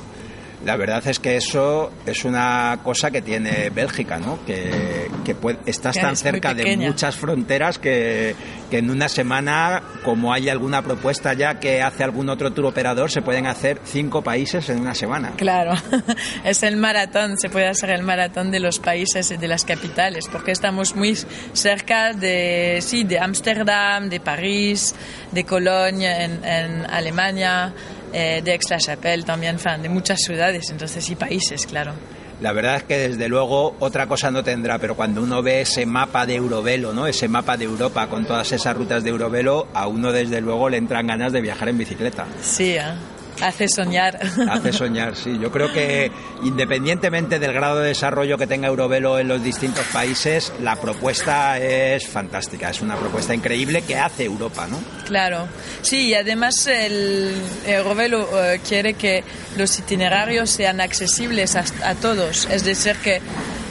La 0.66 0.76
verdad 0.76 1.06
es 1.08 1.20
que 1.20 1.38
eso 1.38 1.92
es 2.06 2.26
una 2.26 2.80
cosa 2.84 3.12
que 3.12 3.22
tiene 3.22 3.70
Bélgica, 3.70 4.18
¿no? 4.18 4.40
Que, 4.46 5.08
que 5.24 5.36
puede- 5.36 5.60
estás 5.68 5.96
Que 5.96 6.02
tan 6.02 6.14
es 6.14 6.20
cerca 6.20 6.54
de 6.56 6.76
muchas 6.78 7.16
fronteras 7.16 7.78
que, 7.78 8.36
que 8.72 8.80
en 8.80 8.90
una 8.90 9.08
semana, 9.08 9.84
como 10.04 10.34
hay 10.34 10.50
alguna 10.50 10.82
propuesta 10.82 11.34
ya 11.34 11.60
que 11.60 11.82
hace 11.84 12.04
algún 12.04 12.28
otro 12.30 12.52
tour 12.54 12.66
operador, 12.66 13.12
se 13.12 13.22
pueden 13.22 13.46
hacer 13.46 13.80
cinco 13.86 14.24
países 14.24 14.68
en 14.70 14.80
una 14.80 14.96
semana. 14.96 15.34
Claro, 15.38 15.74
es 16.44 16.64
el 16.64 16.76
maratón, 16.78 17.38
se 17.38 17.50
puede 17.50 17.68
hacer 17.68 17.92
el 17.92 18.02
maratón 18.02 18.50
de 18.50 18.60
los 18.60 18.80
países 18.80 19.30
y 19.30 19.38
de 19.38 19.48
las 19.48 19.64
capitales, 19.64 20.26
porque 20.32 20.52
estamos 20.52 20.96
muy 20.96 21.16
cerca 21.54 22.14
de, 22.14 22.80
sí, 22.82 23.04
de 23.04 23.20
Ámsterdam, 23.20 24.10
de 24.10 24.20
París, 24.20 24.96
de 25.32 25.44
Colonia 25.46 26.24
en, 26.26 26.44
en 26.44 26.86
Alemania, 26.90 27.74
eh, 28.20 28.42
de 28.42 28.52
Aix-la-Chapelle 28.52 29.24
también, 29.24 29.60
fan, 29.60 29.84
de 29.84 29.90
muchas 29.90 30.22
ciudades, 30.22 30.72
entonces 30.72 31.08
y 31.08 31.16
países, 31.16 31.68
claro. 31.68 31.94
La 32.42 32.52
verdad 32.52 32.78
es 32.78 32.84
que 32.84 32.98
desde 32.98 33.28
luego 33.28 33.76
otra 33.80 34.08
cosa 34.08 34.32
no 34.32 34.44
tendrá, 34.44 34.80
pero 34.80 34.96
cuando 34.96 35.22
uno 35.22 35.44
ve 35.44 35.62
ese 35.62 35.86
mapa 35.86 36.26
de 36.26 36.36
Eurovelo, 36.36 36.94
¿no? 36.94 37.06
Ese 37.06 37.28
mapa 37.28 37.58
de 37.58 37.66
Europa 37.66 38.08
con 38.08 38.26
todas 38.26 38.52
esas 38.52 38.76
rutas 38.76 39.04
de 39.04 39.12
Eurovelo, 39.12 39.68
a 39.72 39.86
uno 39.86 40.12
desde 40.12 40.42
luego 40.42 40.68
le 40.68 40.78
entran 40.78 41.06
ganas 41.06 41.32
de 41.32 41.42
viajar 41.42 41.70
en 41.70 41.78
bicicleta. 41.78 42.26
Sí, 42.42 42.72
¿eh? 42.72 42.94
Hace 43.42 43.68
soñar. 43.68 44.20
Hace 44.50 44.74
soñar, 44.74 45.16
sí. 45.16 45.38
Yo 45.40 45.52
creo 45.52 45.72
que 45.72 46.12
independientemente 46.44 47.40
del 47.40 47.54
grado 47.54 47.80
de 47.80 47.90
desarrollo 47.90 48.38
que 48.38 48.48
tenga 48.48 48.68
Eurovelo 48.68 49.20
en 49.20 49.28
los 49.28 49.44
distintos 49.44 49.86
países, 49.94 50.52
la 50.62 50.76
propuesta 50.76 51.60
es 51.60 52.08
fantástica, 52.08 52.70
es 52.70 52.82
una 52.82 52.96
propuesta 52.96 53.34
increíble 53.34 53.82
que 53.82 53.98
hace 53.98 54.26
Europa, 54.26 54.68
¿no? 54.68 54.80
Claro, 55.06 55.48
sí, 55.82 56.08
y 56.08 56.14
además 56.14 56.68
el 56.68 57.36
Eurovelo 57.66 58.28
eh, 58.44 58.60
quiere 58.68 58.94
que 58.96 59.24
los 59.58 59.78
itinerarios 59.80 60.50
sean 60.50 60.82
accesibles 60.82 61.56
a, 61.56 61.64
a 61.84 61.96
todos, 61.96 62.48
es 62.52 62.64
decir, 62.64 62.96
que 62.98 63.22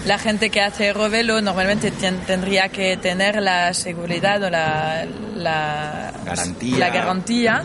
la 0.06 0.18
gente 0.18 0.50
que 0.50 0.60
hace 0.60 0.88
Eurovelo 0.88 1.40
normalmente 1.42 1.90
tendría 1.90 2.68
que 2.68 2.96
tener 2.96 3.42
la 3.42 3.74
seguridad 3.74 4.42
o 4.42 4.50
la, 4.50 5.04
la 5.34 6.12
Garantía. 6.24 6.78
la 6.78 6.88
garantía 6.90 7.64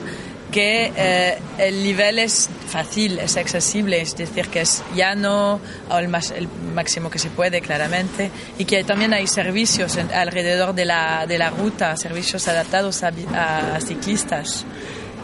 que 0.52 0.92
eh, 0.96 1.38
el 1.58 1.82
nivel 1.84 2.20
es 2.20 2.50
fácil, 2.68 3.18
es 3.20 3.38
accesible, 3.38 4.02
es 4.02 4.16
decir, 4.16 4.48
que 4.50 4.62
es 4.62 4.84
llano 4.96 5.60
al 5.90 6.08
más, 6.10 6.32
el 6.32 6.48
máximo 6.76 7.10
que 7.10 7.20
se 7.20 7.30
puede, 7.30 7.62
claramente, 7.62 8.30
y 8.60 8.66
que 8.66 8.84
también 8.84 9.14
hay 9.14 9.28
servicios 9.28 9.96
en- 9.98 10.12
alrededor 10.14 10.76
de 10.76 10.86
la, 10.86 11.26
de 11.26 11.38
la 11.38 11.50
ruta, 11.50 11.96
servicios 11.98 12.48
adaptados 12.48 13.02
a, 13.04 13.12
a- 13.34 13.76
a 13.78 13.82
ciclistas. 13.82 14.66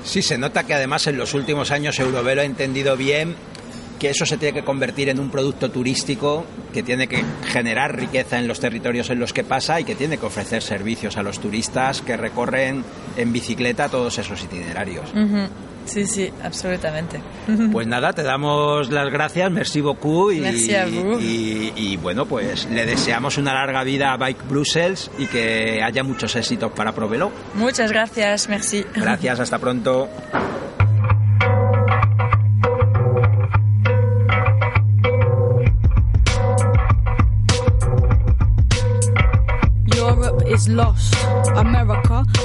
Sí, 0.06 0.22
se 0.22 0.38
nota 0.38 0.64
que 0.64 0.74
además 0.74 1.06
en 1.08 1.18
los 1.18 1.34
últimos 1.34 1.70
años 1.72 2.00
Eurovelo 2.00 2.42
ha 2.42 2.46
entendido 2.46 2.96
bien 2.96 3.36
que 4.00 4.10
eso 4.10 4.26
se 4.26 4.38
tiene 4.38 4.54
que 4.60 4.66
convertir 4.66 5.10
en 5.10 5.20
un 5.20 5.30
producto 5.30 5.70
turístico 5.70 6.46
que 6.74 6.84
tiene 6.84 7.08
que 7.08 7.24
generar 7.48 7.96
riqueza 7.96 8.40
en 8.40 8.48
los 8.48 8.60
territorios 8.60 9.10
en 9.10 9.20
los 9.20 9.34
que 9.34 9.44
pasa 9.44 9.80
y 9.80 9.84
que 9.84 9.96
tiene 9.96 10.18
que 10.18 10.26
ofrecer 10.26 10.62
servicios 10.62 11.18
a 11.18 11.24
los 11.24 11.40
turistas 11.40 12.02
que 12.02 12.18
recorren 12.18 12.84
en 13.16 13.34
bicicleta 13.34 13.90
todos 13.90 14.18
esos 14.18 14.44
itinerarios. 14.44 15.12
Sí, 15.88 16.06
sí, 16.06 16.30
absolutamente. 16.44 17.22
Pues 17.72 17.88
nada, 17.88 18.12
te 18.12 18.22
damos 18.22 18.92
las 18.92 19.10
gracias, 19.10 19.50
merci 19.50 19.80
beaucoup 19.82 20.32
y, 20.32 20.42
Merci 20.42 20.76
a 20.76 20.86
vous. 20.86 21.22
y, 21.22 21.72
y, 21.76 21.98
bueno, 21.98 22.26
pues 22.26 22.68
le 22.70 22.86
deseamos 22.86 23.38
una 23.38 23.54
larga 23.54 23.84
vida 23.84 24.12
a 24.12 24.18
Bike 24.18 24.48
Brussels 24.50 25.10
y 25.18 25.28
que 25.28 25.82
haya 25.82 26.04
muchos 26.04 26.36
éxitos 26.36 26.72
para 26.74 26.94
Provelo. 26.94 27.32
Muchas 27.56 27.92
gracias, 27.92 28.50
merci. 28.50 28.86
Gracias, 28.94 29.40
hasta 29.40 29.60
pronto. 29.60 30.10
Lost. 40.68 41.16
America 41.56 42.07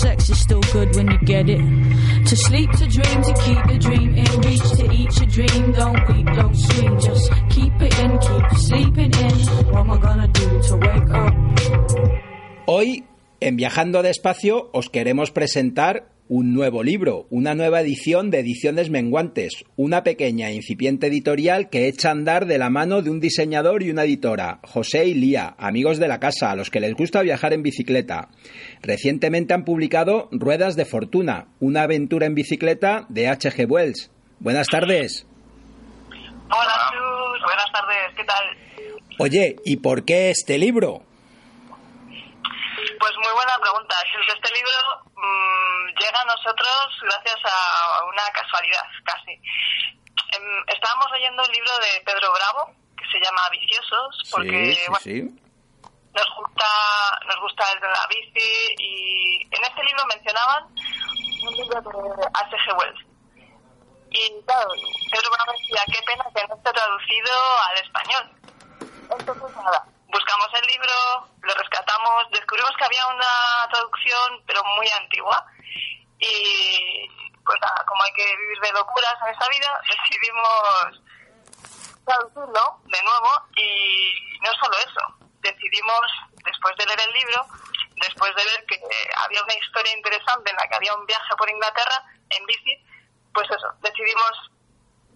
Sex 0.00 0.30
is 0.30 0.40
still 0.40 0.60
good 0.72 0.94
when 0.96 1.10
you 1.10 1.18
get 1.24 1.48
it. 1.48 1.60
To 2.26 2.36
sleep, 2.36 2.70
to 2.72 2.86
dream, 2.86 3.22
to 3.22 3.34
keep 3.44 3.80
dream 3.80 4.14
in 4.14 4.40
reach, 4.40 4.70
to 4.78 4.90
eat 4.92 5.10
dream. 5.26 5.72
Don't 5.72 5.96
don't 6.34 7.00
just 7.00 7.32
keep 7.50 7.72
it 7.80 7.98
in? 7.98 8.04
Hoy, 12.66 13.04
en 13.40 13.56
Viajando 13.56 14.02
Despacio, 14.02 14.70
os 14.72 14.88
queremos 14.88 15.30
presentar 15.30 16.13
un 16.28 16.54
nuevo 16.54 16.82
libro, 16.82 17.26
una 17.28 17.54
nueva 17.54 17.80
edición 17.82 18.30
de 18.30 18.40
Ediciones 18.40 18.88
Menguantes, 18.88 19.64
una 19.76 20.02
pequeña 20.02 20.48
e 20.48 20.54
incipiente 20.54 21.08
editorial 21.08 21.68
que 21.68 21.86
echa 21.86 22.08
a 22.08 22.12
andar 22.12 22.46
de 22.46 22.56
la 22.56 22.70
mano 22.70 23.02
de 23.02 23.10
un 23.10 23.20
diseñador 23.20 23.82
y 23.82 23.90
una 23.90 24.04
editora, 24.04 24.60
José 24.62 25.04
y 25.04 25.14
Lía, 25.14 25.54
amigos 25.58 25.98
de 25.98 26.08
la 26.08 26.20
casa, 26.20 26.50
a 26.50 26.56
los 26.56 26.70
que 26.70 26.80
les 26.80 26.94
gusta 26.94 27.20
viajar 27.20 27.52
en 27.52 27.62
bicicleta. 27.62 28.30
Recientemente 28.80 29.52
han 29.52 29.64
publicado 29.64 30.28
Ruedas 30.32 30.76
de 30.76 30.86
Fortuna, 30.86 31.48
una 31.60 31.82
aventura 31.82 32.26
en 32.26 32.34
bicicleta 32.34 33.04
de 33.10 33.28
H.G. 33.28 33.68
Wells. 33.68 34.10
Buenas 34.40 34.68
tardes. 34.68 35.26
Hola, 36.10 36.90
Chus. 36.90 37.42
Buenas 37.44 37.72
tardes. 37.72 38.16
¿Qué 38.16 38.24
tal? 38.24 38.44
Oye, 39.18 39.56
¿y 39.64 39.76
por 39.76 40.04
qué 40.04 40.30
este 40.30 40.58
libro? 40.58 41.02
Pues 43.04 43.16
muy 43.18 43.32
buena 43.34 43.52
pregunta. 43.60 43.94
Este 44.32 44.54
libro 44.54 45.04
mm, 45.12 45.88
llega 46.00 46.20
a 46.22 46.24
nosotros 46.24 46.88
gracias 47.02 47.36
a 47.44 48.02
una 48.06 48.22
casualidad, 48.32 48.82
casi. 49.04 49.32
Em, 50.32 50.64
estábamos 50.68 51.12
leyendo 51.12 51.42
un 51.46 51.52
libro 51.52 51.70
de 51.84 52.00
Pedro 52.00 52.32
Bravo 52.32 52.72
que 52.96 53.04
se 53.12 53.20
llama 53.20 53.42
Viciosos, 53.50 54.30
porque 54.30 54.72
sí, 54.72 54.74
sí, 54.74 54.88
bueno, 54.88 55.04
sí. 55.04 55.20
nos 56.14 56.28
gusta 56.34 56.64
nos 57.28 57.40
gusta 57.40 57.64
el 57.74 57.80
de 57.80 57.88
la 57.88 58.06
bici 58.08 58.74
y 58.78 59.42
en 59.52 59.62
este 59.68 59.84
libro 59.84 60.06
mencionaban 60.06 60.64
un 60.64 61.54
libro 61.60 61.82
de 61.82 62.24
H.G. 62.24 62.72
Wells. 62.72 63.04
Y 64.12 64.42
claro, 64.46 64.70
Pedro 65.12 65.28
Bravo 65.28 65.52
decía, 65.60 65.82
qué 65.92 66.00
pena 66.06 66.24
que 66.34 66.48
no 66.48 66.56
esté 66.56 66.72
traducido 66.72 67.32
al 67.68 67.76
español. 67.84 68.24
Entonces 69.12 69.56
nada, 69.56 69.93
buscamos 70.14 70.46
el 70.62 70.66
libro, 70.70 70.94
lo 71.42 71.54
rescatamos, 71.54 72.30
descubrimos 72.30 72.70
que 72.78 72.84
había 72.84 73.06
una 73.08 73.68
traducción 73.70 74.42
pero 74.46 74.62
muy 74.76 74.86
antigua. 75.02 75.44
Y 76.20 77.08
pues 77.44 77.58
nada, 77.60 77.84
como 77.84 78.02
hay 78.04 78.12
que 78.14 78.36
vivir 78.36 78.58
de 78.60 78.72
locuras 78.72 79.14
en 79.22 79.34
esta 79.34 79.48
vida, 79.48 79.70
decidimos 79.90 81.02
traducirlo 82.06 82.64
de 82.86 83.02
nuevo. 83.02 83.30
Y 83.58 84.38
no 84.40 84.50
solo 84.62 84.76
eso, 84.78 85.02
decidimos 85.42 86.06
después 86.46 86.76
de 86.78 86.86
leer 86.86 87.00
el 87.08 87.14
libro, 87.14 87.46
después 87.96 88.34
de 88.36 88.44
ver 88.44 88.64
que 88.66 88.78
había 89.18 89.42
una 89.42 89.58
historia 89.58 89.96
interesante 89.96 90.50
en 90.50 90.56
la 90.56 90.68
que 90.68 90.76
había 90.76 90.94
un 90.94 91.06
viaje 91.06 91.34
por 91.36 91.50
Inglaterra 91.50 92.06
en 92.30 92.46
bici, 92.46 92.78
pues 93.34 93.50
eso, 93.50 93.66
decidimos 93.82 94.53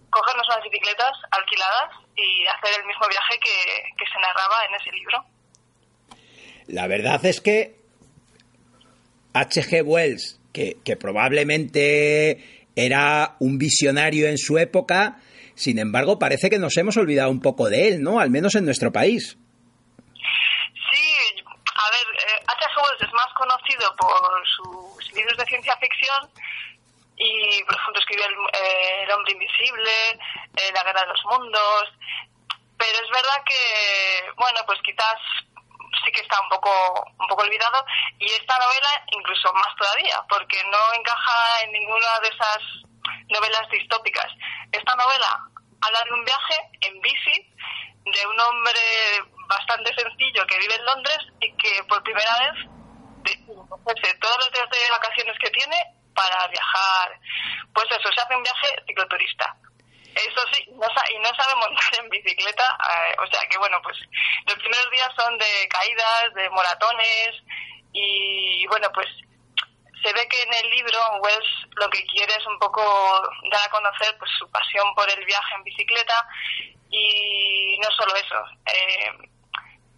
cogernos 0.09 0.47
unas 0.47 0.63
bicicletas 0.63 1.11
alquiladas 1.31 1.91
y 2.15 2.45
hacer 2.47 2.79
el 2.79 2.85
mismo 2.85 3.07
viaje 3.07 3.39
que, 3.41 3.83
que 3.97 4.05
se 4.05 4.19
narraba 4.19 4.65
en 4.67 4.75
ese 4.75 4.91
libro. 4.91 5.25
La 6.67 6.87
verdad 6.87 7.25
es 7.25 7.41
que 7.41 7.75
H.G. 9.33 9.83
Wells, 9.83 10.39
que, 10.53 10.77
que 10.83 10.95
probablemente 10.95 12.67
era 12.75 13.35
un 13.39 13.57
visionario 13.57 14.27
en 14.27 14.37
su 14.37 14.57
época, 14.57 15.19
sin 15.55 15.79
embargo 15.79 16.19
parece 16.19 16.49
que 16.49 16.59
nos 16.59 16.77
hemos 16.77 16.97
olvidado 16.97 17.29
un 17.31 17.41
poco 17.41 17.69
de 17.69 17.87
él, 17.87 18.01
¿no? 18.01 18.19
Al 18.19 18.29
menos 18.29 18.55
en 18.55 18.65
nuestro 18.65 18.91
país. 18.91 19.37
Sí, 20.91 21.43
a 21.75 21.91
ver, 21.91 22.19
conocido 23.39 23.95
por 23.95 24.19
sus 24.45 25.13
libros 25.13 25.37
de 25.37 25.45
ciencia 25.45 25.75
ficción 25.77 26.29
y, 27.19 27.63
por 27.65 27.75
ejemplo, 27.75 27.99
escribió 27.99 28.25
El, 28.25 29.11
hombre 29.11 29.33
invisible, 29.33 30.19
La 30.73 30.83
guerra 30.83 31.01
de 31.01 31.07
los 31.07 31.25
mundos, 31.25 31.83
pero 32.77 32.97
es 32.97 33.09
verdad 33.11 33.43
que, 33.45 34.31
bueno, 34.37 34.59
pues 34.65 34.79
quizás 34.81 35.19
sí 36.03 36.11
que 36.11 36.21
está 36.21 36.39
un 36.41 36.49
poco 36.49 36.71
un 37.19 37.27
poco 37.27 37.43
olvidado. 37.43 37.85
Y 38.19 38.25
esta 38.31 38.57
novela 38.57 39.03
incluso 39.11 39.51
más 39.53 39.75
todavía 39.75 40.23
porque 40.29 40.63
no 40.63 40.79
encaja 40.95 41.61
en 41.63 41.71
ninguna 41.73 42.19
de 42.21 42.29
esas 42.29 42.59
novelas 43.27 43.69
distópicas. 43.69 44.31
Esta 44.71 44.95
novela 44.95 45.43
habla 45.81 46.03
de 46.05 46.13
un 46.13 46.23
viaje 46.23 46.55
en 46.81 47.01
bici 47.01 47.53
de 48.05 48.27
un 48.27 48.39
hombre 48.39 48.79
bastante 49.47 49.93
sencillo 49.93 50.45
que 50.47 50.57
vive 50.57 50.75
en 50.75 50.85
Londres 50.85 51.19
y 51.41 51.51
que 51.57 51.83
por 51.83 52.01
primera 52.03 52.31
vez 52.39 52.65
de, 53.23 54.13
todos 54.15 54.37
los 54.39 54.51
días 54.51 54.69
de 54.69 54.91
vacaciones 54.91 55.37
que 55.39 55.49
tiene 55.49 55.98
para 56.19 56.47
viajar 56.47 57.07
pues 57.73 57.87
eso 57.91 58.09
se 58.11 58.21
hace 58.21 58.35
un 58.35 58.43
viaje 58.43 58.67
cicloturista 58.85 59.55
eso 60.15 60.41
sí, 60.51 60.65
no, 60.71 60.87
y 61.11 61.19
no 61.19 61.29
sabe 61.37 61.55
montar 61.55 61.93
en 61.99 62.09
bicicleta, 62.09 62.65
eh, 62.65 63.15
o 63.19 63.27
sea 63.27 63.47
que 63.47 63.57
bueno, 63.57 63.79
pues 63.81 63.95
los 64.47 64.55
primeros 64.55 64.91
días 64.91 65.09
son 65.15 65.37
de 65.37 65.67
caídas, 65.69 66.33
de 66.33 66.49
moratones 66.49 67.31
y 67.93 68.65
bueno, 68.67 68.89
pues 68.93 69.07
se 70.03 70.13
ve 70.13 70.27
que 70.27 70.41
en 70.43 70.65
el 70.65 70.69
libro 70.71 70.97
Wells 71.21 71.67
lo 71.75 71.89
que 71.89 72.05
quiere 72.05 72.33
es 72.33 72.45
un 72.47 72.57
poco 72.59 72.81
dar 73.51 73.61
a 73.65 73.71
conocer 73.71 74.17
pues 74.17 74.31
su 74.37 74.49
pasión 74.49 74.93
por 74.95 75.09
el 75.09 75.23
viaje 75.25 75.55
en 75.55 75.63
bicicleta 75.63 76.25
y 76.89 77.77
no 77.79 77.87
solo 77.95 78.15
eso. 78.15 78.43
Eh, 78.65 79.29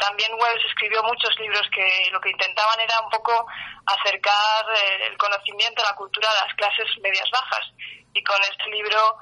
también 0.02 0.34
Wells 0.34 0.66
escribió 0.66 1.04
muchos 1.04 1.30
libros 1.40 1.62
que 1.72 2.10
lo 2.12 2.20
que 2.20 2.32
intentaban 2.32 2.80
era 2.80 3.00
un 3.02 3.10
poco 3.12 3.46
acercar 3.86 4.66
eh, 4.76 5.08
el 5.08 5.18
conocimiento, 5.18 5.84
la 5.84 5.96
cultura 5.96 6.28
a 6.28 6.46
las 6.46 6.56
clases 6.56 6.88
medias 7.02 7.30
bajas. 7.30 7.72
Y 8.14 8.24
con 8.24 8.42
este 8.42 8.70
libro 8.72 9.18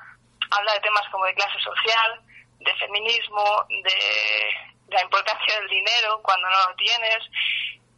habla 0.52 0.74
de 0.74 0.80
temas 0.80 1.04
como 1.12 1.26
de 1.26 1.36
clase 1.36 1.60
social, 1.60 2.22
de 2.60 2.74
feminismo, 2.76 3.66
de, 3.68 4.70
la 4.88 5.04
importancia 5.04 5.60
del 5.60 5.68
dinero 5.68 6.20
cuando 6.24 6.50
no 6.50 6.70
lo 6.70 6.76
tienes 6.76 7.20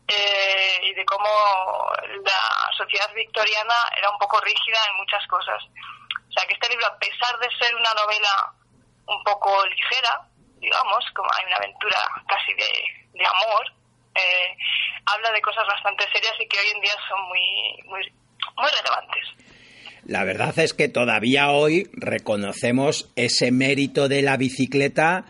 eh, 0.07 0.79
y 0.81 0.93
de 0.93 1.05
cómo 1.05 1.29
la 2.01 2.71
sociedad 2.75 3.13
victoriana 3.13 3.75
era 3.95 4.09
un 4.09 4.17
poco 4.17 4.41
rígida 4.41 4.79
en 4.89 4.97
muchas 4.97 5.25
cosas. 5.27 5.63
O 5.63 6.31
sea 6.33 6.47
que 6.47 6.53
este 6.53 6.69
libro, 6.69 6.87
a 6.87 6.97
pesar 6.97 7.37
de 7.39 7.49
ser 7.57 7.75
una 7.75 7.93
novela 7.93 8.53
un 9.05 9.23
poco 9.23 9.65
ligera, 9.67 10.30
digamos, 10.61 11.03
como 11.15 11.27
hay 11.37 11.45
una 11.47 11.57
aventura 11.57 11.97
casi 12.27 12.53
de, 12.53 13.25
amor, 13.25 13.65
eh, 14.15 14.55
habla 15.05 15.31
de 15.33 15.41
cosas 15.41 15.65
bastante 15.67 16.05
serias 16.13 16.33
y 16.39 16.47
que 16.47 16.57
hoy 16.57 16.67
en 16.75 16.81
día 16.81 16.93
son 17.09 17.21
muy, 17.27 17.41
muy, 17.89 18.13
muy 18.55 18.69
relevantes. 18.79 19.51
La 20.05 20.23
verdad 20.23 20.57
es 20.59 20.73
que 20.73 20.87
todavía 20.87 21.51
hoy 21.51 21.89
reconocemos 21.93 23.11
ese 23.15 23.51
mérito 23.51 24.07
de 24.07 24.21
la 24.21 24.37
bicicleta 24.37 25.25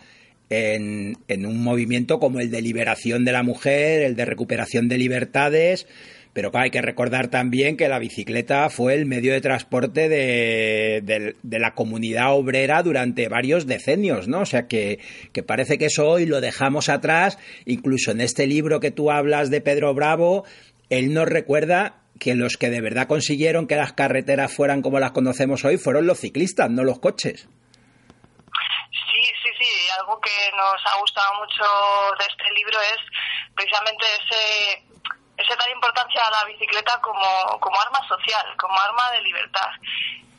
en, 0.48 1.46
un 1.46 1.62
movimiento 1.62 2.18
como 2.18 2.40
el 2.40 2.50
de 2.50 2.62
liberación 2.62 3.24
de 3.24 3.32
la 3.32 3.42
mujer, 3.42 4.02
el 4.02 4.16
de 4.16 4.24
recuperación 4.24 4.88
de 4.88 4.98
libertades, 4.98 5.86
pero 6.32 6.50
hay 6.54 6.70
que 6.70 6.80
recordar 6.80 7.28
también 7.28 7.76
que 7.76 7.88
la 7.88 7.98
bicicleta 7.98 8.70
fue 8.70 8.94
el 8.94 9.06
medio 9.06 9.32
de 9.32 9.40
transporte 9.40 10.08
de, 10.08 11.34
la 11.42 11.74
comunidad 11.74 12.34
obrera 12.34 12.82
durante 12.82 13.28
varios 13.28 13.66
decenios, 13.66 14.28
¿no? 14.28 14.40
O 14.40 14.46
sea 14.46 14.66
que, 14.66 14.98
que, 15.32 15.42
parece 15.42 15.78
que 15.78 15.86
eso 15.86 16.08
hoy 16.08 16.26
lo 16.26 16.40
dejamos 16.40 16.88
atrás, 16.88 17.38
incluso 17.66 18.10
en 18.10 18.20
este 18.20 18.46
libro 18.46 18.80
que 18.80 18.90
tú 18.90 19.10
hablas 19.10 19.50
de 19.50 19.60
Pedro 19.60 19.92
Bravo, 19.94 20.44
él 20.88 21.12
nos 21.12 21.28
recuerda 21.28 22.02
que 22.18 22.34
los 22.34 22.56
que 22.56 22.70
de 22.70 22.80
verdad 22.80 23.08
consiguieron 23.08 23.66
que 23.66 23.76
las 23.76 23.92
carreteras 23.92 24.54
fueran 24.54 24.80
como 24.80 25.00
las 25.00 25.12
conocemos 25.12 25.64
hoy 25.64 25.76
fueron 25.76 26.06
los 26.06 26.20
ciclistas, 26.20 26.70
no 26.70 26.84
los 26.84 27.00
coches. 27.00 27.48
Sí, 29.12 29.22
sí, 29.42 29.50
sí. 29.58 29.70
Algo 29.98 30.20
que 30.20 30.30
nos 30.56 30.80
ha 30.86 31.00
gustado 31.00 31.34
mucho 31.40 31.64
de 32.18 32.24
este 32.24 32.54
libro 32.54 32.78
es 32.80 33.00
precisamente 33.54 34.04
ese, 34.22 34.91
ese 35.42 35.56
dar 35.56 35.70
importancia 35.70 36.22
a 36.24 36.30
la 36.30 36.44
bicicleta 36.44 37.00
como, 37.00 37.60
como 37.60 37.80
arma 37.80 38.06
social, 38.08 38.56
como 38.56 38.78
arma 38.80 39.10
de 39.12 39.22
libertad 39.22 39.70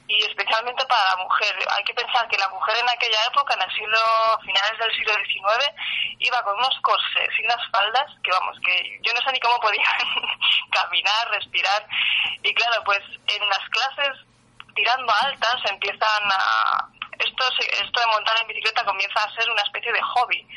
y 0.07 0.23
especialmente 0.25 0.85
para 0.85 1.15
la 1.15 1.23
mujer. 1.23 1.55
Hay 1.75 1.83
que 1.83 1.93
pensar 1.93 2.27
que 2.27 2.37
la 2.37 2.49
mujer 2.49 2.75
en 2.77 2.89
aquella 2.89 3.23
época, 3.27 3.53
en 3.53 3.61
el 3.61 3.71
siglo 3.73 3.97
finales 4.43 4.77
del 4.77 4.91
siglo 4.91 5.13
XIX, 5.13 5.71
iba 6.19 6.43
con 6.43 6.57
unos 6.57 6.77
corsés 6.81 7.31
y 7.39 7.45
unas 7.45 7.63
faldas 7.71 8.11
que 8.23 8.31
vamos, 8.31 8.57
que 8.63 8.99
yo 9.01 9.13
no 9.13 9.21
sé 9.21 9.31
ni 9.31 9.39
cómo 9.39 9.59
podían 9.59 9.85
caminar, 10.71 11.29
respirar. 11.31 11.87
Y 12.43 12.53
claro, 12.53 12.83
pues 12.83 13.01
en 13.27 13.49
las 13.49 13.69
clases 13.69 14.25
tirando 14.75 15.13
altas 15.21 15.61
empiezan 15.69 16.23
a 16.31 16.87
esto 17.19 17.43
esto 17.59 17.99
de 17.99 18.07
montar 18.07 18.35
en 18.41 18.47
bicicleta 18.47 18.83
comienza 18.83 19.19
a 19.21 19.31
ser 19.33 19.49
una 19.49 19.61
especie 19.61 19.93
de 19.93 20.01
hobby 20.01 20.47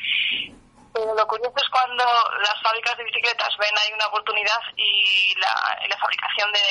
lo 1.05 1.27
curioso 1.27 1.53
es 1.55 1.69
cuando 1.69 2.03
las 2.39 2.61
fábricas 2.61 2.97
de 2.97 3.03
bicicletas 3.03 3.55
ven 3.57 3.75
ahí 3.77 3.93
una 3.93 4.07
oportunidad 4.07 4.61
y 4.75 5.35
la, 5.37 5.97
fabricación 5.97 6.51
de, 6.51 6.61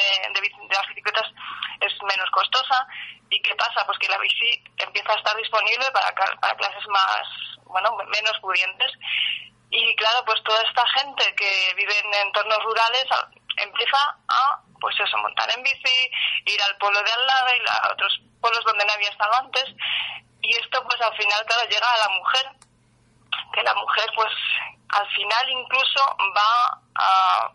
las 0.70 0.86
bicicletas 0.88 1.26
es 1.80 1.92
menos 2.02 2.30
costosa. 2.30 2.86
¿Y 3.30 3.40
qué 3.42 3.54
pasa? 3.56 3.84
Pues 3.86 3.98
que 3.98 4.08
la 4.08 4.18
bici 4.18 4.62
empieza 4.78 5.12
a 5.12 5.16
estar 5.16 5.36
disponible 5.36 5.84
para, 5.92 6.14
para 6.14 6.56
clases 6.56 6.86
más, 6.88 7.26
bueno, 7.64 7.96
menos 7.96 8.38
pudientes. 8.40 8.92
Y 9.70 9.94
claro, 9.96 10.24
pues 10.24 10.42
toda 10.44 10.62
esta 10.62 10.86
gente 11.00 11.34
que 11.34 11.74
vive 11.74 11.98
en 11.98 12.14
entornos 12.26 12.62
rurales 12.64 13.06
empieza 13.56 13.98
a, 14.28 14.60
pues 14.80 14.94
eso, 15.00 15.18
montar 15.18 15.48
en 15.56 15.62
bici, 15.62 16.10
ir 16.46 16.62
al 16.62 16.76
pueblo 16.78 17.02
de 17.02 17.12
al 17.12 17.26
lado 17.26 17.48
y 17.54 17.66
a 17.68 17.92
otros 17.92 18.20
pueblos 18.40 18.64
donde 18.64 18.84
no 18.84 18.92
había 18.92 19.10
estado 19.10 19.34
antes. 19.40 19.64
Y 20.42 20.54
esto, 20.56 20.82
pues 20.84 21.00
al 21.00 21.16
final, 21.16 21.44
claro, 21.46 21.68
llega 21.68 21.92
a 21.92 22.08
la 22.08 22.14
mujer 22.14 22.66
que 23.52 23.62
la 23.62 23.74
mujer 23.74 24.06
pues 24.14 24.32
al 24.88 25.08
final 25.14 25.50
incluso 25.50 26.16
va 26.36 26.80
a, 26.96 27.52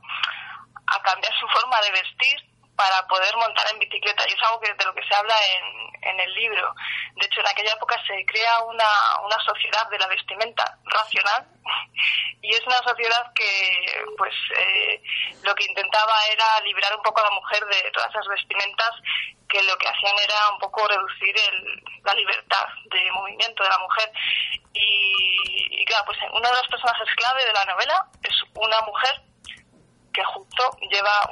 cambiar 1.03 1.33
su 1.39 1.47
forma 1.47 1.79
de 1.81 1.91
vestir 1.91 2.37
para 2.75 3.07
poder 3.07 3.35
montar 3.37 3.65
en 3.71 3.79
bicicleta 3.79 4.23
y 4.27 4.33
es 4.33 4.43
algo 4.43 4.59
que, 4.59 4.73
de 4.73 4.85
lo 4.85 4.93
que 4.93 5.03
se 5.03 5.15
habla 5.15 5.33
en, 5.55 5.91
en 6.09 6.19
el 6.19 6.33
libro. 6.33 6.75
De 7.15 7.25
hecho, 7.25 7.39
en 7.41 7.47
aquella 7.47 7.73
época 7.73 7.95
se 8.05 8.25
crea 8.25 8.59
una, 8.63 8.85
una 9.23 9.37
sociedad 9.45 9.89
de 9.89 9.99
la 9.99 10.07
vestimenta 10.07 10.77
racional 10.85 11.47
y 12.41 12.53
es 12.53 12.61
una 12.65 12.77
sociedad 12.77 13.31
que 13.33 14.03
pues 14.17 14.33
eh, 14.57 15.01
lo 15.43 15.53
que 15.55 15.65
intentaba 15.65 16.13
era 16.31 16.59
librar 16.61 16.95
un 16.95 17.03
poco 17.03 17.21
a 17.21 17.29
la 17.29 17.35
mujer 17.35 17.65
de 17.65 17.91
todas 17.91 18.09
esas 18.09 18.27
vestimentas 18.27 18.91
que 19.51 19.61
lo 19.63 19.75
que 19.77 19.89
hacían 19.89 20.15
era 20.23 20.49
un 20.53 20.59
poco 20.59 20.87
reducir 20.87 21.35
el, 21.35 21.83
la 22.03 22.13
libertad 22.13 22.65
de 22.89 23.11
movimiento 23.11 23.63
de 23.63 23.69
la 23.69 23.79
mujer. 23.79 24.09
Y, 24.73 25.85
claro, 25.85 26.05
pues 26.05 26.17
uno 26.31 26.47
de 26.47 26.55
los 26.55 26.67
personajes 26.71 27.07
clave 27.15 27.43
de 27.45 27.53
la 27.53 27.65
novela 27.65 28.05
es 28.23 28.35
una 28.55 28.79
mujer 28.87 29.11
que 30.13 30.23
justo 30.23 30.63
lleva 30.91 31.29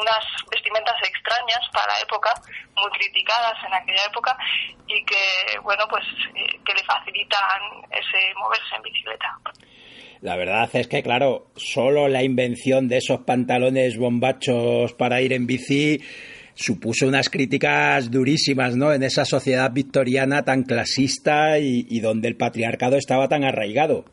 unas 0.00 0.24
vestimentas 0.50 0.96
extrañas 1.02 1.60
para 1.72 1.92
la 1.92 2.00
época, 2.00 2.32
muy 2.76 2.90
criticadas 2.92 3.56
en 3.66 3.74
aquella 3.74 4.04
época, 4.08 4.36
y 4.86 5.04
que, 5.04 5.58
bueno, 5.62 5.84
pues 5.88 6.04
eh, 6.34 6.60
que 6.64 6.72
le 6.72 6.84
facilitan 6.84 7.60
ese 7.90 8.34
moverse 8.36 8.74
en 8.76 8.82
bicicleta. 8.82 9.38
La 10.22 10.36
verdad 10.36 10.70
es 10.72 10.88
que, 10.88 11.02
claro, 11.02 11.48
solo 11.56 12.08
la 12.08 12.22
invención 12.22 12.88
de 12.88 12.98
esos 12.98 13.20
pantalones 13.26 13.98
bombachos 13.98 14.94
para 14.94 15.20
ir 15.20 15.32
en 15.32 15.46
bici 15.46 16.00
supuso 16.54 17.06
unas 17.06 17.28
críticas 17.28 18.10
durísimas, 18.10 18.76
¿no? 18.76 18.92
En 18.92 19.02
esa 19.02 19.24
sociedad 19.24 19.70
victoriana 19.72 20.44
tan 20.44 20.62
clasista 20.64 21.58
y, 21.58 22.00
donde 22.00 22.28
el 22.28 22.36
patriarcado 22.36 22.96
estaba 22.96 23.28
tan 23.28 23.44
arraigado. 23.44 24.04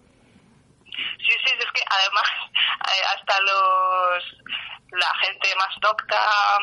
Sí, 0.92 1.36
sí, 1.46 1.54
es 1.58 1.72
que 1.74 1.84
además 1.86 2.28
eh, 2.88 3.04
hasta 3.16 3.42
los 3.42 4.40
la 4.92 5.14
gente 5.22 5.50
más 5.56 5.76
docta, 5.82 6.18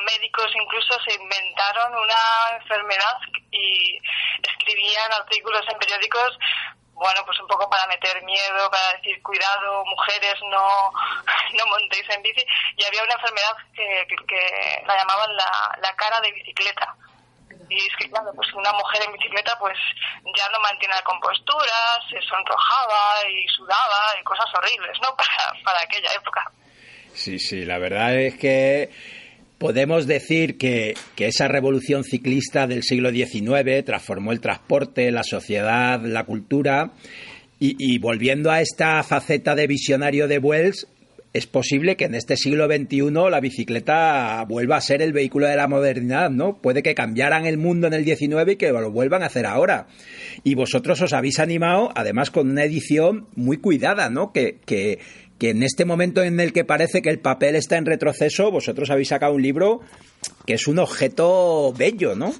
médicos 0.05 0.51
incluso 0.61 0.95
se 1.07 1.14
inventaron 1.14 1.95
una 1.95 2.59
enfermedad 2.61 3.16
y 3.53 3.99
escribían 4.43 5.12
artículos 5.20 5.62
en 5.70 5.79
periódicos 5.79 6.37
bueno, 6.97 7.20
pues 7.26 7.38
un 7.40 7.47
poco 7.47 7.68
para 7.68 7.86
meter 7.86 8.22
miedo, 8.24 8.70
para 8.70 8.97
decir, 8.97 9.22
cuidado, 9.22 9.84
mujeres, 9.84 10.34
no, 10.51 10.64
no 11.53 11.64
montéis 11.70 12.09
en 12.09 12.22
bici. 12.22 12.44
Y 12.76 12.84
había 12.84 13.05
una 13.05 13.14
enfermedad 13.14 13.57
que, 13.74 14.07
que, 14.26 14.82
la 14.86 14.97
llamaban 14.97 15.36
la, 15.36 15.78
la 15.82 15.94
cara 15.94 16.18
de 16.20 16.32
bicicleta. 16.32 16.94
Y 17.68 17.76
es 17.76 17.97
que, 17.99 18.09
claro, 18.09 18.32
pues 18.34 18.49
una 18.55 18.72
mujer 18.72 19.03
en 19.05 19.12
bicicleta 19.12 19.59
pues 19.59 19.76
ya 20.24 20.49
no 20.51 20.61
mantiene 20.61 20.94
la 20.94 21.03
compostura, 21.03 22.01
se 22.09 22.20
sonrojaba 22.22 23.28
y 23.28 23.47
sudaba 23.49 24.16
y 24.18 24.24
cosas 24.24 24.47
horribles, 24.55 24.97
¿no? 25.03 25.14
Para, 25.16 25.62
para 25.64 25.80
aquella 25.82 26.12
época. 26.14 26.51
Sí, 27.12 27.38
sí, 27.38 27.64
la 27.64 27.78
verdad 27.78 28.14
es 28.14 28.36
que 28.38 28.90
Podemos 29.59 30.07
decir 30.07 30.59
que, 30.59 30.94
esa 31.16 31.48
revolución 31.48 32.04
ciclista 32.04 32.66
del 32.66 32.82
siglo 32.82 33.11
XIX 33.11 33.84
transformó 33.84 34.32
el 34.32 34.40
transporte, 34.40 35.11
la 35.11 35.22
sociedad, 35.22 36.00
la 36.02 36.24
cultura 36.24 36.92
y, 37.59 37.98
volviendo 37.98 38.50
a 38.50 38.61
esta 38.61 39.02
faceta 39.02 39.54
de 39.54 39.66
visionario 39.66 40.28
de 40.28 40.38
Wells, 40.38 40.86
es 41.32 41.46
posible 41.46 41.96
que 41.96 42.04
en 42.04 42.14
este 42.14 42.36
siglo 42.36 42.66
XXI 42.66 43.11
la 43.30 43.40
bicicleta 43.40 44.44
vuelva 44.48 44.76
a 44.76 44.80
ser 44.80 45.02
el 45.02 45.12
vehículo 45.12 45.46
de 45.46 45.57
la 45.57 45.68
modernidad, 45.68 46.30
¿no? 46.30 46.59
Puede 46.59 46.82
que 46.82 46.94
cambiaran 46.94 47.44
el 47.46 47.59
mundo 47.59 47.86
en 47.86 47.94
el 47.94 48.04
XIX 48.04 48.52
y 48.52 48.57
que 48.57 48.70
lo 48.70 48.90
vuelvan 48.90 49.22
a 49.22 49.26
hacer 49.26 49.44
ahora. 49.44 49.86
Y 50.44 50.54
vosotros 50.54 51.00
os 51.02 51.12
habéis 51.12 51.38
animado, 51.38 51.92
además 51.94 52.30
con 52.30 52.50
una 52.50 52.64
edición 52.64 53.26
muy 53.34 53.59
cuidada, 53.59 54.09
¿no? 54.09 54.32
Que, 54.32 54.59
que, 54.64 54.98
que 55.39 55.51
en 55.51 55.62
este 55.62 55.84
momento 55.84 56.22
en 56.22 56.41
el 56.41 56.53
que 56.53 56.64
parece 56.64 57.03
que 57.03 57.11
el 57.11 57.20
papel 57.20 57.57
está 57.57 57.76
en 57.76 57.87
retroceso, 57.87 58.51
vosotros 58.51 58.91
habéis 58.91 59.09
sacado 59.09 59.34
un 59.34 59.43
libro 59.43 59.80
que 60.47 60.55
es 60.55 60.66
un 60.66 60.78
objeto 60.78 61.72
bello, 61.74 62.14
¿no? 62.14 62.32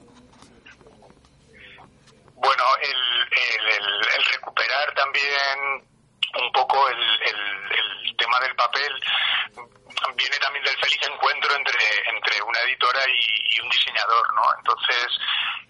Bueno, 2.35 2.65
el, 2.83 2.97
recuperar 4.33 4.95
también 4.95 5.85
un 6.41 6.53
poco 6.53 6.89
el, 6.89 8.17
tema 8.17 8.39
del 8.41 8.55
papel 8.57 8.93
viene 10.17 10.37
también 10.39 10.65
del 10.65 10.77
feliz 10.79 11.01
encuentro 11.07 11.55
entre, 11.55 11.79
entre 12.09 12.43
una 12.43 12.61
editora 12.61 13.01
y, 13.09 13.61
un 13.61 13.69
diseñador, 13.69 14.35
¿no? 14.35 14.43
Entonces, 14.59 15.07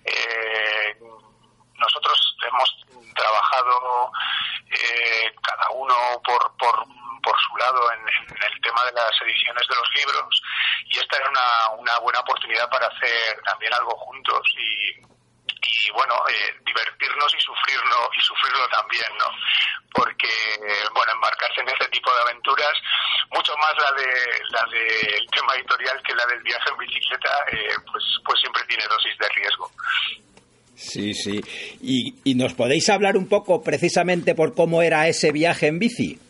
eh, 0.04 0.96
nosotros 1.74 2.36
hemos 2.46 2.86
trabajado 3.14 4.12
eh, 4.70 5.32
cada 5.42 5.70
uno 5.70 5.94
por, 6.24 6.56
por, 6.56 6.86
por 7.22 7.34
su 7.40 7.56
lado 7.56 7.92
en, 7.92 8.08
el 8.08 8.60
tema 8.62 8.84
de 8.84 8.92
las 8.92 9.10
ediciones 9.22 9.66
de 9.68 9.74
los 9.74 9.88
libros 9.94 10.42
y 10.86 10.98
esta 10.98 11.16
era 11.16 11.30
una, 11.30 11.80
una 11.80 11.98
buena 11.98 12.20
oportunidad 12.20 12.68
para 12.70 12.86
hacer 12.86 13.35
también 13.46 13.72
algo 13.74 13.96
juntos 13.96 14.42
y 14.58 15.16
y 15.66 15.90
bueno, 15.92 16.14
eh, 16.28 16.54
divertirnos 16.64 17.30
y 17.34 17.40
sufrirlo, 17.40 18.10
y 18.16 18.20
sufrirlo 18.20 18.66
también, 18.68 19.10
¿no? 19.18 19.26
Porque, 19.92 20.28
bueno, 20.94 21.12
embarcarse 21.14 21.60
en 21.60 21.68
este 21.68 21.88
tipo 21.88 22.10
de 22.12 22.30
aventuras, 22.30 22.74
mucho 23.30 23.52
más 23.56 23.74
la 23.78 23.90
de 23.96 24.10
la 24.50 24.62
del 24.70 25.26
tema 25.30 25.54
editorial 25.56 26.02
que 26.04 26.14
la 26.14 26.26
del 26.26 26.42
viaje 26.42 26.70
en 26.70 26.78
bicicleta, 26.78 27.30
eh, 27.52 27.74
pues, 27.90 28.04
pues 28.24 28.40
siempre 28.40 28.62
tiene 28.68 28.84
dosis 28.88 29.18
de 29.18 29.28
riesgo. 29.28 29.70
Sí, 30.74 31.14
sí. 31.14 31.40
¿Y, 31.80 32.30
¿Y 32.30 32.34
nos 32.34 32.52
podéis 32.54 32.88
hablar 32.90 33.16
un 33.16 33.28
poco 33.28 33.62
precisamente 33.62 34.34
por 34.34 34.54
cómo 34.54 34.82
era 34.82 35.08
ese 35.08 35.32
viaje 35.32 35.68
en 35.68 35.78
bici? 35.78 36.20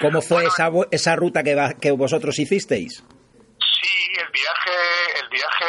¿Cómo 0.00 0.20
fue 0.20 0.44
esa, 0.44 0.68
esa 0.90 1.16
ruta 1.16 1.42
que, 1.42 1.56
que 1.80 1.90
vosotros 1.92 2.38
hicisteis? 2.38 2.98
Sí, 2.98 4.12
el 4.18 4.28
viaje, 4.30 5.20
el 5.22 5.28
viaje 5.28 5.64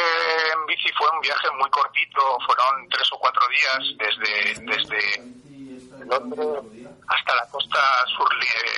en 0.52 0.66
bici 0.66 0.90
fue 0.98 1.08
un 1.14 1.17
viaje 1.28 1.50
muy 1.60 1.68
cortito, 1.70 2.38
fueron 2.46 2.88
tres 2.88 3.08
o 3.12 3.18
cuatro 3.18 3.42
días 3.48 3.80
desde, 3.98 4.54
desde 4.64 6.06
Londres 6.06 6.88
hasta 7.08 7.36
la 7.36 7.46
costa 7.50 7.80
sur 8.16 8.28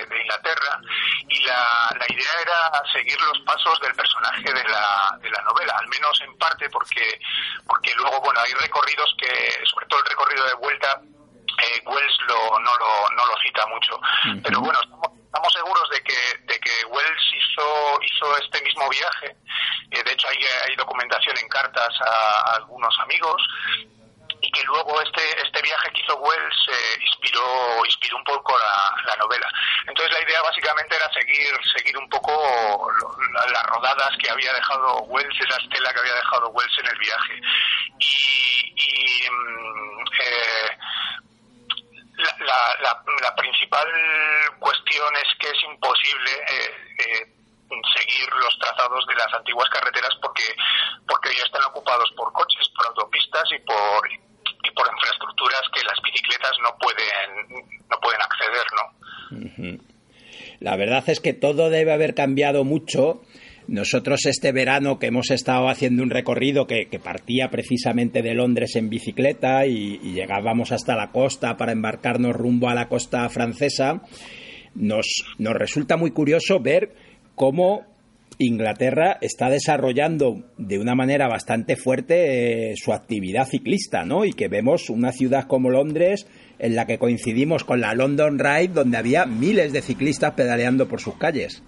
de 0.09 0.21
Inglaterra 0.21 0.81
y 1.29 1.43
la, 1.45 1.63
la 1.99 2.07
idea 2.09 2.33
era 2.43 2.83
seguir 2.93 3.21
los 3.21 3.39
pasos 3.41 3.79
del 3.81 3.95
personaje 3.95 4.53
de 4.53 4.65
la, 4.69 5.19
de 5.23 5.31
la 5.31 5.43
novela, 5.43 5.75
al 5.79 5.89
menos 5.89 6.21
en 6.23 6.37
parte 6.39 6.69
porque, 6.71 7.21
porque 7.67 7.93
luego, 7.97 8.21
bueno, 8.21 8.41
hay 8.41 8.53
recorridos 8.55 9.15
que, 9.19 9.65
sobre 9.67 9.87
todo 9.87 10.01
el 10.01 10.07
recorrido 10.07 10.45
de 10.47 10.55
vuelta, 10.55 11.01
eh, 11.03 11.83
Wells 11.87 12.19
lo, 12.27 12.59
no, 12.59 12.77
lo, 12.79 13.11
no 13.17 13.27
lo 13.27 13.37
cita 13.43 13.67
mucho. 13.67 14.01
Pero 14.43 14.61
bueno, 14.61 14.79
estamos, 14.83 15.20
seguros 15.53 15.89
de 15.91 16.03
que, 16.03 16.39
de 16.45 16.59
que 16.61 16.85
Wells 16.87 17.23
hizo, 17.37 17.99
hizo 18.03 18.37
este 18.39 18.63
mismo 18.63 18.89
viaje. 18.89 19.37
Eh, 19.91 20.03
de 20.03 20.13
hecho, 20.13 20.29
hay, 20.29 20.39
hay 20.69 20.77
documentación 20.77 21.37
en 21.39 21.49
cartas 21.49 21.95
a, 22.07 22.53
algunos 22.57 22.95
amigos. 23.01 23.43
Y 24.43 24.51
que 24.53 24.65
luego 24.65 24.99
este 25.03 25.21
este 25.45 25.61
viaje 25.61 25.91
que 25.93 26.01
hizo 26.01 26.17
Wells 26.17 26.69
eh, 26.73 26.99
inspiró 27.03 27.85
inspiró 27.85 28.17
un 28.17 28.25
poco 28.25 28.57
la, 28.57 29.03
la, 29.05 29.17
novela. 29.17 29.47
Entonces 29.87 30.15
la 30.15 30.27
idea 30.27 30.41
básicamente 30.41 30.97
era 30.97 31.13
seguir 31.13 31.53
seguir 31.77 31.99
un 31.99 32.09
poco 32.09 32.91
las 33.53 33.63
rodadas 33.65 34.17
que 34.19 34.31
había 34.31 34.55
dejado 34.55 35.03
Wells 35.03 35.41
esa 35.41 35.61
estela 35.61 35.93
que 35.93 36.01
había 36.01 36.15
dejado 36.15 36.49
Wells 36.49 36.79
en 36.79 36.87
el 36.87 36.99
viaje. 36.99 37.41
Y, 37.99 38.73
y 38.77 39.31
mm, 39.31 40.05
eh, 40.25 40.79
la, 42.21 43.03
la, 43.23 43.35
principal 43.37 43.89
cuestión 44.59 45.09
es 45.17 45.29
que 45.39 45.49
es 45.49 45.65
imposible 45.65 46.31
eh, 46.51 46.71
eh, 46.99 47.41
seguir 47.69 48.29
los 48.35 48.59
trazados 48.59 49.07
de 49.07 49.15
las 49.15 49.33
antiguas 49.35 49.69
carreteras 49.71 50.11
porque 50.21 50.45
porque 51.07 51.31
ya 51.37 51.45
están 51.45 51.63
ocupados 51.71 52.11
por 52.17 52.33
coches, 52.33 52.69
por 52.77 52.87
autopistas 52.89 53.45
y 53.53 53.59
por 53.61 54.11
y 54.11 54.71
por 54.73 54.87
infraestructuras 54.93 55.63
que 55.73 55.85
las 55.85 56.01
bicicletas 56.03 56.53
no 56.63 56.77
pueden 56.79 57.79
no 57.89 58.01
pueden 58.01 58.21
acceder, 58.23 58.67
¿no? 58.77 59.91
La 60.61 60.77
verdad 60.77 61.05
es 61.09 61.21
que 61.21 61.33
todo 61.33 61.71
debe 61.71 61.93
haber 61.93 62.15
cambiado 62.15 62.65
mucho 62.65 63.23
nosotros 63.71 64.27
este 64.27 64.51
verano 64.51 64.99
que 64.99 65.07
hemos 65.07 65.31
estado 65.31 65.69
haciendo 65.69 66.03
un 66.03 66.11
recorrido 66.11 66.67
que, 66.67 66.89
partía 67.03 67.51
precisamente 67.51 68.21
de 68.21 68.35
Londres 68.35 68.75
en 68.75 68.91
bicicleta 68.91 69.65
y, 69.65 69.99
llegábamos 70.13 70.73
hasta 70.73 70.97
la 70.97 71.13
costa 71.13 71.57
para 71.57 71.71
embarcarnos 71.71 72.35
rumbo 72.35 72.69
a 72.69 72.75
la 72.75 72.89
costa 72.89 73.29
francesa, 73.29 74.03
nos, 74.75 75.25
nos 75.39 75.55
resulta 75.55 75.97
muy 75.97 76.11
curioso 76.11 76.59
ver 76.59 76.95
cómo 77.37 77.87
Inglaterra 78.39 79.19
está 79.21 79.49
desarrollando 79.49 80.43
de 80.59 80.81
una 80.81 80.97
manera 80.97 81.29
bastante 81.29 81.77
fuerte 81.77 82.73
eh, 82.73 82.75
su 82.77 82.93
actividad 82.93 83.47
ciclista, 83.47 84.05
¿no? 84.05 84.25
Y 84.25 84.33
que 84.33 84.49
vemos 84.49 84.91
una 84.91 85.13
ciudad 85.13 85.47
como 85.47 85.71
Londres 85.71 86.27
en 86.59 86.75
la 86.75 86.87
que 86.87 86.99
coincidimos 86.99 87.63
con 87.63 87.81
la 87.81 87.95
London 87.95 88.41
Ride, 88.41 88.75
donde 88.75 88.97
había 88.97 89.27
miles 89.27 89.73
de 89.73 89.81
ciclistas 89.81 90.35
pedaleando 90.35 90.89
por 90.89 91.01
sus 91.01 91.15
calles. 91.19 91.63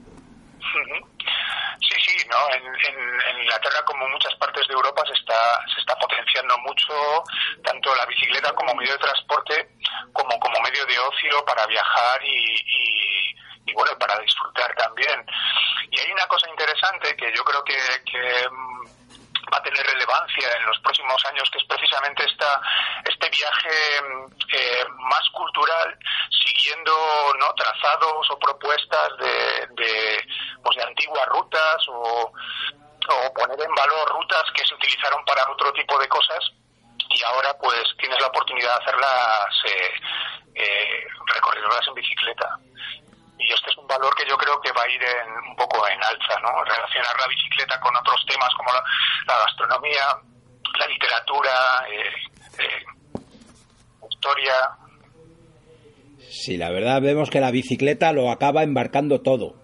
En, 2.89 3.41
Inglaterra, 3.43 3.85
como 3.85 4.07
en 4.07 4.12
muchas 4.12 4.35
partes 4.37 4.66
de 4.68 4.74
Europa, 4.74 5.03
se 5.07 5.14
está, 5.14 5.61
se 5.72 5.80
está 5.80 5.95
potenciando 5.97 6.57
mucho 6.59 7.24
tanto 7.64 7.95
la 7.95 8.07
bicicleta 8.07 8.53
como 8.55 8.74
medio 8.74 8.93
de 8.93 8.99
transporte 8.99 9.68
como 10.12 10.39
como 10.39 10.61
medio 10.61 10.85
de 10.87 10.99
ocio 10.99 11.45
para 11.45 11.66
viajar 11.66 12.24
y, 12.24 13.35
y, 13.66 13.72
bueno, 13.74 13.93
para 13.99 14.18
disfrutar 14.18 14.74
también. 14.76 15.24
Y 15.91 16.01
hay 16.01 16.12
una 16.12 16.26
cosa 16.26 16.49
interesante 16.49 17.16
que 17.16 17.33
yo 17.35 17.45
creo 17.45 17.64
que, 17.64 17.78
que 18.05 18.49
va 19.51 19.59
a 19.59 19.62
tener 19.62 19.84
relevancia 19.86 20.49
en 20.57 20.66
los 20.66 20.78
próximos 20.80 21.16
años, 21.30 21.49
que 21.51 21.59
es 21.59 21.64
precisamente 21.64 22.24
esta, 22.24 22.61
este 23.05 23.28
viaje 23.30 23.74
eh, 24.53 24.84
más 24.99 25.28
cultural, 25.32 25.99
siguiendo 26.30 26.93
no 27.38 27.53
trazados 27.55 28.30
o 28.30 28.38
propuestas 28.38 29.16
de, 29.18 29.66
de, 29.82 30.26
pues 30.62 30.76
de 30.76 30.84
antiguas 30.84 31.26
rutas 31.28 31.88
o, 31.88 32.32
o 33.09 33.34
poner 33.34 33.61
en 33.61 33.74
valor 33.74 34.09
rutas 34.11 34.45
que 34.55 34.64
se 34.64 34.74
utilizaron 34.74 35.24
para 35.24 35.51
otro 35.51 35.72
tipo 35.72 35.99
de 35.99 36.09
cosas. 36.09 36.40
Y 37.11 37.22
ahora 37.24 37.55
pues 37.61 37.82
tienes 37.99 38.18
la 38.20 38.28
oportunidad 38.28 38.78
de 38.78 38.84
hacerlas 38.84 39.49
eh, 39.66 39.95
eh, 40.55 41.07
recorriéndolas 41.34 41.86
en 41.88 41.95
bicicleta 41.95 42.59
y 43.39 43.53
este 43.53 43.70
es 43.70 43.76
un 43.78 43.87
valor 43.87 44.14
que 44.14 44.28
yo 44.28 44.37
creo 44.37 44.61
que 44.61 44.72
va 44.72 44.83
a 44.83 44.89
ir 44.89 45.03
en, 45.03 45.51
un 45.51 45.57
poco 45.57 45.87
en 45.89 45.99
alza, 46.03 46.41
¿no? 46.41 46.64
Relacionar 46.64 47.14
la 47.18 47.28
bicicleta 47.28 47.80
con 47.80 47.97
otros 47.97 48.24
temas 48.26 48.51
como 48.57 48.70
la, 48.72 49.39
gastronomía, 49.47 50.07
la 50.78 50.87
literatura, 50.87 51.51
eh, 51.91 52.12
eh, 52.59 52.85
historia. 54.11 54.55
Sí, 56.30 56.57
la 56.57 56.70
verdad 56.70 57.03
vemos 57.03 57.30
que 57.30 57.41
la 57.41 57.51
bicicleta 57.51 58.12
lo 58.12 58.30
acaba 58.30 58.62
embarcando 58.62 59.20
todo. 59.20 59.57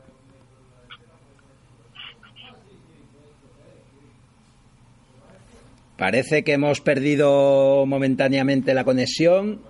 Parece 5.97 6.45
que 6.45 6.53
hemos 6.53 6.81
perdido 6.81 7.85
momentáneamente 7.85 8.73
la 8.73 8.85
conexión. 8.85 9.68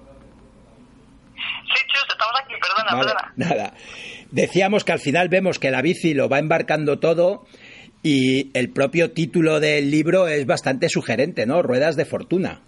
Sí, 2.48 2.54
perdona, 2.60 3.02
perdona. 3.02 3.32
Nada. 3.36 3.74
Decíamos 4.30 4.84
que 4.84 4.92
al 4.92 5.00
final 5.00 5.28
vemos 5.28 5.58
que 5.58 5.70
la 5.70 5.82
bici 5.82 6.14
lo 6.14 6.28
va 6.28 6.38
embarcando 6.38 6.98
todo 6.98 7.46
y 8.02 8.56
el 8.56 8.72
propio 8.72 9.12
título 9.12 9.60
del 9.60 9.90
libro 9.90 10.28
es 10.28 10.46
bastante 10.46 10.88
sugerente, 10.88 11.46
¿no? 11.46 11.62
Ruedas 11.62 11.96
de 11.96 12.04
fortuna. 12.04 12.60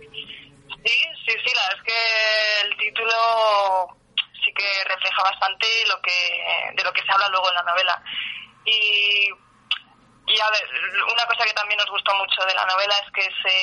Sí, 0.00 0.98
sí, 1.26 1.32
sí, 1.32 1.50
la 1.54 1.62
verdad 1.68 1.78
es 1.78 1.84
que 1.84 2.66
el 2.66 2.76
título 2.78 3.14
sí 4.44 4.52
que 4.54 4.68
refleja 4.88 5.22
bastante 5.22 5.66
lo 5.88 6.00
que 6.02 6.74
de 6.76 6.84
lo 6.84 6.92
que 6.92 7.02
se 7.02 7.12
habla 7.12 7.28
luego 7.28 7.48
en 7.50 7.54
la 7.54 7.62
novela. 7.62 8.02
Y, 8.64 9.28
y 10.26 10.40
a 10.40 10.50
ver, 10.50 10.64
una 11.02 11.26
cosa 11.26 11.44
que 11.44 11.54
también 11.54 11.78
nos 11.78 11.90
gustó 11.90 12.12
mucho 12.16 12.46
de 12.46 12.54
la 12.54 12.64
novela 12.64 12.94
es 13.04 13.10
que 13.12 13.22
se, 13.22 13.56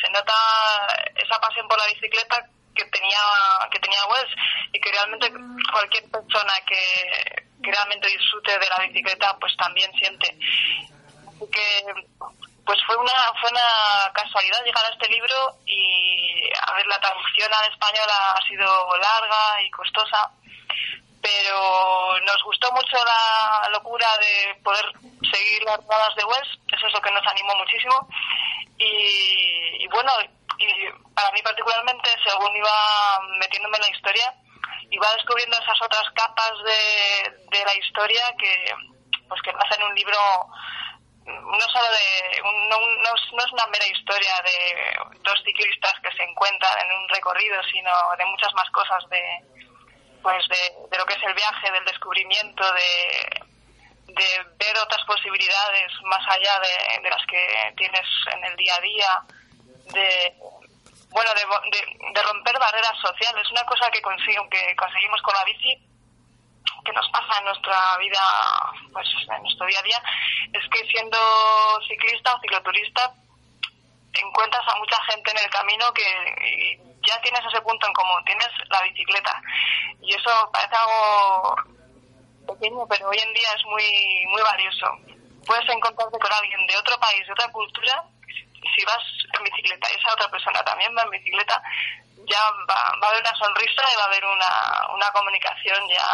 se 0.00 0.12
nota 0.12 0.34
esa 1.16 1.38
pasión 1.40 1.68
por 1.68 1.78
la 1.78 1.86
bicicleta 1.92 2.48
que 2.84 2.90
tenía 2.90 3.18
que 3.70 3.78
tenía 3.78 4.06
Wells 4.06 4.34
y 4.72 4.80
que 4.80 4.90
realmente 4.90 5.32
cualquier 5.72 6.10
persona 6.10 6.52
que, 6.66 7.46
realmente 7.62 8.08
disfrute 8.08 8.58
de 8.58 8.68
la 8.70 8.84
bicicleta 8.86 9.36
pues 9.38 9.54
también 9.56 9.92
siente 9.92 10.34
que 11.52 11.84
pues 12.64 12.78
fue 12.86 12.96
una 12.96 13.12
fue 13.40 13.50
una 13.50 14.12
casualidad 14.14 14.64
llegar 14.64 14.84
a 14.86 14.94
este 14.94 15.08
libro 15.08 15.56
y 15.66 16.48
a 16.66 16.74
ver 16.74 16.86
la 16.86 17.00
traducción 17.00 17.52
al 17.52 17.70
español 17.70 18.08
ha 18.08 18.48
sido 18.48 18.96
larga 18.96 19.62
y 19.62 19.70
costosa 19.70 20.30
pero 21.20 22.18
nos 22.20 22.42
gustó 22.44 22.72
mucho 22.72 22.96
la 23.04 23.68
locura 23.70 24.06
de 24.18 24.54
poder 24.62 24.84
seguir 25.30 25.62
las 25.64 25.76
ruedas 25.76 26.14
de 26.16 26.24
Wells, 26.24 26.58
eso 26.72 26.86
es 26.86 26.92
lo 26.94 27.00
que 27.00 27.10
nos 27.10 27.26
animó 27.26 27.54
muchísimo. 27.56 28.08
Y, 28.78 29.86
bueno, 29.88 30.10
y 30.60 31.14
para 31.14 31.30
mí 31.32 31.42
particularmente, 31.42 32.08
según 32.24 32.56
iba 32.56 33.20
metiéndome 33.38 33.76
en 33.76 33.82
la 33.82 33.96
historia, 33.96 34.34
iba 34.90 35.12
descubriendo 35.14 35.56
esas 35.56 35.80
otras 35.82 36.04
capas 36.14 36.52
de, 36.64 37.58
de 37.58 37.64
la 37.64 37.74
historia 37.74 38.22
que 38.38 38.74
pues 39.28 39.40
que 39.42 39.50
hacen 39.50 39.82
un 39.84 39.94
libro 39.94 40.18
no 41.24 41.66
solo 41.72 41.86
de 41.90 42.40
no, 42.42 42.76
no, 42.80 43.10
es 43.14 43.52
una 43.52 43.66
mera 43.66 43.86
historia 43.86 44.34
de 44.42 45.18
dos 45.22 45.38
ciclistas 45.44 45.94
que 46.02 46.10
se 46.16 46.24
encuentran 46.24 46.74
en 46.80 46.96
un 46.96 47.08
recorrido 47.08 47.62
sino 47.70 47.92
de 48.18 48.24
muchas 48.26 48.52
más 48.54 48.68
cosas 48.70 49.08
de 49.08 49.22
pues 50.22 50.42
de, 50.48 50.98
lo 50.98 51.06
que 51.06 51.14
es 51.14 51.22
el 51.22 51.34
viaje 51.34 51.70
del 51.70 51.84
descubrimiento 51.84 52.64
de, 52.74 54.12
de 54.12 54.28
ver 54.58 54.78
otras 54.82 55.02
posibilidades 55.06 55.92
más 56.02 56.26
allá 56.28 56.60
de, 57.00 57.08
las 57.08 57.26
que 57.26 57.72
tienes 57.76 58.06
en 58.32 58.44
el 58.44 58.56
día 58.56 58.74
a 58.76 58.80
día 58.80 59.39
de 59.92 60.34
bueno 61.10 61.30
de, 61.34 62.12
de, 62.14 62.22
romper 62.22 62.58
barreras 62.58 62.96
sociales 63.02 63.50
una 63.50 63.64
cosa 63.64 63.90
que, 63.90 64.00
que 64.00 64.76
conseguimos 64.76 65.22
con 65.22 65.34
la 65.34 65.44
bici 65.44 65.90
que 66.84 66.92
nos 66.92 67.08
pasa 67.10 67.38
en 67.38 67.44
nuestra 67.44 67.96
vida, 67.98 68.20
pues 68.92 69.06
en 69.28 69.42
nuestro 69.42 69.66
día 69.66 69.80
a 69.80 69.82
día, 69.82 70.02
es 70.52 70.64
que 70.70 70.86
siendo 70.88 71.18
ciclista 71.86 72.34
o 72.34 72.40
cicloturista 72.40 73.12
encuentras 74.12 74.66
a 74.66 74.78
mucha 74.78 74.96
gente 75.04 75.30
en 75.30 75.38
el 75.44 75.50
camino 75.50 75.84
que 75.94 76.78
ya 77.06 77.20
tienes 77.22 77.44
ese 77.44 77.62
punto 77.62 77.86
en 77.86 77.92
común, 77.92 78.24
tienes 78.24 78.48
la 78.68 78.82
bicicleta. 78.82 79.40
Y 80.02 80.14
eso 80.14 80.30
parece 80.52 80.74
algo 80.76 81.56
pequeño, 82.54 82.86
pero 82.88 83.08
hoy 83.08 83.18
en 83.18 83.32
día 83.32 83.48
es 83.56 83.64
muy, 83.64 84.26
muy 84.28 84.42
valioso. 84.42 84.86
Puedes 85.46 85.68
encontrarte 85.68 86.18
con 86.18 86.32
alguien 86.32 86.66
de 86.66 86.76
otro 86.76 86.98
país, 86.98 87.26
de 87.26 87.32
otra 87.32 87.50
cultura, 87.50 88.04
si 88.76 88.84
vas 88.84 89.02
bicicleta 89.44 89.88
y 89.90 89.98
esa 89.98 90.12
otra 90.14 90.30
persona 90.30 90.62
también 90.64 90.92
va 90.96 91.02
en 91.04 91.10
bicicleta, 91.10 91.62
ya 92.26 92.42
va, 92.68 92.80
va 93.00 93.06
a 93.06 93.10
haber 93.10 93.22
una 93.22 93.36
sonrisa 93.36 93.82
y 93.90 93.96
va 93.96 94.04
a 94.04 94.10
haber 94.10 94.24
una, 94.24 94.94
una 94.94 95.08
comunicación 95.12 95.78
ya 95.88 96.06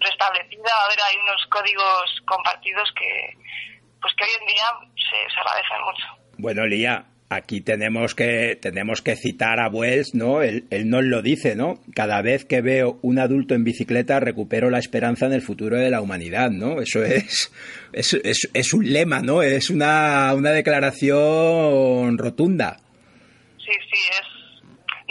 restablecida, 0.00 0.72
a 0.72 0.88
ver, 0.88 0.98
hay 1.10 1.16
unos 1.18 1.44
códigos 1.50 2.04
compartidos 2.26 2.88
que, 2.96 3.36
pues 4.00 4.14
que 4.16 4.24
hoy 4.24 4.30
en 4.40 4.46
día 4.46 4.66
se, 4.96 5.34
se 5.34 5.40
agradecen 5.40 5.82
mucho. 5.84 6.06
Bueno, 6.38 6.66
Lía, 6.66 7.04
aquí 7.28 7.60
tenemos 7.60 8.14
que 8.14 8.56
tenemos 8.56 9.02
que 9.02 9.16
citar 9.16 9.60
a 9.60 9.68
Wells, 9.68 10.14
¿no? 10.14 10.42
Él, 10.42 10.66
él, 10.70 10.88
nos 10.88 11.04
lo 11.04 11.22
dice, 11.22 11.54
¿no? 11.54 11.80
Cada 11.94 12.22
vez 12.22 12.44
que 12.44 12.62
veo 12.62 12.98
un 13.02 13.18
adulto 13.18 13.54
en 13.54 13.64
bicicleta 13.64 14.20
recupero 14.20 14.70
la 14.70 14.78
esperanza 14.78 15.26
en 15.26 15.34
el 15.34 15.42
futuro 15.42 15.76
de 15.76 15.90
la 15.90 16.00
humanidad, 16.00 16.50
¿no? 16.50 16.80
Eso 16.80 17.04
es 17.04 17.52
es, 17.92 18.14
es, 18.14 18.50
es 18.52 18.72
un 18.72 18.92
lema, 18.92 19.20
¿no? 19.20 19.42
Es 19.42 19.70
una, 19.70 20.32
una 20.34 20.50
declaración 20.50 22.18
rotunda. 22.18 22.76
Sí, 23.58 23.72
sí, 23.90 24.00
es 24.10 24.40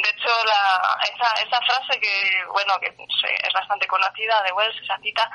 de 0.01 0.09
hecho, 0.09 0.31
la, 0.45 0.97
esa, 1.03 1.43
esa 1.43 1.61
frase 1.61 1.99
que, 1.99 2.45
bueno, 2.51 2.73
que 2.79 2.87
es 2.87 3.53
bastante 3.53 3.85
conocida 3.87 4.41
de 4.43 4.51
Wells, 4.53 4.81
esa 4.81 4.97
cita, 4.99 5.29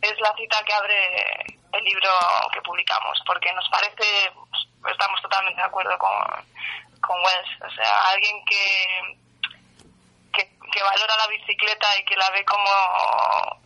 es 0.00 0.18
la 0.20 0.34
cita 0.36 0.62
que 0.64 0.72
abre 0.72 1.60
el 1.72 1.84
libro 1.84 2.08
que 2.52 2.62
publicamos, 2.62 3.18
porque 3.26 3.52
nos 3.52 3.68
parece, 3.68 4.32
pues, 4.80 4.92
estamos 4.92 5.20
totalmente 5.20 5.60
de 5.60 5.66
acuerdo 5.66 5.96
con, 5.98 6.16
con 7.00 7.16
Wells, 7.16 7.72
o 7.72 7.74
sea, 7.74 7.98
alguien 8.12 8.42
que, 8.46 9.18
que, 10.32 10.48
que, 10.72 10.82
valora 10.82 11.14
la 11.16 11.26
bicicleta 11.28 11.86
y 11.98 12.04
que 12.04 12.16
la 12.16 12.30
ve 12.30 12.44
como 12.44 12.70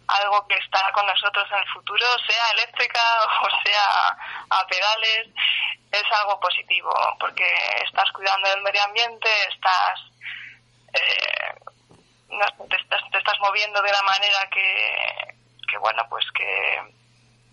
algo 0.09 0.47
que 0.49 0.57
estará 0.57 0.93
con 0.93 1.07
nosotros 1.07 1.47
en 1.53 1.59
el 1.59 1.69
futuro, 1.73 2.07
sea 2.27 2.51
eléctrica 2.53 3.01
o 3.43 3.49
sea 3.63 4.17
a 4.51 4.67
pedales, 4.67 5.29
es 5.93 6.05
algo 6.21 6.39
positivo, 6.41 6.93
porque 7.21 7.47
estás 7.85 8.11
cuidando 8.13 8.49
del 8.49 8.63
medio 8.63 8.83
ambiente, 8.85 9.29
estás 9.49 10.01
eh, 10.93 11.55
te, 12.69 12.77
estás, 12.77 13.01
te 13.11 13.19
estás 13.19 13.39
moviendo 13.41 13.81
de 13.83 13.91
una 13.91 14.03
manera 14.03 14.39
que, 14.53 15.35
que 15.71 15.79
bueno, 15.79 16.03
pues 16.09 16.25
que 16.37 17.05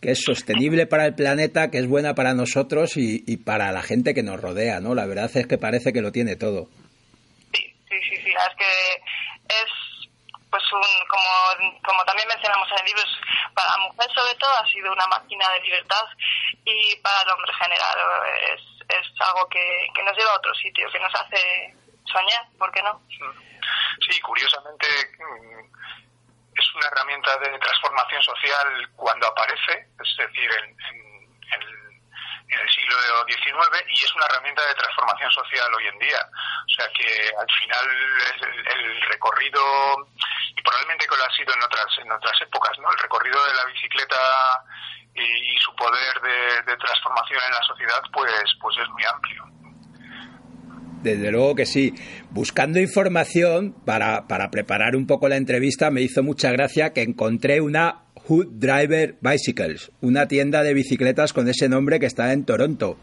que 0.01 0.11
es 0.11 0.23
sostenible 0.25 0.87
para 0.87 1.05
el 1.05 1.13
planeta, 1.13 1.69
que 1.69 1.77
es 1.77 1.87
buena 1.87 2.15
para 2.15 2.33
nosotros 2.33 2.97
y, 2.97 3.23
y, 3.27 3.37
para 3.37 3.71
la 3.71 3.83
gente 3.83 4.15
que 4.15 4.23
nos 4.23 4.41
rodea, 4.41 4.79
¿no? 4.79 4.95
La 4.95 5.05
verdad 5.05 5.29
es 5.31 5.45
que 5.45 5.59
parece 5.59 5.93
que 5.93 6.01
lo 6.01 6.11
tiene 6.11 6.35
todo. 6.35 6.69
Sí, 7.91 7.99
sí, 8.03 8.15
sí, 8.23 8.31
es 8.31 8.55
que 8.55 9.03
es, 9.49 9.71
pues, 10.49 10.63
un, 10.71 11.07
como, 11.09 11.81
como 11.83 12.05
también 12.05 12.25
mencionamos 12.29 12.71
en 12.71 12.79
el 12.79 12.85
libro, 12.85 13.03
para 13.53 13.69
la 13.71 13.83
mujer 13.83 14.07
sobre 14.15 14.33
todo 14.35 14.49
ha 14.57 14.65
sido 14.71 14.93
una 14.93 15.07
máquina 15.07 15.49
de 15.49 15.59
libertad 15.59 16.05
y 16.63 16.95
para 17.03 17.21
el 17.23 17.29
hombre 17.31 17.53
general 17.53 17.99
es, 18.47 18.61
es 18.87 19.21
algo 19.27 19.49
que, 19.49 19.89
que 19.93 20.03
nos 20.03 20.15
lleva 20.15 20.31
a 20.31 20.37
otro 20.37 20.55
sitio, 20.55 20.89
que 20.89 20.99
nos 21.01 21.13
hace 21.15 21.75
soñar, 22.05 22.47
¿por 22.57 22.71
qué 22.71 22.81
no? 22.81 23.01
Sí, 23.09 24.21
curiosamente 24.21 24.87
mm, 25.19 25.67
es 26.55 26.75
una 26.75 26.87
herramienta 26.87 27.37
de 27.39 27.59
transformación 27.59 28.23
social 28.23 28.89
cuando 28.95 29.27
aparece, 29.27 29.89
es 29.99 30.17
decir, 30.17 30.49
en, 30.63 30.77
el 32.51 32.69
siglo 32.69 32.95
XIX 33.27 33.83
y 33.87 34.03
es 34.03 34.15
una 34.15 34.25
herramienta 34.25 34.61
de 34.67 34.75
transformación 34.75 35.31
social 35.31 35.67
hoy 35.75 35.87
en 35.87 35.99
día. 35.99 36.21
O 36.21 36.73
sea 36.75 36.87
que 36.91 37.07
al 37.31 37.49
final 37.59 37.85
el, 38.75 39.01
recorrido, 39.09 39.61
y 40.55 40.61
probablemente 40.61 41.07
que 41.07 41.17
lo 41.17 41.23
ha 41.23 41.35
sido 41.35 41.53
en 41.53 41.63
otras, 41.63 41.87
en 42.03 42.11
otras 42.11 42.35
épocas, 42.41 42.77
¿no? 42.79 42.91
El 42.91 42.99
recorrido 42.99 43.39
de 43.45 43.55
la 43.55 43.65
bicicleta 43.65 44.17
y, 45.15 45.57
su 45.59 45.75
poder 45.75 46.21
de, 46.21 46.71
de, 46.71 46.77
transformación 46.77 47.39
en 47.45 47.53
la 47.53 47.63
sociedad, 47.63 48.01
pues, 48.13 48.31
pues 48.59 48.77
es 48.81 48.89
muy 48.89 49.03
amplio. 49.03 49.43
Desde 51.01 51.31
luego 51.31 51.55
que 51.55 51.65
sí. 51.65 51.93
Buscando 52.29 52.79
información 52.79 53.73
para, 53.85 54.27
para 54.27 54.51
preparar 54.51 54.95
un 54.95 55.07
poco 55.07 55.27
la 55.27 55.35
entrevista, 55.35 55.89
me 55.89 56.01
hizo 56.01 56.23
mucha 56.23 56.51
gracia 56.51 56.93
que 56.93 57.01
encontré 57.01 57.59
una 57.59 58.03
Hood 58.27 58.47
Driver 58.59 59.15
Bicycles, 59.21 59.91
una 60.01 60.27
tienda 60.27 60.63
de 60.63 60.73
bicicletas 60.73 61.33
con 61.33 61.47
ese 61.49 61.69
nombre 61.69 61.99
que 61.99 62.05
está 62.05 62.31
en 62.33 62.45
Toronto. 62.45 62.97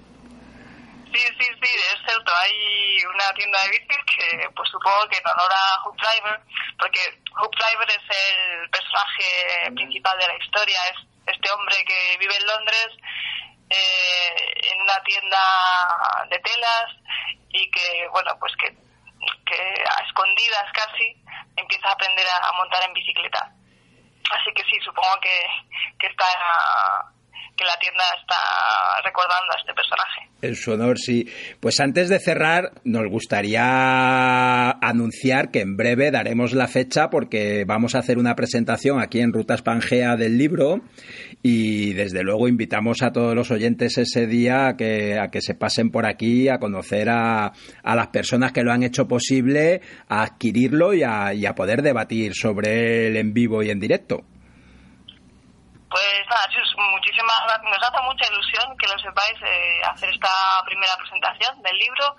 Sí, 1.12 1.25
sí, 1.39 1.47
sí, 1.62 1.71
es 1.71 2.01
cierto. 2.05 2.33
Hay 2.43 3.05
una 3.05 3.33
tienda 3.35 3.59
de 3.64 3.71
bicis 3.71 4.05
que, 4.05 4.49
pues 4.55 4.69
supongo 4.71 5.09
que 5.11 5.19
en 5.19 5.27
honor 5.27 5.53
a 5.53 5.83
Hoop 5.85 5.97
Driver, 5.97 6.41
porque 6.79 7.01
Hoop 7.41 7.55
Driver 7.57 7.89
es 7.91 8.05
el 8.09 8.71
personaje 8.71 9.73
principal 9.75 10.19
de 10.19 10.27
la 10.29 10.45
historia, 10.45 10.79
es 10.93 10.99
este 11.27 11.51
hombre 11.53 11.77
que 11.87 12.16
vive 12.19 12.37
en 12.37 12.47
Londres 12.47 12.89
eh, 13.71 14.73
en 14.73 14.81
una 14.81 15.03
tienda 15.05 15.39
de 16.31 16.39
telas 16.39 16.89
y 17.51 17.71
que, 17.71 18.09
bueno, 18.12 18.33
pues 18.41 18.53
que, 18.57 18.73
que 18.73 19.61
a 19.85 20.05
escondidas 20.07 20.73
casi 20.73 21.16
empieza 21.57 21.89
a 21.89 21.93
aprender 21.93 22.27
a, 22.29 22.53
montar 22.53 22.83
en 22.85 22.95
bicicleta. 22.95 23.53
Así 24.31 24.51
que 24.55 24.62
sí, 24.64 24.76
supongo 24.85 25.18
que, 25.22 25.37
que 25.99 26.07
está 26.07 26.24
que 27.59 27.64
la 27.64 27.76
tienda 27.81 28.05
está 28.20 29.03
recordando 29.05 29.53
a 29.53 29.59
este 29.59 29.74
personaje. 29.74 30.29
En 30.41 30.55
su 30.55 30.72
honor, 30.72 30.97
sí. 30.99 31.29
Pues 31.61 31.81
antes 31.81 32.09
de 32.09 32.20
cerrar, 32.20 32.70
nos 32.85 33.11
gustaría 33.11 34.70
anunciar 34.70 35.51
que 35.51 35.61
en 35.61 35.76
breve 35.76 36.12
daremos 36.12 36.53
la 36.53 36.68
fecha 36.68 37.11
porque 37.11 37.64
vamos 37.66 37.97
a 37.97 37.99
hacer 37.99 38.18
una 38.18 38.37
presentación 38.37 39.01
aquí 39.01 39.20
en 39.20 39.33
Rutas 39.33 39.62
Pangea 39.62 40.14
del 40.16 40.39
libro 40.39 40.81
y 41.43 41.93
desde 41.95 42.22
luego 42.22 42.49
invitamos 42.49 43.03
a 43.03 43.12
todos 43.12 43.34
los 43.34 43.51
oyentes 43.51 43.97
ese 43.97 44.26
día 44.26 44.68
a 44.68 44.76
que, 44.76 45.18
a 45.18 45.28
que 45.28 45.41
se 45.41 45.55
pasen 45.55 45.91
por 45.91 46.07
aquí 46.07 46.49
a 46.49 46.59
conocer 46.59 47.09
a, 47.09 47.53
a 47.84 47.95
las 47.95 48.09
personas 48.09 48.53
que 48.53 48.62
lo 48.62 48.72
han 48.72 48.82
hecho 48.82 49.07
posible, 49.07 49.80
a 50.09 50.22
adquirirlo 50.22 50.95
y 50.95 51.05
a, 51.05 51.32
y 51.34 51.47
a 51.47 51.55
poder 51.55 51.82
debatir 51.82 52.34
sobre 52.34 53.07
él 53.07 53.16
en 53.16 53.32
vivo 53.32 53.62
y 53.62 53.70
en 53.70 53.78
directo. 53.78 54.24
Pues 55.89 56.20
nada, 56.28 56.45
muchísimas 56.93 57.62
Nos 57.64 57.80
hace 57.80 58.03
mucha 58.05 58.30
ilusión 58.30 58.76
que 58.76 58.86
lo 58.86 58.99
sepáis 58.99 59.39
eh, 59.41 59.80
hacer 59.84 60.11
esta 60.11 60.28
primera 60.66 60.93
presentación 60.99 61.62
del 61.62 61.78
libro 61.78 62.16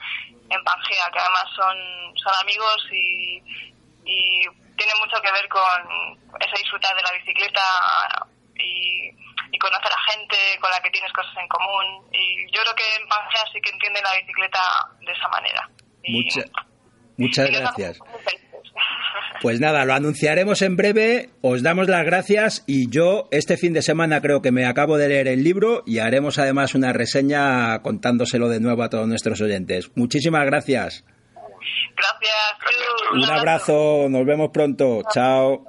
en 0.49 0.63
Pangea, 0.63 1.05
que 1.13 1.19
además 1.19 1.45
son, 1.55 1.77
son 2.17 2.33
amigos 2.41 2.79
y, 2.91 3.37
y 4.05 4.41
tiene 4.75 4.93
mucho 5.03 5.21
que 5.21 5.31
ver 5.31 5.47
con 5.49 6.39
ese 6.41 6.63
disfrutar 6.63 6.95
de 6.95 7.03
la 7.03 7.11
bicicleta 7.19 7.61
y, 8.59 9.11
conocer 9.59 9.91
a 9.91 10.11
gente 10.13 10.37
con 10.61 10.71
la 10.71 10.81
que 10.81 10.89
tienes 10.89 11.11
cosas 11.11 11.35
en 11.35 11.47
común. 11.49 12.07
Y 12.13 12.45
yo 12.55 12.61
creo 12.63 12.75
que 12.75 13.01
en 13.01 13.07
Pangea 13.09 13.41
sí 13.51 13.59
que 13.59 13.71
entienden 13.71 14.03
la 14.03 14.15
bicicleta 14.21 14.59
de 15.01 15.11
esa 15.11 15.27
manera. 15.27 15.69
muchas 17.17 17.49
gracias. 17.51 17.99
Pues 19.41 19.61
nada, 19.61 19.85
lo 19.85 19.93
anunciaremos 19.93 20.61
en 20.61 20.75
breve, 20.75 21.29
os 21.41 21.63
damos 21.63 21.87
las 21.87 22.05
gracias 22.05 22.63
y 22.67 22.89
yo 22.89 23.29
este 23.31 23.55
fin 23.55 23.73
de 23.73 23.81
semana 23.81 24.21
creo 24.21 24.41
que 24.41 24.51
me 24.51 24.65
acabo 24.65 24.97
de 24.97 25.07
leer 25.07 25.27
el 25.27 25.43
libro 25.43 25.83
y 25.85 25.99
haremos 25.99 26.39
además 26.39 26.75
una 26.75 26.91
reseña 26.91 27.81
contándoselo 27.81 28.49
de 28.49 28.59
nuevo 28.59 28.83
a 28.83 28.89
todos 28.89 29.07
nuestros 29.07 29.39
oyentes. 29.41 29.91
Muchísimas 29.95 30.45
gracias. 30.45 31.05
Gracias. 31.95 32.39
Un 33.13 33.29
abrazo, 33.29 34.07
nos 34.09 34.25
vemos 34.25 34.49
pronto. 34.51 35.01
Chao. 35.13 35.65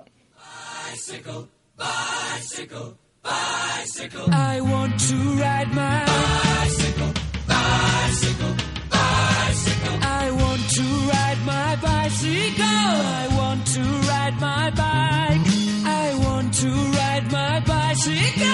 Bicycle, 1.80 2.98
bicycle. 3.22 4.26
I 4.32 4.60
want 4.60 5.00
to 5.08 5.16
ride 5.44 5.70
my 5.72 6.04
bicycle, 6.06 7.12
bicycle, 7.48 8.54
bicycle. 8.90 9.96
I 10.22 10.30
want 10.42 10.62
to 10.76 10.84
ride 11.12 11.40
my 11.54 11.70
bicycle. 11.88 12.64
I 13.22 13.28
want 13.40 13.66
to 13.76 13.82
ride 14.12 14.36
my 14.48 14.70
bike. 14.82 15.46
I 16.02 16.06
want 16.24 16.48
to 16.62 16.68
ride 17.00 17.26
my 17.32 17.60
bicycle. 17.60 18.46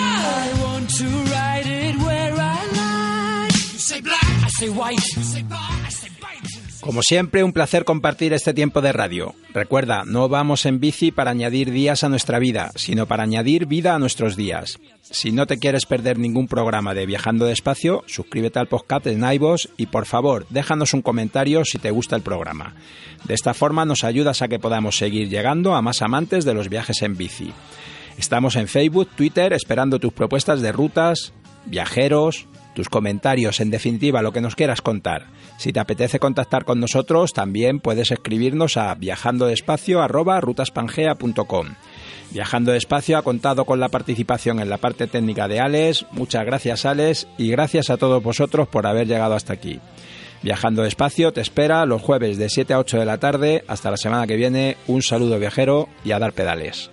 I 0.43 0.49
want 0.65 0.89
to 1.01 1.09
ride 1.35 1.67
it 1.67 1.97
where 2.07 2.35
I 2.55 2.61
like. 2.81 3.55
You 3.73 3.79
say 3.91 4.01
black, 4.01 4.25
I 4.25 4.49
say 4.61 4.69
white. 4.71 5.05
You 5.17 5.23
say 5.23 5.43
bar, 5.43 5.59
I 5.61 5.63
say 5.63 5.81
bite. 5.81 5.86
Como 6.87 7.03
siempre, 7.03 7.43
un 7.43 7.53
placer 7.53 7.85
compartir 7.85 8.33
este 8.33 8.55
tiempo 8.55 8.81
de 8.81 8.93
radio. 8.93 9.35
Recuerda, 9.53 10.05
no 10.07 10.29
vamos 10.29 10.67
en 10.67 10.79
bici 10.79 11.11
para 11.11 11.33
añadir 11.33 11.73
días 11.73 12.05
a 12.05 12.09
nuestra 12.09 12.39
vida, 12.39 12.71
sino 12.77 13.07
para 13.07 13.25
añadir 13.25 13.67
vida 13.67 13.97
a 13.97 13.99
nuestros 13.99 14.37
días. 14.37 14.79
Si 15.03 15.33
no 15.33 15.47
te 15.47 15.59
quieres 15.59 15.85
perder 15.85 16.17
ningún 16.17 16.47
programa 16.47 16.95
de 16.95 17.05
Viajando 17.05 17.45
Despacio, 17.45 18.05
suscríbete 18.07 18.61
al 18.61 18.69
podcast 18.69 19.05
de 19.05 19.17
Naivos 19.17 19.69
y 19.77 19.87
por 19.87 20.07
favor, 20.07 20.47
déjanos 20.49 20.95
un 20.95 21.03
comentario 21.03 21.65
si 21.65 21.79
te 21.79 21.91
gusta 21.91 22.15
el 22.15 22.23
programa. 22.23 22.77
De 23.25 23.35
esta 23.35 23.53
forma 23.53 23.85
nos 23.85 24.05
ayudas 24.05 24.41
a 24.43 24.49
que 24.49 24.61
podamos 24.61 24.97
seguir 24.97 25.29
llegando 25.29 25.75
a 25.75 25.83
más 25.83 26.03
amantes 26.03 26.45
de 26.45 26.55
los 26.55 26.69
viajes 26.69 27.03
en 27.03 27.17
bici. 27.17 27.53
Estamos 28.17 28.55
en 28.55 28.69
Facebook, 28.69 29.09
Twitter, 29.17 29.53
esperando 29.53 29.99
tus 29.99 30.13
propuestas 30.13 30.61
de 30.61 30.71
rutas, 30.71 31.33
viajeros, 31.65 32.47
tus 32.77 32.89
comentarios, 32.89 33.59
en 33.61 33.71
definitiva, 33.71 34.23
lo 34.23 34.33
que 34.33 34.41
nos 34.41 34.55
quieras 34.55 34.83
contar. 34.83 35.27
Si 35.59 35.73
te 35.73 35.81
apetece 35.81 36.19
contactar 36.19 36.65
con 36.65 36.81
nosotros, 36.81 37.33
también 37.33 37.81
puedes 37.81 38.11
escribirnos 38.11 38.77
a 38.77 38.95
viajandodespacio.com. 38.95 41.67
Viajando 42.31 42.73
Despacio 42.73 43.19
ha 43.19 43.23
contado 43.23 43.65
con 43.65 43.81
la 43.81 43.89
participación 43.89 44.61
en 44.61 44.69
la 44.69 44.79
parte 44.79 45.07
técnica 45.07 45.49
de 45.49 45.61
Alex. 45.61 46.07
Muchas 46.11 46.45
gracias, 46.45 46.85
Alex, 46.85 47.29
y 47.39 47.51
gracias 47.51 47.91
a 47.91 47.97
todos 47.97 48.23
vosotros 48.23 48.69
por 48.69 48.87
haber 48.87 49.07
llegado 49.07 49.35
hasta 49.35 49.53
aquí. 49.53 49.81
Viajando 50.43 50.83
Despacio 50.83 51.33
te 51.33 51.41
espera 51.41 51.87
los 51.87 52.03
jueves 52.03 52.37
de 52.37 52.49
7 52.49 52.75
a 52.75 52.79
8 52.79 52.99
de 52.99 53.07
la 53.07 53.19
tarde. 53.19 53.65
Hasta 53.69 53.91
la 53.91 53.97
semana 53.97 54.27
que 54.27 54.37
viene, 54.37 54.77
un 54.87 55.03
saludo 55.03 55.39
viajero 55.39 55.89
y 56.05 56.13
a 56.13 56.19
dar 56.19 56.33
pedales. 56.33 56.91